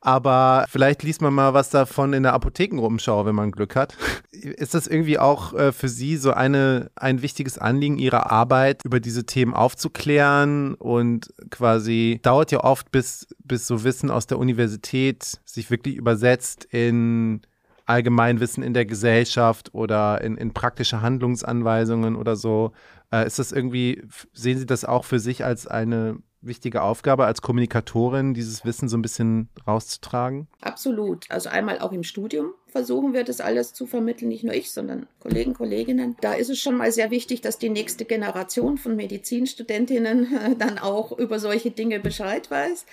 Aber 0.00 0.66
vielleicht 0.68 1.02
liest 1.02 1.20
man 1.20 1.34
mal 1.34 1.54
was 1.54 1.70
davon 1.70 2.12
in 2.12 2.22
der 2.22 2.32
Apothekenrumschau, 2.34 3.26
wenn 3.26 3.34
man 3.34 3.50
Glück 3.50 3.76
hat. 3.76 3.96
Ist 4.30 4.74
das 4.74 4.86
irgendwie 4.86 5.18
auch 5.18 5.52
äh, 5.54 5.72
für 5.72 5.88
Sie 5.88 6.16
so 6.16 6.32
eine, 6.32 6.90
ein 6.94 7.22
wichtiges 7.22 7.58
Anliegen 7.58 7.98
Ihrer 7.98 8.30
Arbeit, 8.30 8.84
über 8.84 9.00
diese 9.00 9.26
Themen 9.26 9.54
aufzuklären 9.54 10.74
und 10.74 11.32
quasi 11.50 12.20
dauert 12.22 12.52
ja 12.52 12.62
oft, 12.62 12.90
bis, 12.90 13.26
bis 13.42 13.66
so 13.66 13.84
Wissen 13.84 14.10
aus 14.10 14.26
der 14.26 14.38
Universität 14.38 15.40
sich 15.44 15.70
wirklich 15.70 15.96
übersetzt 15.96 16.64
in 16.70 17.42
Allgemeinwissen 17.86 18.62
in 18.62 18.74
der 18.74 18.84
Gesellschaft 18.84 19.72
oder 19.72 20.20
in, 20.20 20.36
in 20.36 20.52
praktische 20.52 21.02
Handlungsanweisungen 21.02 22.16
oder 22.16 22.36
so. 22.36 22.72
Äh, 23.12 23.26
ist 23.26 23.38
das 23.38 23.52
irgendwie, 23.52 24.02
sehen 24.32 24.58
Sie 24.58 24.66
das 24.66 24.84
auch 24.84 25.04
für 25.04 25.20
sich 25.20 25.44
als 25.44 25.66
eine 25.66 26.18
wichtige 26.40 26.82
Aufgabe 26.82 27.24
als 27.26 27.42
Kommunikatorin, 27.42 28.34
dieses 28.34 28.64
Wissen 28.64 28.88
so 28.88 28.96
ein 28.96 29.02
bisschen 29.02 29.48
rauszutragen? 29.66 30.48
Absolut. 30.60 31.30
Also 31.30 31.48
einmal 31.48 31.80
auch 31.80 31.92
im 31.92 32.02
Studium 32.02 32.52
versuchen 32.76 33.14
wir 33.14 33.24
das 33.24 33.40
alles 33.40 33.72
zu 33.72 33.86
vermitteln, 33.86 34.28
nicht 34.28 34.44
nur 34.44 34.52
ich, 34.52 34.70
sondern 34.70 35.06
Kollegen, 35.18 35.54
Kolleginnen. 35.54 36.14
Da 36.20 36.34
ist 36.34 36.50
es 36.50 36.58
schon 36.58 36.76
mal 36.76 36.92
sehr 36.92 37.10
wichtig, 37.10 37.40
dass 37.40 37.56
die 37.56 37.70
nächste 37.70 38.04
Generation 38.04 38.76
von 38.76 38.96
Medizinstudentinnen 38.96 40.58
dann 40.58 40.78
auch 40.78 41.18
über 41.18 41.38
solche 41.38 41.70
Dinge 41.70 42.00
Bescheid 42.00 42.50
weiß. 42.50 42.84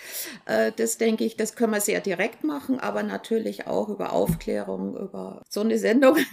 Äh, 0.46 0.72
das 0.78 0.98
denke 0.98 1.26
ich, 1.26 1.36
das 1.36 1.58
können 1.58 1.74
wir 1.74 1.82
sehr 1.82 2.00
direkt 2.00 2.46
machen, 2.46 2.80
aber 2.80 3.04
natürlich 3.04 3.68
auch 3.68 3.90
über 3.90 4.14
Aufklärung, 4.14 4.96
über 4.96 5.42
so 5.50 5.60
eine 5.60 5.78
Sendung. 5.78 6.16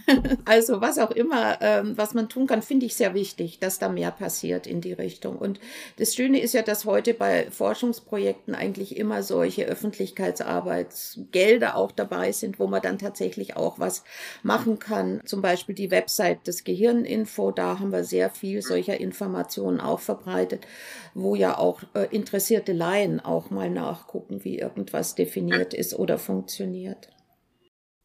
Also 0.44 0.80
was 0.80 0.98
auch 0.98 1.10
immer, 1.10 1.58
ähm, 1.60 1.96
was 1.96 2.14
man 2.14 2.28
tun 2.28 2.46
kann, 2.46 2.62
finde 2.62 2.86
ich 2.86 2.94
sehr 2.94 3.14
wichtig, 3.14 3.58
dass 3.58 3.78
da 3.78 3.88
mehr 3.88 4.10
passiert 4.10 4.66
in 4.66 4.80
die 4.80 4.92
Richtung. 4.92 5.36
Und 5.36 5.60
das 5.98 6.14
Schöne 6.14 6.40
ist 6.40 6.54
ja, 6.54 6.62
dass 6.62 6.84
heute 6.84 7.14
bei 7.14 7.50
Forschungsprojekten 7.50 8.54
eigentlich 8.54 8.96
immer 8.96 9.22
solche 9.22 9.66
Öffentlichkeitsarbeitsgelder 9.66 11.76
auch 11.76 11.92
dabei 11.92 12.32
sind, 12.32 12.58
wo 12.58 12.66
man 12.66 12.82
dann 12.82 12.98
tatsächlich 12.98 13.39
auch 13.56 13.78
was 13.78 14.04
machen 14.42 14.78
kann. 14.78 15.20
Zum 15.24 15.42
Beispiel 15.42 15.74
die 15.74 15.90
Website 15.90 16.46
des 16.46 16.64
Gehirninfo, 16.64 17.50
da 17.50 17.78
haben 17.78 17.92
wir 17.92 18.04
sehr 18.04 18.30
viel 18.30 18.62
solcher 18.62 19.00
Informationen 19.00 19.80
auch 19.80 20.00
verbreitet, 20.00 20.66
wo 21.14 21.34
ja 21.34 21.58
auch 21.58 21.82
äh, 21.94 22.06
interessierte 22.10 22.72
Laien 22.72 23.20
auch 23.20 23.50
mal 23.50 23.70
nachgucken, 23.70 24.44
wie 24.44 24.58
irgendwas 24.58 25.14
definiert 25.14 25.74
ist 25.74 25.98
oder 25.98 26.18
funktioniert. 26.18 27.10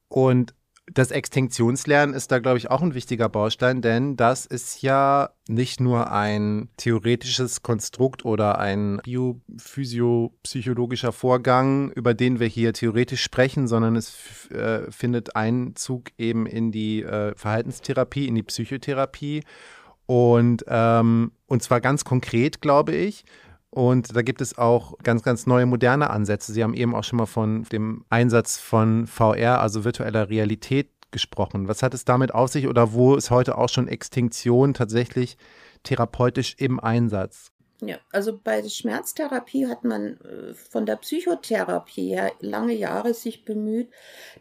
Und 0.07 0.53
das 0.91 1.11
Extinktionslernen 1.11 2.15
ist 2.15 2.31
da, 2.31 2.39
glaube 2.39 2.57
ich, 2.59 2.69
auch 2.69 2.81
ein 2.81 2.93
wichtiger 2.93 3.27
Baustein, 3.27 3.81
denn 3.81 4.15
das 4.15 4.45
ist 4.45 4.83
ja 4.83 5.31
nicht 5.47 5.79
nur 5.79 6.11
ein 6.11 6.69
theoretisches 6.77 7.63
Konstrukt 7.63 8.23
oder 8.23 8.59
ein 8.59 8.99
biophysiopsychologischer 9.03 11.11
Vorgang, 11.11 11.89
über 11.91 12.13
den 12.13 12.39
wir 12.39 12.45
hier 12.47 12.73
theoretisch 12.73 13.23
sprechen, 13.23 13.67
sondern 13.67 13.95
es 13.95 14.47
äh, 14.51 14.91
findet 14.91 15.35
Einzug 15.35 16.11
eben 16.17 16.45
in 16.45 16.71
die 16.71 17.01
äh, 17.01 17.33
Verhaltenstherapie, 17.35 18.27
in 18.27 18.35
die 18.35 18.43
Psychotherapie. 18.43 19.41
Und, 20.05 20.65
ähm, 20.67 21.31
und 21.47 21.63
zwar 21.63 21.81
ganz 21.81 22.05
konkret, 22.05 22.61
glaube 22.61 22.93
ich. 22.93 23.25
Und 23.75 24.15
da 24.15 24.21
gibt 24.21 24.39
es 24.39 24.57
auch 24.57 24.97
ganz, 25.03 25.21
ganz 25.21 25.47
neue, 25.47 25.65
moderne 25.65 26.09
Ansätze. 26.09 26.53
Sie 26.53 26.63
haben 26.63 26.73
eben 26.73 26.95
auch 26.95 27.03
schon 27.03 27.17
mal 27.17 27.25
von 27.25 27.63
dem 27.63 28.05
Einsatz 28.09 28.57
von 28.57 29.05
VR, 29.05 29.59
also 29.59 29.83
virtueller 29.83 30.29
Realität, 30.29 30.89
gesprochen. 31.11 31.67
Was 31.67 31.83
hat 31.83 31.93
es 31.93 32.03
damit 32.03 32.33
auf 32.33 32.51
sich 32.51 32.67
oder 32.67 32.93
wo 32.93 33.15
ist 33.15 33.31
heute 33.31 33.57
auch 33.57 33.69
schon 33.69 33.87
Extinktion 33.87 34.73
tatsächlich 34.73 35.37
therapeutisch 35.83 36.55
im 36.57 36.79
Einsatz? 36.79 37.51
Ja, 37.87 37.99
also 38.11 38.37
bei 38.43 38.61
der 38.61 38.69
Schmerztherapie 38.69 39.67
hat 39.67 39.83
man 39.83 40.17
äh, 40.21 40.53
von 40.53 40.85
der 40.85 40.95
Psychotherapie 40.95 42.09
her 42.09 42.31
lange 42.39 42.73
Jahre 42.73 43.13
sich 43.13 43.45
bemüht, 43.45 43.89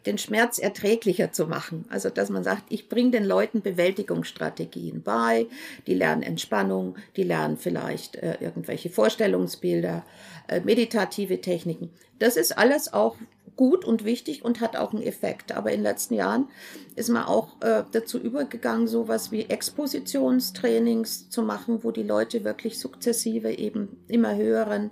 den 0.05 0.17
Schmerz 0.17 0.57
erträglicher 0.57 1.31
zu 1.31 1.45
machen. 1.45 1.85
Also 1.89 2.09
dass 2.09 2.29
man 2.29 2.43
sagt, 2.43 2.63
ich 2.69 2.89
bringe 2.89 3.11
den 3.11 3.23
Leuten 3.23 3.61
Bewältigungsstrategien 3.61 5.03
bei, 5.03 5.45
die 5.85 5.93
lernen 5.93 6.23
Entspannung, 6.23 6.95
die 7.15 7.23
lernen 7.23 7.57
vielleicht 7.57 8.15
äh, 8.15 8.37
irgendwelche 8.39 8.89
Vorstellungsbilder, 8.89 10.03
äh, 10.47 10.61
meditative 10.61 11.39
Techniken. 11.41 11.91
Das 12.17 12.37
ist 12.37 12.57
alles 12.57 12.93
auch 12.93 13.15
gut 13.55 13.85
und 13.85 14.05
wichtig 14.05 14.43
und 14.43 14.59
hat 14.61 14.75
auch 14.75 14.93
einen 14.93 15.03
Effekt. 15.03 15.51
Aber 15.51 15.71
in 15.71 15.77
den 15.77 15.83
letzten 15.83 16.15
Jahren 16.15 16.49
ist 16.95 17.09
man 17.09 17.23
auch 17.23 17.61
äh, 17.61 17.83
dazu 17.91 18.19
übergegangen, 18.19 18.87
sowas 18.87 19.31
wie 19.31 19.45
Expositionstrainings 19.45 21.29
zu 21.29 21.41
machen, 21.41 21.83
wo 21.83 21.91
die 21.91 22.03
Leute 22.03 22.43
wirklich 22.43 22.79
sukzessive 22.79 23.51
eben 23.51 24.03
immer 24.07 24.35
höheren 24.35 24.91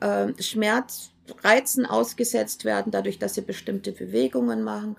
äh, 0.00 0.32
Schmerzreizen 0.40 1.86
ausgesetzt 1.86 2.64
werden, 2.64 2.92
dadurch, 2.92 3.18
dass 3.18 3.34
sie 3.34 3.42
bestimmte 3.42 3.92
Bewegungen 3.92 4.62
machen. 4.62 4.96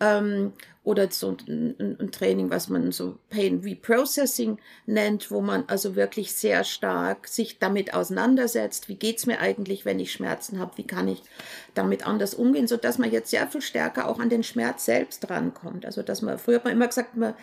Ähm, 0.00 0.52
oder 0.84 1.10
so 1.10 1.36
ein, 1.48 1.74
ein, 1.78 2.12
Training, 2.12 2.50
was 2.50 2.68
man 2.68 2.92
so 2.92 3.16
Pain 3.30 3.60
Reprocessing 3.64 4.58
nennt, 4.84 5.30
wo 5.30 5.40
man 5.40 5.64
also 5.66 5.96
wirklich 5.96 6.34
sehr 6.34 6.62
stark 6.62 7.26
sich 7.26 7.58
damit 7.58 7.94
auseinandersetzt. 7.94 8.88
Wie 8.90 8.94
geht's 8.94 9.24
mir 9.24 9.40
eigentlich, 9.40 9.86
wenn 9.86 9.98
ich 9.98 10.12
Schmerzen 10.12 10.58
habe? 10.58 10.76
Wie 10.76 10.86
kann 10.86 11.08
ich 11.08 11.22
damit 11.72 12.06
anders 12.06 12.34
umgehen, 12.34 12.66
so 12.66 12.76
dass 12.76 12.98
man 12.98 13.10
jetzt 13.10 13.30
sehr 13.30 13.48
viel 13.48 13.62
stärker 13.62 14.08
auch 14.08 14.20
an 14.20 14.28
den 14.28 14.42
Schmerz 14.42 14.84
selbst 14.84 15.28
rankommt. 15.30 15.86
Also 15.86 16.02
dass 16.02 16.22
man 16.22 16.38
früher 16.38 16.56
hat 16.56 16.64
man 16.64 16.74
immer 16.74 16.86
gesagt, 16.86 17.16
man 17.16 17.34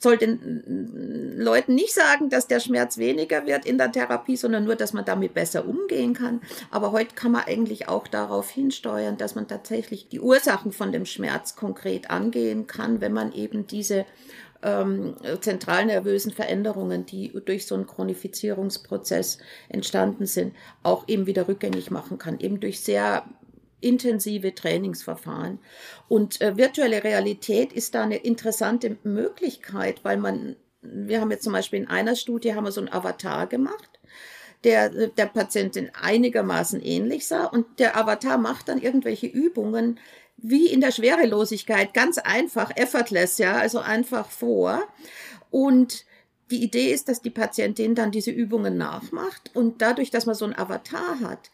soll 0.00 0.16
den 0.16 1.36
Leuten 1.36 1.74
nicht 1.74 1.94
sagen, 1.94 2.28
dass 2.28 2.46
der 2.46 2.60
Schmerz 2.60 2.98
weniger 2.98 3.46
wird 3.46 3.64
in 3.64 3.78
der 3.78 3.92
Therapie, 3.92 4.36
sondern 4.36 4.64
nur, 4.64 4.76
dass 4.76 4.92
man 4.92 5.04
damit 5.04 5.34
besser 5.34 5.66
umgehen 5.66 6.14
kann. 6.14 6.40
Aber 6.70 6.92
heute 6.92 7.14
kann 7.14 7.32
man 7.32 7.44
eigentlich 7.44 7.88
auch 7.88 8.08
darauf 8.08 8.50
hinsteuern, 8.50 9.16
dass 9.16 9.34
man 9.34 9.46
tatsächlich 9.46 10.08
die 10.08 10.20
Ursachen 10.20 10.72
von 10.72 10.92
dem 10.92 11.06
Schmerz 11.06 11.56
konkret 11.56 12.10
angehen 12.10 12.66
kann, 12.66 12.83
wenn 13.00 13.12
man 13.12 13.32
eben 13.32 13.66
diese 13.66 14.06
ähm, 14.62 15.14
zentralnervösen 15.40 16.32
Veränderungen, 16.32 17.06
die 17.06 17.32
durch 17.44 17.66
so 17.66 17.74
einen 17.74 17.86
Chronifizierungsprozess 17.86 19.38
entstanden 19.68 20.26
sind, 20.26 20.54
auch 20.82 21.06
eben 21.06 21.26
wieder 21.26 21.48
rückgängig 21.48 21.90
machen 21.90 22.18
kann, 22.18 22.40
eben 22.40 22.60
durch 22.60 22.80
sehr 22.80 23.24
intensive 23.80 24.54
Trainingsverfahren. 24.54 25.58
Und 26.08 26.40
äh, 26.40 26.56
virtuelle 26.56 27.04
Realität 27.04 27.72
ist 27.72 27.94
da 27.94 28.02
eine 28.02 28.16
interessante 28.16 28.96
Möglichkeit, 29.02 30.02
weil 30.04 30.16
man, 30.16 30.56
wir 30.80 31.20
haben 31.20 31.30
jetzt 31.30 31.44
zum 31.44 31.52
Beispiel 31.52 31.80
in 31.80 31.88
einer 31.88 32.16
Studie 32.16 32.54
haben 32.54 32.64
wir 32.64 32.72
so 32.72 32.80
einen 32.80 32.92
Avatar 32.92 33.46
gemacht 33.46 34.00
der 34.64 34.88
der 34.88 35.26
Patientin 35.26 35.90
einigermaßen 35.92 36.80
ähnlich 36.82 37.26
sah 37.26 37.44
und 37.44 37.78
der 37.78 37.96
Avatar 37.96 38.38
macht 38.38 38.68
dann 38.68 38.80
irgendwelche 38.80 39.26
Übungen 39.26 39.98
wie 40.36 40.68
in 40.68 40.80
der 40.80 40.92
Schwerelosigkeit, 40.92 41.94
ganz 41.94 42.18
einfach, 42.18 42.72
effortless, 42.76 43.38
ja, 43.38 43.54
also 43.54 43.78
einfach 43.78 44.30
vor. 44.30 44.82
Und 45.50 46.04
die 46.50 46.62
Idee 46.62 46.92
ist, 46.92 47.08
dass 47.08 47.22
die 47.22 47.30
Patientin 47.30 47.94
dann 47.94 48.10
diese 48.10 48.30
Übungen 48.30 48.76
nachmacht 48.76 49.50
und 49.54 49.80
dadurch, 49.80 50.10
dass 50.10 50.26
man 50.26 50.34
so 50.34 50.44
einen 50.44 50.54
Avatar 50.54 51.20
hat, 51.20 51.50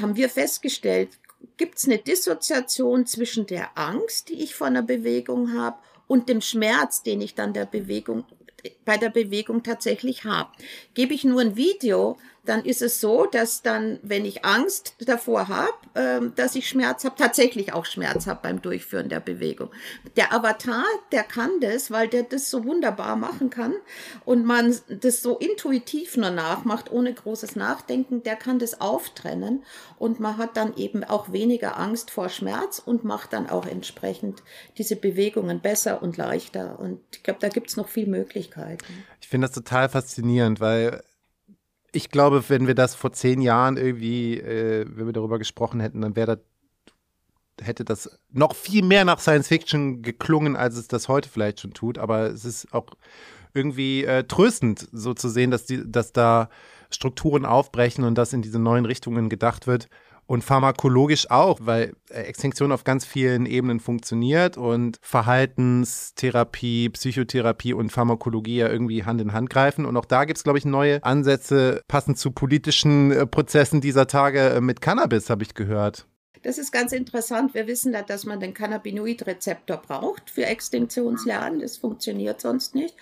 haben 0.00 0.16
wir 0.16 0.28
festgestellt, 0.28 1.10
gibt 1.56 1.78
es 1.78 1.84
eine 1.84 1.98
Dissoziation 1.98 3.06
zwischen 3.06 3.46
der 3.46 3.78
Angst, 3.78 4.28
die 4.28 4.42
ich 4.42 4.54
vor 4.54 4.66
einer 4.66 4.82
Bewegung 4.82 5.52
habe, 5.56 5.78
und 6.08 6.28
dem 6.28 6.40
Schmerz, 6.40 7.02
den 7.02 7.20
ich 7.20 7.34
dann 7.34 7.52
der 7.52 7.66
Bewegung 7.66 8.24
bei 8.84 8.96
der 8.96 9.10
Bewegung 9.10 9.62
tatsächlich 9.62 10.24
habe. 10.24 10.50
Gebe 10.94 11.14
ich 11.14 11.24
nur 11.24 11.40
ein 11.40 11.54
Video, 11.56 12.18
dann 12.44 12.64
ist 12.64 12.82
es 12.82 13.00
so, 13.00 13.26
dass 13.26 13.62
dann, 13.62 13.98
wenn 14.02 14.24
ich 14.24 14.44
Angst 14.44 14.94
davor 15.00 15.48
habe, 15.48 15.72
äh, 15.94 16.20
dass 16.34 16.54
ich 16.54 16.68
Schmerz 16.68 17.04
habe, 17.04 17.16
tatsächlich 17.16 17.72
auch 17.72 17.84
Schmerz 17.84 18.26
habe 18.26 18.40
beim 18.42 18.62
Durchführen 18.62 19.08
der 19.08 19.20
Bewegung. 19.20 19.70
Der 20.16 20.32
Avatar, 20.32 20.84
der 21.12 21.24
kann 21.24 21.60
das, 21.60 21.90
weil 21.90 22.08
der 22.08 22.22
das 22.22 22.50
so 22.50 22.64
wunderbar 22.64 23.16
machen 23.16 23.50
kann 23.50 23.74
und 24.24 24.44
man 24.44 24.74
das 24.88 25.22
so 25.22 25.36
intuitiv 25.36 26.16
nur 26.16 26.30
nachmacht, 26.30 26.90
ohne 26.90 27.12
großes 27.12 27.56
Nachdenken, 27.56 28.22
der 28.22 28.36
kann 28.36 28.58
das 28.58 28.80
auftrennen 28.80 29.64
und 29.98 30.20
man 30.20 30.38
hat 30.38 30.56
dann 30.56 30.76
eben 30.76 31.04
auch 31.04 31.32
weniger 31.32 31.78
Angst 31.78 32.10
vor 32.10 32.28
Schmerz 32.28 32.80
und 32.84 33.04
macht 33.04 33.32
dann 33.32 33.48
auch 33.48 33.66
entsprechend 33.66 34.42
diese 34.78 34.96
Bewegungen 34.96 35.60
besser 35.60 36.02
und 36.02 36.16
leichter. 36.16 36.78
Und 36.78 37.00
ich 37.12 37.22
glaube, 37.22 37.40
da 37.40 37.48
gibt 37.48 37.68
es 37.70 37.76
noch 37.76 37.88
viel 37.88 38.06
Möglichkeiten. 38.06 39.04
Ich 39.20 39.28
finde 39.28 39.46
das 39.46 39.54
total 39.54 39.88
faszinierend, 39.88 40.60
weil 40.60 41.02
ich 41.98 42.10
glaube, 42.10 42.48
wenn 42.48 42.68
wir 42.68 42.76
das 42.76 42.94
vor 42.94 43.12
zehn 43.12 43.40
Jahren 43.40 43.76
irgendwie, 43.76 44.38
äh, 44.38 44.86
wenn 44.88 45.06
wir 45.06 45.12
darüber 45.12 45.38
gesprochen 45.38 45.80
hätten, 45.80 46.00
dann 46.00 46.14
wäre 46.14 46.36
das, 46.36 47.66
hätte 47.66 47.84
das 47.84 48.20
noch 48.30 48.54
viel 48.54 48.84
mehr 48.84 49.04
nach 49.04 49.18
Science 49.18 49.48
Fiction 49.48 50.00
geklungen, 50.02 50.54
als 50.54 50.76
es 50.76 50.86
das 50.86 51.08
heute 51.08 51.28
vielleicht 51.28 51.58
schon 51.58 51.74
tut. 51.74 51.98
Aber 51.98 52.30
es 52.30 52.44
ist 52.44 52.72
auch 52.72 52.86
irgendwie 53.52 54.04
äh, 54.04 54.22
tröstend, 54.22 54.88
so 54.92 55.12
zu 55.12 55.28
sehen, 55.28 55.50
dass, 55.50 55.66
die, 55.66 55.90
dass 55.90 56.12
da 56.12 56.50
Strukturen 56.90 57.44
aufbrechen 57.44 58.04
und 58.04 58.16
dass 58.16 58.32
in 58.32 58.42
diese 58.42 58.60
neuen 58.60 58.84
Richtungen 58.84 59.28
gedacht 59.28 59.66
wird. 59.66 59.88
Und 60.28 60.44
pharmakologisch 60.44 61.30
auch, 61.30 61.58
weil 61.62 61.94
äh, 62.10 62.20
Extinktion 62.20 62.70
auf 62.70 62.84
ganz 62.84 63.06
vielen 63.06 63.46
Ebenen 63.46 63.80
funktioniert 63.80 64.58
und 64.58 64.98
Verhaltenstherapie, 65.00 66.90
Psychotherapie 66.90 67.72
und 67.72 67.90
Pharmakologie 67.90 68.58
ja 68.58 68.68
irgendwie 68.68 69.04
Hand 69.04 69.22
in 69.22 69.32
Hand 69.32 69.48
greifen. 69.48 69.86
Und 69.86 69.96
auch 69.96 70.04
da 70.04 70.26
gibt 70.26 70.36
es, 70.36 70.44
glaube 70.44 70.58
ich, 70.58 70.66
neue 70.66 71.02
Ansätze, 71.02 71.80
passend 71.88 72.18
zu 72.18 72.30
politischen 72.30 73.10
äh, 73.10 73.26
Prozessen 73.26 73.80
dieser 73.80 74.06
Tage 74.06 74.50
äh, 74.50 74.60
mit 74.60 74.82
Cannabis, 74.82 75.30
habe 75.30 75.44
ich 75.44 75.54
gehört. 75.54 76.06
Das 76.42 76.58
ist 76.58 76.72
ganz 76.72 76.92
interessant. 76.92 77.54
Wir 77.54 77.66
wissen 77.66 77.92
da, 77.92 78.02
dass 78.02 78.26
man 78.26 78.38
den 78.38 78.52
Cannabinoid-Rezeptor 78.52 79.78
braucht 79.78 80.28
für 80.28 80.44
Extinktionslernen. 80.44 81.60
Das 81.60 81.78
funktioniert 81.78 82.42
sonst 82.42 82.74
nicht. 82.74 82.94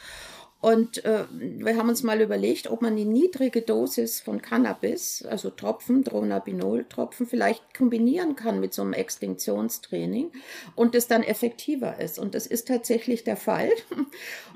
Und 0.61 1.05
äh, 1.05 1.25
wir 1.31 1.77
haben 1.77 1.91
uns 1.91 2.03
mal 2.03 2.21
überlegt, 2.21 2.71
ob 2.71 2.83
man 2.83 2.97
die 2.97 3.05
niedrige 3.05 3.63
Dosis 3.63 4.21
von 4.21 4.41
Cannabis, 4.41 5.25
also 5.29 5.51
Tropfen, 5.51 6.03
Dronabinol-Tropfen, 6.03 7.27
vielleicht 7.27 7.75
kombinieren 7.75 8.37
kann 8.37 8.59
mit 8.59 8.73
so 8.73 8.83
einem 8.83 8.95
Extinktionstraining 8.95 10.33
und 10.75 10.95
es 10.95 11.07
dann 11.09 11.23
effektiver 11.23 12.01
ist. 12.01 12.19
Und 12.19 12.35
das 12.35 12.47
ist 12.47 12.69
tatsächlich 12.69 13.23
der 13.23 13.37
Fall. 13.37 13.71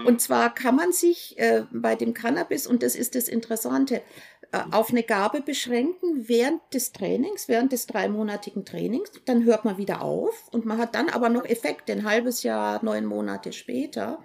Und 0.07 0.21
zwar 0.21 0.55
kann 0.55 0.75
man 0.75 0.93
sich 0.93 1.39
äh, 1.39 1.65
bei 1.71 1.95
dem 1.95 2.15
Cannabis, 2.15 2.67
und 2.67 2.83
das 2.83 2.97
ist 2.97 3.15
das 3.15 3.29
Interessante, 3.29 4.03
äh, 4.53 4.63
auf 4.73 4.91
eine 4.91 5.03
Gabe 5.03 5.43
beschränken 5.43 6.29
während 6.29 6.61
des 6.73 6.93
Trainings, 6.93 7.47
während 7.47 7.73
des 7.73 7.87
dreimonatigen 7.87 8.65
Trainings. 8.65 9.11
Dann 9.27 9.45
hört 9.45 9.65
man 9.65 9.79
wieder 9.79 10.03
auf 10.03 10.49
und 10.51 10.65
man 10.65 10.79
hat 10.79 10.95
dann 10.95 11.09
aber 11.09 11.29
noch 11.29 11.45
Effekte 11.45 11.93
ein 11.93 12.05
halbes 12.05 12.43
Jahr, 12.43 12.85
neun 12.85 13.05
Monate 13.05 13.53
später. 13.53 14.19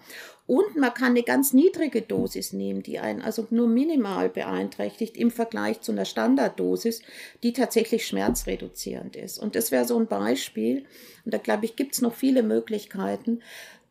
Und 0.48 0.76
man 0.76 0.93
kann 0.93 1.12
eine 1.12 1.24
ganz 1.24 1.54
niedrige 1.54 2.04
Dosis 2.04 2.54
nehmen, 2.54 2.84
die 2.84 3.00
einen 3.00 3.22
also 3.22 3.48
nur 3.50 3.68
minimal 3.68 4.30
beeinträchtigt 4.30 5.18
im 5.18 5.32
Vergleich 5.32 5.82
zu 5.82 5.91
einer 5.91 6.06
Standarddosis, 6.06 7.02
die 7.41 7.52
tatsächlich 7.52 8.06
schmerzreduzierend 8.06 9.16
ist. 9.16 9.39
Und 9.39 9.56
das 9.56 9.72
wäre 9.72 9.86
so 9.86 9.98
ein 9.98 10.06
Beispiel. 10.06 10.86
Und 11.26 11.34
da 11.34 11.39
glaube 11.39 11.66
ich, 11.66 11.76
gibt 11.76 11.96
es 11.96 12.02
noch 12.02 12.14
viele 12.14 12.43
Möglichkeiten, 12.43 13.41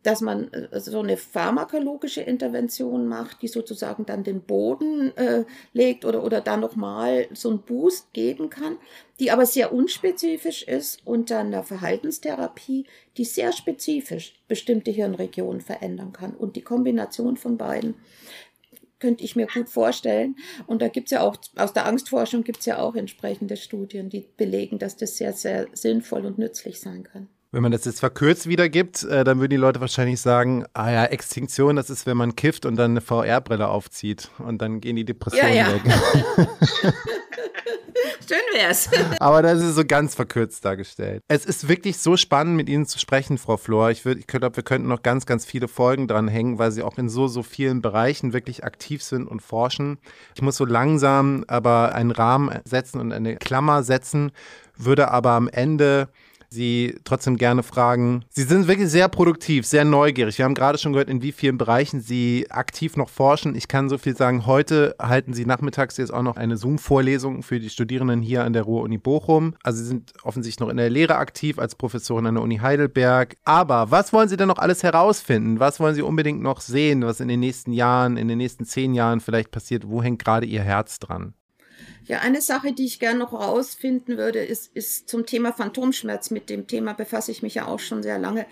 dass 0.04 0.20
man 0.20 0.52
äh, 0.52 0.80
so 0.80 1.00
eine 1.00 1.16
pharmakologische 1.16 2.20
Intervention 2.20 3.08
macht, 3.08 3.42
die 3.42 3.48
sozusagen 3.48 4.06
dann 4.06 4.22
den 4.22 4.42
Boden 4.42 5.16
äh, 5.16 5.44
legt 5.72 6.04
oder, 6.04 6.22
oder 6.22 6.40
dann 6.40 6.60
nochmal 6.60 7.26
so 7.32 7.48
einen 7.50 7.62
Boost 7.62 8.12
geben 8.12 8.50
kann, 8.50 8.76
die 9.18 9.32
aber 9.32 9.46
sehr 9.46 9.72
unspezifisch 9.72 10.62
ist 10.62 11.04
und 11.04 11.30
dann 11.30 11.48
eine 11.48 11.64
Verhaltenstherapie, 11.64 12.86
die 13.16 13.24
sehr 13.24 13.52
spezifisch 13.52 14.34
bestimmte 14.46 14.92
Hirnregionen 14.92 15.60
verändern 15.60 16.12
kann. 16.12 16.34
Und 16.34 16.54
die 16.54 16.62
Kombination 16.62 17.36
von 17.36 17.56
beiden 17.56 17.94
könnte 19.00 19.24
ich 19.24 19.36
mir 19.36 19.46
gut 19.46 19.68
vorstellen. 19.68 20.36
Und 20.66 20.82
da 20.82 20.88
gibt's 20.88 21.10
ja 21.10 21.22
auch, 21.22 21.36
aus 21.56 21.72
der 21.72 21.86
Angstforschung 21.86 22.44
gibt's 22.44 22.66
ja 22.66 22.78
auch 22.78 22.94
entsprechende 22.94 23.56
Studien, 23.56 24.08
die 24.08 24.26
belegen, 24.36 24.78
dass 24.78 24.96
das 24.96 25.16
sehr, 25.16 25.32
sehr 25.32 25.66
sinnvoll 25.72 26.26
und 26.26 26.38
nützlich 26.38 26.80
sein 26.80 27.04
kann. 27.04 27.28
Wenn 27.54 27.62
man 27.62 27.70
das 27.70 27.84
jetzt 27.84 28.00
verkürzt 28.00 28.48
wiedergibt, 28.48 29.04
äh, 29.04 29.22
dann 29.22 29.38
würden 29.38 29.50
die 29.50 29.56
Leute 29.56 29.80
wahrscheinlich 29.80 30.20
sagen, 30.20 30.64
ah 30.72 30.90
ja, 30.90 31.04
Extinktion, 31.04 31.76
das 31.76 31.88
ist, 31.88 32.04
wenn 32.04 32.16
man 32.16 32.34
kifft 32.34 32.66
und 32.66 32.74
dann 32.74 32.90
eine 32.90 33.00
VR-Brille 33.00 33.68
aufzieht 33.68 34.28
und 34.38 34.60
dann 34.60 34.80
gehen 34.80 34.96
die 34.96 35.04
Depressionen 35.04 35.54
ja, 35.54 35.68
ja. 35.68 35.72
weg. 35.72 35.82
Schön 38.28 38.38
wär's. 38.54 38.90
Aber 39.20 39.40
das 39.42 39.62
ist 39.62 39.76
so 39.76 39.84
ganz 39.84 40.16
verkürzt 40.16 40.64
dargestellt. 40.64 41.22
Es 41.28 41.44
ist 41.44 41.68
wirklich 41.68 41.98
so 41.98 42.16
spannend, 42.16 42.56
mit 42.56 42.68
Ihnen 42.68 42.86
zu 42.86 42.98
sprechen, 42.98 43.38
Frau 43.38 43.56
Flor. 43.56 43.90
Ich, 43.90 44.04
ich 44.04 44.26
glaube, 44.26 44.56
wir 44.56 44.64
könnten 44.64 44.88
noch 44.88 45.04
ganz, 45.04 45.24
ganz 45.24 45.44
viele 45.44 45.68
Folgen 45.68 46.08
dran 46.08 46.26
hängen, 46.26 46.58
weil 46.58 46.72
Sie 46.72 46.82
auch 46.82 46.98
in 46.98 47.08
so, 47.08 47.28
so 47.28 47.44
vielen 47.44 47.82
Bereichen 47.82 48.32
wirklich 48.32 48.64
aktiv 48.64 49.00
sind 49.00 49.28
und 49.28 49.42
forschen. 49.42 49.98
Ich 50.34 50.42
muss 50.42 50.56
so 50.56 50.64
langsam 50.64 51.44
aber 51.46 51.94
einen 51.94 52.10
Rahmen 52.10 52.58
setzen 52.64 52.98
und 52.98 53.12
eine 53.12 53.36
Klammer 53.36 53.84
setzen, 53.84 54.32
würde 54.76 55.12
aber 55.12 55.30
am 55.30 55.46
Ende 55.46 56.08
Sie 56.54 56.94
trotzdem 57.04 57.36
gerne 57.36 57.62
fragen. 57.62 58.24
Sie 58.30 58.44
sind 58.44 58.68
wirklich 58.68 58.88
sehr 58.88 59.08
produktiv, 59.08 59.66
sehr 59.66 59.84
neugierig. 59.84 60.38
Wir 60.38 60.44
haben 60.44 60.54
gerade 60.54 60.78
schon 60.78 60.92
gehört, 60.92 61.10
in 61.10 61.20
wie 61.20 61.32
vielen 61.32 61.58
Bereichen 61.58 62.00
Sie 62.00 62.46
aktiv 62.50 62.96
noch 62.96 63.08
forschen. 63.08 63.54
Ich 63.54 63.68
kann 63.68 63.88
so 63.88 63.98
viel 63.98 64.16
sagen, 64.16 64.46
heute 64.46 64.94
halten 65.00 65.34
Sie 65.34 65.44
nachmittags 65.44 65.96
jetzt 65.96 66.14
auch 66.14 66.22
noch 66.22 66.36
eine 66.36 66.56
Zoom-Vorlesung 66.56 67.42
für 67.42 67.60
die 67.60 67.70
Studierenden 67.70 68.22
hier 68.22 68.44
an 68.44 68.52
der 68.52 68.62
Ruhr-Uni 68.62 68.98
Bochum. 68.98 69.54
Also 69.62 69.82
Sie 69.82 69.88
sind 69.88 70.12
offensichtlich 70.22 70.60
noch 70.60 70.70
in 70.70 70.76
der 70.76 70.90
Lehre 70.90 71.16
aktiv 71.16 71.58
als 71.58 71.74
Professorin 71.74 72.26
an 72.26 72.34
der 72.34 72.44
Uni 72.44 72.58
Heidelberg. 72.58 73.36
Aber 73.44 73.90
was 73.90 74.12
wollen 74.12 74.28
Sie 74.28 74.36
denn 74.36 74.48
noch 74.48 74.58
alles 74.58 74.82
herausfinden? 74.82 75.60
Was 75.60 75.80
wollen 75.80 75.94
Sie 75.94 76.02
unbedingt 76.02 76.40
noch 76.40 76.60
sehen, 76.60 77.02
was 77.02 77.20
in 77.20 77.28
den 77.28 77.40
nächsten 77.40 77.72
Jahren, 77.72 78.16
in 78.16 78.28
den 78.28 78.38
nächsten 78.38 78.64
zehn 78.64 78.94
Jahren 78.94 79.20
vielleicht 79.20 79.50
passiert? 79.50 79.88
Wo 79.88 80.02
hängt 80.02 80.24
gerade 80.24 80.46
Ihr 80.46 80.62
Herz 80.62 80.98
dran? 81.00 81.34
Ja, 82.06 82.20
eine 82.20 82.42
Sache, 82.42 82.72
die 82.72 82.84
ich 82.84 83.00
gerne 83.00 83.18
noch 83.20 83.32
rausfinden 83.32 84.18
würde, 84.18 84.44
ist, 84.44 84.74
ist 84.74 85.08
zum 85.08 85.24
Thema 85.24 85.52
Phantomschmerz. 85.52 86.30
Mit 86.30 86.50
dem 86.50 86.66
Thema 86.66 86.92
befasse 86.92 87.30
ich 87.30 87.42
mich 87.42 87.54
ja 87.54 87.66
auch 87.66 87.80
schon 87.80 88.02
sehr 88.02 88.18
lange. 88.18 88.46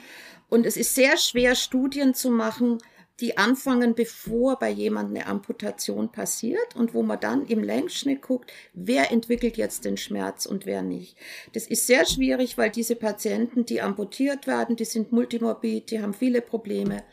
Und 0.48 0.66
es 0.66 0.76
ist 0.76 0.94
sehr 0.94 1.16
schwer, 1.16 1.55
Studien 1.55 2.14
zu 2.14 2.30
machen, 2.30 2.78
die 3.20 3.36
anfangen, 3.36 3.94
bevor 3.94 4.59
bei 4.59 4.70
jemandem 4.70 5.16
eine 5.16 5.26
Amputation 5.26 6.11
passiert 6.11 6.74
und 6.74 6.94
wo 6.94 7.03
man 7.03 7.20
dann 7.20 7.46
im 7.46 7.62
Längsschnitt 7.62 8.22
guckt, 8.22 8.53
wer 8.72 9.12
entwickelt 9.12 9.57
jetzt 9.57 9.84
den 9.84 9.96
Schmerz 9.96 10.46
und 10.46 10.66
wer 10.66 10.82
nicht. 10.82 11.16
Das 11.53 11.66
ist 11.66 11.86
sehr 11.86 12.07
schwierig, 12.07 12.59
weil 12.59 12.70
diese 12.70 12.96
Patienten, 12.96 13.64
die 13.64 13.80
amputiert 13.80 14.46
werden, 14.46 14.76
die 14.76 14.84
sind 14.84 15.12
multimorbid, 15.12 15.90
die 15.90 16.03
haben 16.03 16.14
viele 16.14 16.40
Probleme. 16.40 17.05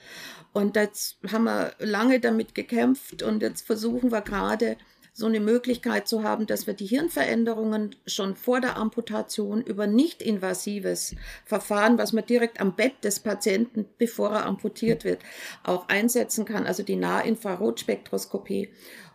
Und 0.52 0.76
jetzt 0.76 1.18
haben 1.32 1.44
wir 1.44 1.74
lange 1.80 2.20
damit 2.20 2.56
gekämpft 2.56 3.22
und 3.22 3.42
jetzt 3.42 3.68
versuchen 3.68 4.12
wir 4.12 4.22
gerade, 4.22 4.78
so 5.14 5.26
eine 5.26 5.40
Möglichkeit 5.40 6.08
zu 6.08 6.24
haben, 6.24 6.48
dass 6.48 6.68
wir 6.68 6.74
die 6.74 6.86
Hirnveränderungen 6.86 7.96
schon 8.06 8.36
vor 8.36 8.62
der 8.62 8.78
Amputation 8.78 9.62
über 9.62 9.88
nicht 9.88 10.22
invasives 10.22 11.16
Verfahren, 11.46 11.98
was 11.98 12.14
man 12.14 12.26
direkt 12.26 12.62
am 12.62 12.76
Bett 12.76 13.04
des 13.04 13.20
Patienten, 13.20 13.86
bevor 13.98 14.30
er 14.32 14.46
amputiert 14.46 15.04
wird, 15.04 15.20
auch 15.64 15.88
einsetzen 15.90 16.46
kann, 16.46 16.66
also 16.66 16.84
die 16.84 16.96
Nahinfrarotspektroskopie. 16.96 18.70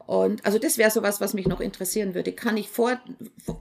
Und 0.06 0.44
also 0.44 0.58
das 0.58 0.76
wäre 0.76 0.90
sowas, 0.90 1.20
was 1.20 1.32
mich 1.32 1.46
noch 1.46 1.60
interessieren 1.60 2.14
würde. 2.14 2.32
Kann 2.32 2.58
ich 2.58 2.68
vor, 2.68 3.00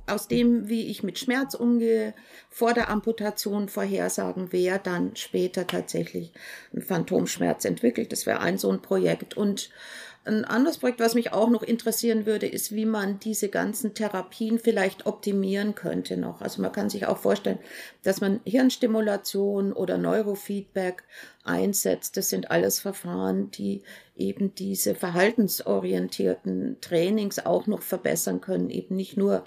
aus 0.08 0.28
dem, 0.28 0.68
wie 0.68 0.88
ich 0.88 1.02
mit 1.02 1.18
Schmerz 1.18 1.54
umgehe, 1.54 2.14
vor 2.50 2.74
der 2.74 2.90
Amputation 2.90 3.70
vorhersagen, 3.70 4.50
wer 4.52 4.78
dann 4.78 5.16
später 5.16 5.66
tatsächlich 5.66 6.34
einen 6.74 6.82
Phantomschmerz 6.82 7.64
entwickelt? 7.64 8.12
Das 8.12 8.26
wäre 8.26 8.42
ein 8.42 8.58
so 8.58 8.70
ein 8.70 8.82
Projekt. 8.82 9.38
Und 9.38 9.70
ein 10.26 10.46
anderes 10.46 10.78
Projekt, 10.78 11.02
was 11.02 11.16
mich 11.16 11.34
auch 11.34 11.50
noch 11.50 11.64
interessieren 11.64 12.26
würde, 12.26 12.48
ist, 12.48 12.74
wie 12.74 12.86
man 12.86 13.20
diese 13.20 13.50
ganzen 13.50 13.94
Therapien 13.94 14.58
vielleicht 14.58 15.06
optimieren 15.06 15.76
könnte 15.76 16.16
noch. 16.16 16.42
Also 16.42 16.62
man 16.62 16.72
kann 16.72 16.90
sich 16.90 17.06
auch 17.06 17.18
vorstellen, 17.18 17.60
dass 18.04 18.22
man 18.22 18.40
Hirnstimulation 18.46 19.74
oder 19.74 19.98
Neurofeedback 19.98 21.04
einsetzt. 21.44 22.16
Das 22.16 22.30
sind 22.30 22.52
alles 22.52 22.80
Verfahren, 22.80 23.52
die 23.52 23.84
eben 24.16 24.56
diese 24.56 24.96
verhaltensorientierten 24.96 26.78
Trainings 26.80 27.46
auch 27.46 27.68
noch 27.68 27.82
verbessern 27.82 28.40
können, 28.40 28.70
eben 28.70 28.96
nicht 28.96 29.18
nur 29.18 29.44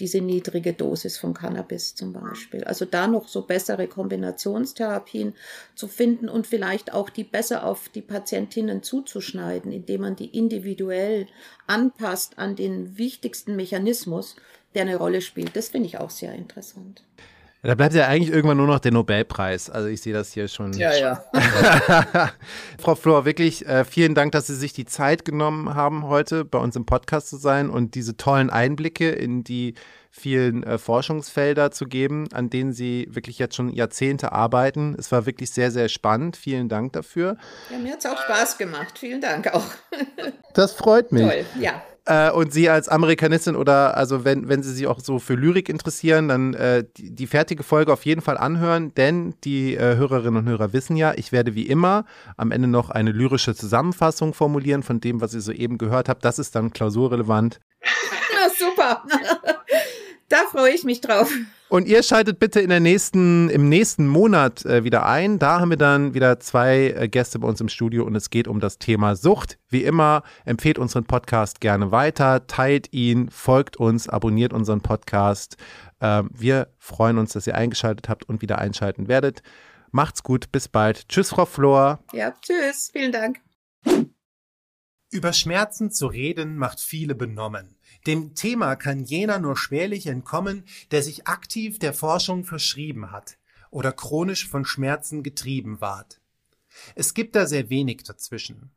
diese 0.00 0.20
niedrige 0.20 0.72
Dosis 0.72 1.18
von 1.18 1.34
Cannabis 1.34 1.94
zum 1.94 2.12
Beispiel. 2.12 2.64
Also 2.64 2.84
da 2.84 3.06
noch 3.06 3.28
so 3.28 3.42
bessere 3.42 3.88
Kombinationstherapien 3.88 5.34
zu 5.74 5.88
finden 5.88 6.28
und 6.28 6.46
vielleicht 6.46 6.92
auch 6.92 7.10
die 7.10 7.24
besser 7.24 7.64
auf 7.64 7.88
die 7.88 8.02
Patientinnen 8.02 8.82
zuzuschneiden, 8.82 9.72
indem 9.72 10.02
man 10.02 10.16
die 10.16 10.36
individuell 10.36 11.26
anpasst 11.66 12.38
an 12.38 12.56
den 12.56 12.98
wichtigsten 12.98 13.56
Mechanismus, 13.56 14.36
der 14.74 14.82
eine 14.82 14.96
Rolle 14.96 15.20
spielt. 15.20 15.56
Das 15.56 15.68
finde 15.68 15.88
ich 15.88 15.98
auch 15.98 16.10
sehr 16.10 16.32
interessant. 16.34 17.02
Da 17.62 17.74
bleibt 17.74 17.92
ja 17.92 18.06
eigentlich 18.06 18.30
irgendwann 18.30 18.56
nur 18.56 18.68
noch 18.68 18.78
der 18.78 18.92
Nobelpreis. 18.92 19.68
Also 19.68 19.88
ich 19.88 20.00
sehe 20.00 20.12
das 20.12 20.32
hier 20.32 20.46
schon. 20.46 20.72
Ja, 20.74 20.94
ja. 20.94 21.24
Frau 22.78 22.94
Flor, 22.94 23.24
wirklich 23.24 23.66
äh, 23.66 23.84
vielen 23.84 24.14
Dank, 24.14 24.30
dass 24.30 24.46
Sie 24.46 24.54
sich 24.54 24.72
die 24.72 24.84
Zeit 24.84 25.24
genommen 25.24 25.74
haben, 25.74 26.06
heute 26.06 26.44
bei 26.44 26.58
uns 26.58 26.76
im 26.76 26.86
Podcast 26.86 27.28
zu 27.28 27.36
sein 27.36 27.68
und 27.68 27.96
diese 27.96 28.16
tollen 28.16 28.48
Einblicke 28.48 29.10
in 29.10 29.42
die 29.42 29.74
vielen 30.10 30.62
äh, 30.62 30.78
Forschungsfelder 30.78 31.72
zu 31.72 31.86
geben, 31.86 32.28
an 32.32 32.48
denen 32.48 32.72
Sie 32.72 33.08
wirklich 33.10 33.40
jetzt 33.40 33.56
schon 33.56 33.70
Jahrzehnte 33.70 34.30
arbeiten. 34.30 34.94
Es 34.96 35.10
war 35.10 35.26
wirklich 35.26 35.50
sehr, 35.50 35.72
sehr 35.72 35.88
spannend. 35.88 36.36
Vielen 36.36 36.68
Dank 36.68 36.92
dafür. 36.92 37.36
Ja, 37.70 37.78
mir 37.78 37.92
hat 37.92 37.98
es 37.98 38.06
auch 38.06 38.22
Spaß 38.22 38.58
gemacht. 38.58 38.98
Vielen 38.98 39.20
Dank 39.20 39.52
auch. 39.52 39.66
das 40.54 40.72
freut 40.72 41.10
mich. 41.10 41.22
Toll, 41.22 41.44
ja. 41.60 41.82
Äh, 42.08 42.30
und 42.30 42.54
Sie 42.54 42.70
als 42.70 42.88
Amerikanistin 42.88 43.54
oder 43.54 43.94
also 43.94 44.24
wenn, 44.24 44.48
wenn 44.48 44.62
Sie 44.62 44.72
sich 44.72 44.86
auch 44.86 44.98
so 45.00 45.18
für 45.18 45.34
Lyrik 45.34 45.68
interessieren, 45.68 46.28
dann 46.28 46.54
äh, 46.54 46.84
die, 46.96 47.14
die, 47.14 47.26
fertige 47.26 47.62
Folge 47.62 47.92
auf 47.92 48.06
jeden 48.06 48.22
Fall 48.22 48.38
anhören, 48.38 48.94
denn 48.94 49.34
die 49.44 49.74
äh, 49.74 49.96
Hörerinnen 49.96 50.38
und 50.38 50.48
Hörer 50.48 50.72
wissen 50.72 50.96
ja, 50.96 51.12
ich 51.14 51.32
werde 51.32 51.54
wie 51.54 51.66
immer 51.66 52.06
am 52.38 52.50
Ende 52.50 52.66
noch 52.66 52.88
eine 52.88 53.12
lyrische 53.12 53.54
Zusammenfassung 53.54 54.32
formulieren 54.32 54.82
von 54.82 55.00
dem, 55.00 55.20
was 55.20 55.34
ihr 55.34 55.42
soeben 55.42 55.76
gehört 55.76 56.08
habt. 56.08 56.24
Das 56.24 56.38
ist 56.38 56.54
dann 56.54 56.72
klausurrelevant. 56.72 57.60
Na, 58.34 58.48
super. 58.48 59.04
Da 60.30 60.44
freue 60.50 60.74
ich 60.74 60.84
mich 60.84 61.00
drauf. 61.00 61.32
Und 61.70 61.86
ihr 61.86 62.02
schaltet 62.02 62.38
bitte 62.38 62.60
in 62.60 62.70
der 62.70 62.80
nächsten, 62.80 63.50
im 63.50 63.68
nächsten 63.68 64.06
Monat 64.06 64.64
äh, 64.64 64.84
wieder 64.84 65.04
ein. 65.04 65.38
Da 65.38 65.60
haben 65.60 65.68
wir 65.68 65.76
dann 65.76 66.14
wieder 66.14 66.40
zwei 66.40 66.94
äh, 66.96 67.08
Gäste 67.08 67.38
bei 67.40 67.46
uns 67.46 67.60
im 67.60 67.68
Studio 67.68 68.04
und 68.04 68.14
es 68.14 68.30
geht 68.30 68.48
um 68.48 68.58
das 68.58 68.78
Thema 68.78 69.16
Sucht. 69.16 69.58
Wie 69.68 69.84
immer, 69.84 70.22
empfehlt 70.46 70.78
unseren 70.78 71.04
Podcast 71.04 71.60
gerne 71.60 71.90
weiter, 71.92 72.46
teilt 72.46 72.94
ihn, 72.94 73.28
folgt 73.28 73.76
uns, 73.76 74.08
abonniert 74.08 74.54
unseren 74.54 74.80
Podcast. 74.80 75.58
Äh, 76.00 76.22
wir 76.32 76.68
freuen 76.78 77.18
uns, 77.18 77.34
dass 77.34 77.46
ihr 77.46 77.54
eingeschaltet 77.54 78.08
habt 78.08 78.26
und 78.26 78.40
wieder 78.40 78.58
einschalten 78.58 79.06
werdet. 79.06 79.42
Macht's 79.90 80.22
gut, 80.22 80.50
bis 80.50 80.68
bald. 80.68 81.06
Tschüss, 81.08 81.30
Frau 81.30 81.44
Flor. 81.44 82.02
Ja, 82.14 82.32
tschüss, 82.40 82.88
vielen 82.92 83.12
Dank. 83.12 83.40
Über 85.10 85.34
Schmerzen 85.34 85.90
zu 85.90 86.06
reden 86.06 86.56
macht 86.56 86.80
viele 86.80 87.14
benommen. 87.14 87.77
Dem 88.08 88.34
Thema 88.34 88.74
kann 88.74 89.04
jener 89.04 89.38
nur 89.38 89.54
schwerlich 89.54 90.06
entkommen, 90.06 90.64
der 90.92 91.02
sich 91.02 91.26
aktiv 91.26 91.78
der 91.78 91.92
Forschung 91.92 92.46
verschrieben 92.46 93.12
hat 93.12 93.36
oder 93.70 93.92
chronisch 93.92 94.48
von 94.48 94.64
Schmerzen 94.64 95.22
getrieben 95.22 95.82
ward. 95.82 96.18
Es 96.94 97.12
gibt 97.12 97.36
da 97.36 97.44
sehr 97.44 97.68
wenig 97.68 98.04
dazwischen. 98.04 98.70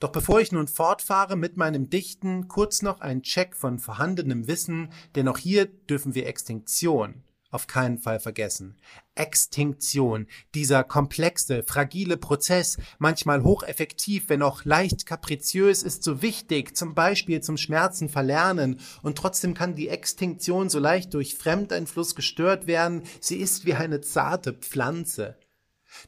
Doch 0.00 0.10
bevor 0.10 0.40
ich 0.40 0.52
nun 0.52 0.68
fortfahre 0.68 1.36
mit 1.36 1.58
meinem 1.58 1.90
Dichten, 1.90 2.48
kurz 2.48 2.80
noch 2.80 3.02
ein 3.02 3.20
Check 3.20 3.54
von 3.54 3.78
vorhandenem 3.78 4.48
Wissen, 4.48 4.90
denn 5.16 5.28
auch 5.28 5.36
hier 5.36 5.66
dürfen 5.66 6.14
wir 6.14 6.26
Extinktion, 6.26 7.22
auf 7.50 7.66
keinen 7.66 7.98
Fall 7.98 8.20
vergessen. 8.20 8.76
Extinktion, 9.14 10.26
dieser 10.54 10.84
komplexe, 10.84 11.62
fragile 11.62 12.16
Prozess, 12.16 12.76
manchmal 12.98 13.42
hocheffektiv, 13.42 14.28
wenn 14.28 14.42
auch 14.42 14.64
leicht 14.64 15.06
kapriziös, 15.06 15.82
ist 15.82 16.02
so 16.02 16.22
wichtig, 16.22 16.76
zum 16.76 16.94
Beispiel 16.94 17.40
zum 17.40 17.56
Schmerzen 17.56 18.08
verlernen. 18.08 18.80
Und 19.02 19.16
trotzdem 19.16 19.54
kann 19.54 19.74
die 19.74 19.88
Extinktion 19.88 20.68
so 20.68 20.78
leicht 20.78 21.14
durch 21.14 21.36
Fremdeinfluss 21.36 22.14
gestört 22.14 22.66
werden. 22.66 23.02
Sie 23.20 23.36
ist 23.36 23.64
wie 23.64 23.74
eine 23.74 24.00
zarte 24.00 24.52
Pflanze. 24.52 25.36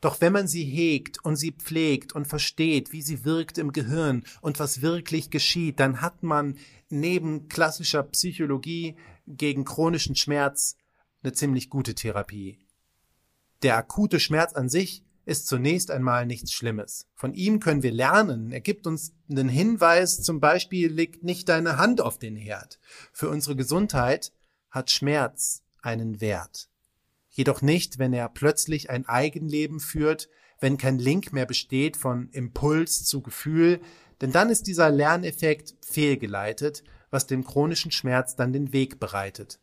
Doch 0.00 0.20
wenn 0.20 0.32
man 0.32 0.46
sie 0.46 0.64
hegt 0.64 1.24
und 1.24 1.36
sie 1.36 1.52
pflegt 1.52 2.12
und 2.14 2.26
versteht, 2.26 2.92
wie 2.92 3.02
sie 3.02 3.24
wirkt 3.24 3.58
im 3.58 3.72
Gehirn 3.72 4.24
und 4.40 4.58
was 4.60 4.82
wirklich 4.82 5.30
geschieht, 5.30 5.80
dann 5.80 6.00
hat 6.02 6.22
man 6.22 6.58
neben 6.90 7.48
klassischer 7.48 8.02
Psychologie 8.02 8.96
gegen 9.26 9.64
chronischen 9.64 10.16
Schmerz 10.16 10.76
eine 11.22 11.32
ziemlich 11.32 11.70
gute 11.70 11.94
Therapie. 11.94 12.58
Der 13.62 13.76
akute 13.76 14.20
Schmerz 14.20 14.54
an 14.54 14.68
sich 14.68 15.04
ist 15.26 15.46
zunächst 15.46 15.90
einmal 15.90 16.26
nichts 16.26 16.52
Schlimmes. 16.52 17.06
Von 17.14 17.34
ihm 17.34 17.60
können 17.60 17.82
wir 17.82 17.92
lernen. 17.92 18.52
Er 18.52 18.60
gibt 18.60 18.86
uns 18.86 19.12
einen 19.30 19.48
Hinweis, 19.48 20.22
zum 20.22 20.40
Beispiel 20.40 20.90
leg 20.90 21.22
nicht 21.22 21.48
deine 21.48 21.76
Hand 21.76 22.00
auf 22.00 22.18
den 22.18 22.36
Herd. 22.36 22.80
Für 23.12 23.28
unsere 23.28 23.54
Gesundheit 23.54 24.32
hat 24.70 24.90
Schmerz 24.90 25.62
einen 25.82 26.20
Wert. 26.20 26.68
Jedoch 27.28 27.62
nicht, 27.62 27.98
wenn 27.98 28.12
er 28.12 28.28
plötzlich 28.28 28.90
ein 28.90 29.06
Eigenleben 29.06 29.78
führt, 29.78 30.28
wenn 30.58 30.78
kein 30.78 30.98
Link 30.98 31.32
mehr 31.32 31.46
besteht 31.46 31.96
von 31.96 32.28
Impuls 32.30 33.04
zu 33.04 33.22
Gefühl, 33.22 33.80
denn 34.20 34.32
dann 34.32 34.50
ist 34.50 34.66
dieser 34.66 34.90
Lerneffekt 34.90 35.74
fehlgeleitet, 35.80 36.82
was 37.10 37.26
dem 37.26 37.44
chronischen 37.44 37.90
Schmerz 37.90 38.36
dann 38.36 38.52
den 38.52 38.72
Weg 38.72 39.00
bereitet. 39.00 39.60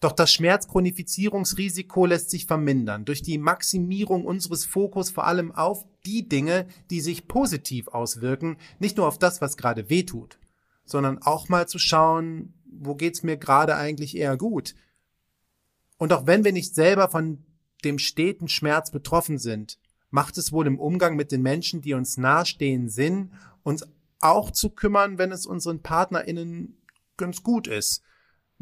Doch 0.00 0.12
das 0.12 0.32
Schmerzchronifizierungsrisiko 0.32 2.06
lässt 2.06 2.30
sich 2.30 2.46
vermindern 2.46 3.04
durch 3.04 3.22
die 3.22 3.38
Maximierung 3.38 4.24
unseres 4.24 4.64
Fokus 4.64 5.10
vor 5.10 5.26
allem 5.26 5.52
auf 5.52 5.84
die 6.04 6.28
Dinge, 6.28 6.66
die 6.90 7.00
sich 7.00 7.28
positiv 7.28 7.88
auswirken, 7.88 8.58
nicht 8.78 8.96
nur 8.96 9.06
auf 9.06 9.18
das, 9.18 9.40
was 9.40 9.56
gerade 9.56 9.88
weh 9.88 10.02
tut, 10.02 10.38
sondern 10.84 11.22
auch 11.22 11.48
mal 11.48 11.68
zu 11.68 11.78
schauen, 11.78 12.54
wo 12.66 12.94
geht's 12.94 13.22
mir 13.22 13.36
gerade 13.36 13.76
eigentlich 13.76 14.16
eher 14.16 14.36
gut? 14.36 14.74
Und 15.98 16.12
auch 16.12 16.26
wenn 16.26 16.44
wir 16.44 16.52
nicht 16.52 16.74
selber 16.74 17.08
von 17.08 17.44
dem 17.84 17.98
steten 17.98 18.48
Schmerz 18.48 18.90
betroffen 18.90 19.38
sind, 19.38 19.78
macht 20.10 20.36
es 20.36 20.52
wohl 20.52 20.66
im 20.66 20.78
Umgang 20.78 21.16
mit 21.16 21.32
den 21.32 21.42
Menschen, 21.42 21.80
die 21.80 21.94
uns 21.94 22.16
nahestehen, 22.16 22.88
Sinn, 22.88 23.32
uns 23.62 23.86
auch 24.20 24.50
zu 24.50 24.70
kümmern, 24.70 25.18
wenn 25.18 25.32
es 25.32 25.46
unseren 25.46 25.80
PartnerInnen 25.82 26.76
ganz 27.16 27.42
gut 27.42 27.66
ist 27.66 28.02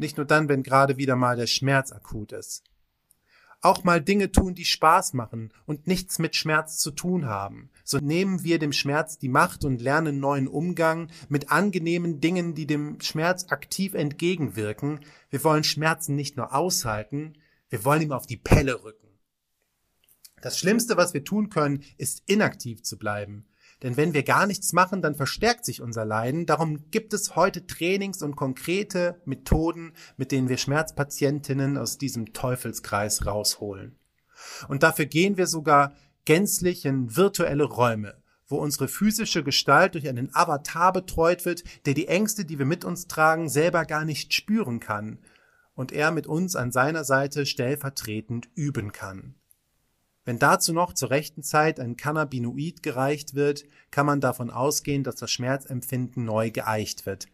nicht 0.01 0.17
nur 0.17 0.25
dann, 0.25 0.49
wenn 0.49 0.63
gerade 0.63 0.97
wieder 0.97 1.15
mal 1.15 1.37
der 1.37 1.47
Schmerz 1.47 1.91
akut 1.93 2.33
ist. 2.33 2.63
Auch 3.63 3.83
mal 3.83 4.01
Dinge 4.01 4.31
tun, 4.31 4.55
die 4.55 4.65
Spaß 4.65 5.13
machen 5.13 5.53
und 5.67 5.85
nichts 5.85 6.17
mit 6.17 6.35
Schmerz 6.35 6.79
zu 6.79 6.89
tun 6.89 7.27
haben. 7.27 7.69
So 7.83 7.99
nehmen 7.99 8.43
wir 8.43 8.57
dem 8.57 8.73
Schmerz 8.73 9.19
die 9.19 9.29
Macht 9.29 9.63
und 9.63 9.79
lernen 9.79 10.19
neuen 10.19 10.47
Umgang 10.47 11.11
mit 11.29 11.51
angenehmen 11.51 12.19
Dingen, 12.19 12.55
die 12.55 12.65
dem 12.65 12.99
Schmerz 13.01 13.51
aktiv 13.51 13.93
entgegenwirken. 13.93 15.01
Wir 15.29 15.43
wollen 15.43 15.63
Schmerzen 15.63 16.15
nicht 16.15 16.37
nur 16.37 16.55
aushalten, 16.55 17.37
wir 17.69 17.85
wollen 17.85 18.01
ihm 18.01 18.11
auf 18.11 18.25
die 18.25 18.37
Pelle 18.37 18.83
rücken. 18.83 19.07
Das 20.41 20.57
Schlimmste, 20.57 20.97
was 20.97 21.13
wir 21.13 21.23
tun 21.23 21.49
können, 21.49 21.83
ist 21.97 22.23
inaktiv 22.25 22.81
zu 22.81 22.97
bleiben. 22.97 23.45
Denn 23.83 23.97
wenn 23.97 24.13
wir 24.13 24.23
gar 24.23 24.45
nichts 24.45 24.73
machen, 24.73 25.01
dann 25.01 25.15
verstärkt 25.15 25.65
sich 25.65 25.81
unser 25.81 26.05
Leiden. 26.05 26.45
Darum 26.45 26.91
gibt 26.91 27.13
es 27.13 27.35
heute 27.35 27.65
Trainings 27.65 28.21
und 28.21 28.35
konkrete 28.35 29.19
Methoden, 29.25 29.93
mit 30.17 30.31
denen 30.31 30.49
wir 30.49 30.57
Schmerzpatientinnen 30.57 31.77
aus 31.77 31.97
diesem 31.97 32.33
Teufelskreis 32.33 33.25
rausholen. 33.25 33.95
Und 34.67 34.83
dafür 34.83 35.05
gehen 35.05 35.37
wir 35.37 35.47
sogar 35.47 35.93
gänzlich 36.25 36.85
in 36.85 37.15
virtuelle 37.15 37.63
Räume, 37.63 38.21
wo 38.47 38.57
unsere 38.57 38.87
physische 38.87 39.43
Gestalt 39.43 39.95
durch 39.95 40.07
einen 40.07 40.29
Avatar 40.33 40.93
betreut 40.93 41.45
wird, 41.45 41.63
der 41.85 41.95
die 41.95 42.07
Ängste, 42.07 42.45
die 42.45 42.59
wir 42.59 42.65
mit 42.65 42.85
uns 42.85 43.07
tragen, 43.07 43.49
selber 43.49 43.85
gar 43.85 44.05
nicht 44.05 44.33
spüren 44.33 44.79
kann 44.79 45.19
und 45.73 45.91
er 45.91 46.11
mit 46.11 46.27
uns 46.27 46.55
an 46.55 46.71
seiner 46.71 47.03
Seite 47.03 47.47
stellvertretend 47.47 48.49
üben 48.53 48.91
kann. 48.91 49.35
Wenn 50.23 50.37
dazu 50.37 50.71
noch 50.71 50.93
zur 50.93 51.09
rechten 51.09 51.41
Zeit 51.41 51.79
ein 51.79 51.97
Cannabinoid 51.97 52.83
gereicht 52.83 53.33
wird, 53.33 53.63
kann 53.89 54.05
man 54.05 54.21
davon 54.21 54.51
ausgehen, 54.51 55.03
dass 55.03 55.15
das 55.15 55.31
Schmerzempfinden 55.31 56.23
neu 56.23 56.51
geeicht 56.51 57.05
wird. 57.05 57.27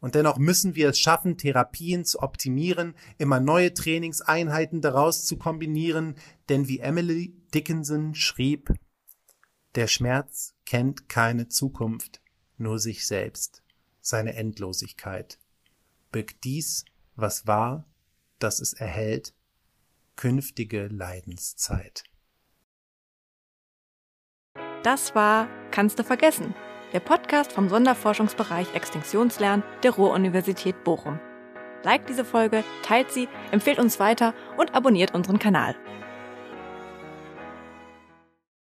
Und 0.00 0.14
dennoch 0.14 0.38
müssen 0.38 0.74
wir 0.74 0.90
es 0.90 0.98
schaffen, 0.98 1.36
Therapien 1.36 2.04
zu 2.04 2.20
optimieren, 2.20 2.94
immer 3.18 3.40
neue 3.40 3.72
Trainingseinheiten 3.72 4.80
daraus 4.80 5.26
zu 5.26 5.36
kombinieren, 5.36 6.14
denn 6.48 6.68
wie 6.68 6.80
Emily 6.80 7.34
Dickinson 7.54 8.14
schrieb, 8.14 8.72
der 9.74 9.86
Schmerz 9.86 10.54
kennt 10.64 11.08
keine 11.08 11.48
Zukunft, 11.48 12.20
nur 12.56 12.78
sich 12.78 13.06
selbst, 13.06 13.62
seine 14.00 14.34
Endlosigkeit. 14.34 15.38
Birgt 16.10 16.44
dies, 16.44 16.84
was 17.14 17.46
war, 17.46 17.84
das 18.38 18.60
es 18.60 18.72
erhält, 18.72 19.34
künftige 20.20 20.88
Leidenszeit. 20.88 22.04
Das 24.82 25.14
war 25.14 25.48
Kannst 25.70 25.98
du 25.98 26.04
vergessen, 26.04 26.54
der 26.92 27.00
Podcast 27.00 27.52
vom 27.52 27.70
Sonderforschungsbereich 27.70 28.74
Extinktionslernen 28.74 29.64
der 29.82 29.92
Ruhr-Universität 29.92 30.84
Bochum. 30.84 31.18
Liked 31.84 32.10
diese 32.10 32.26
Folge, 32.26 32.64
teilt 32.82 33.10
sie, 33.10 33.28
empfehlt 33.50 33.78
uns 33.78 33.98
weiter 33.98 34.34
und 34.58 34.74
abonniert 34.74 35.14
unseren 35.14 35.38
Kanal. 35.38 35.74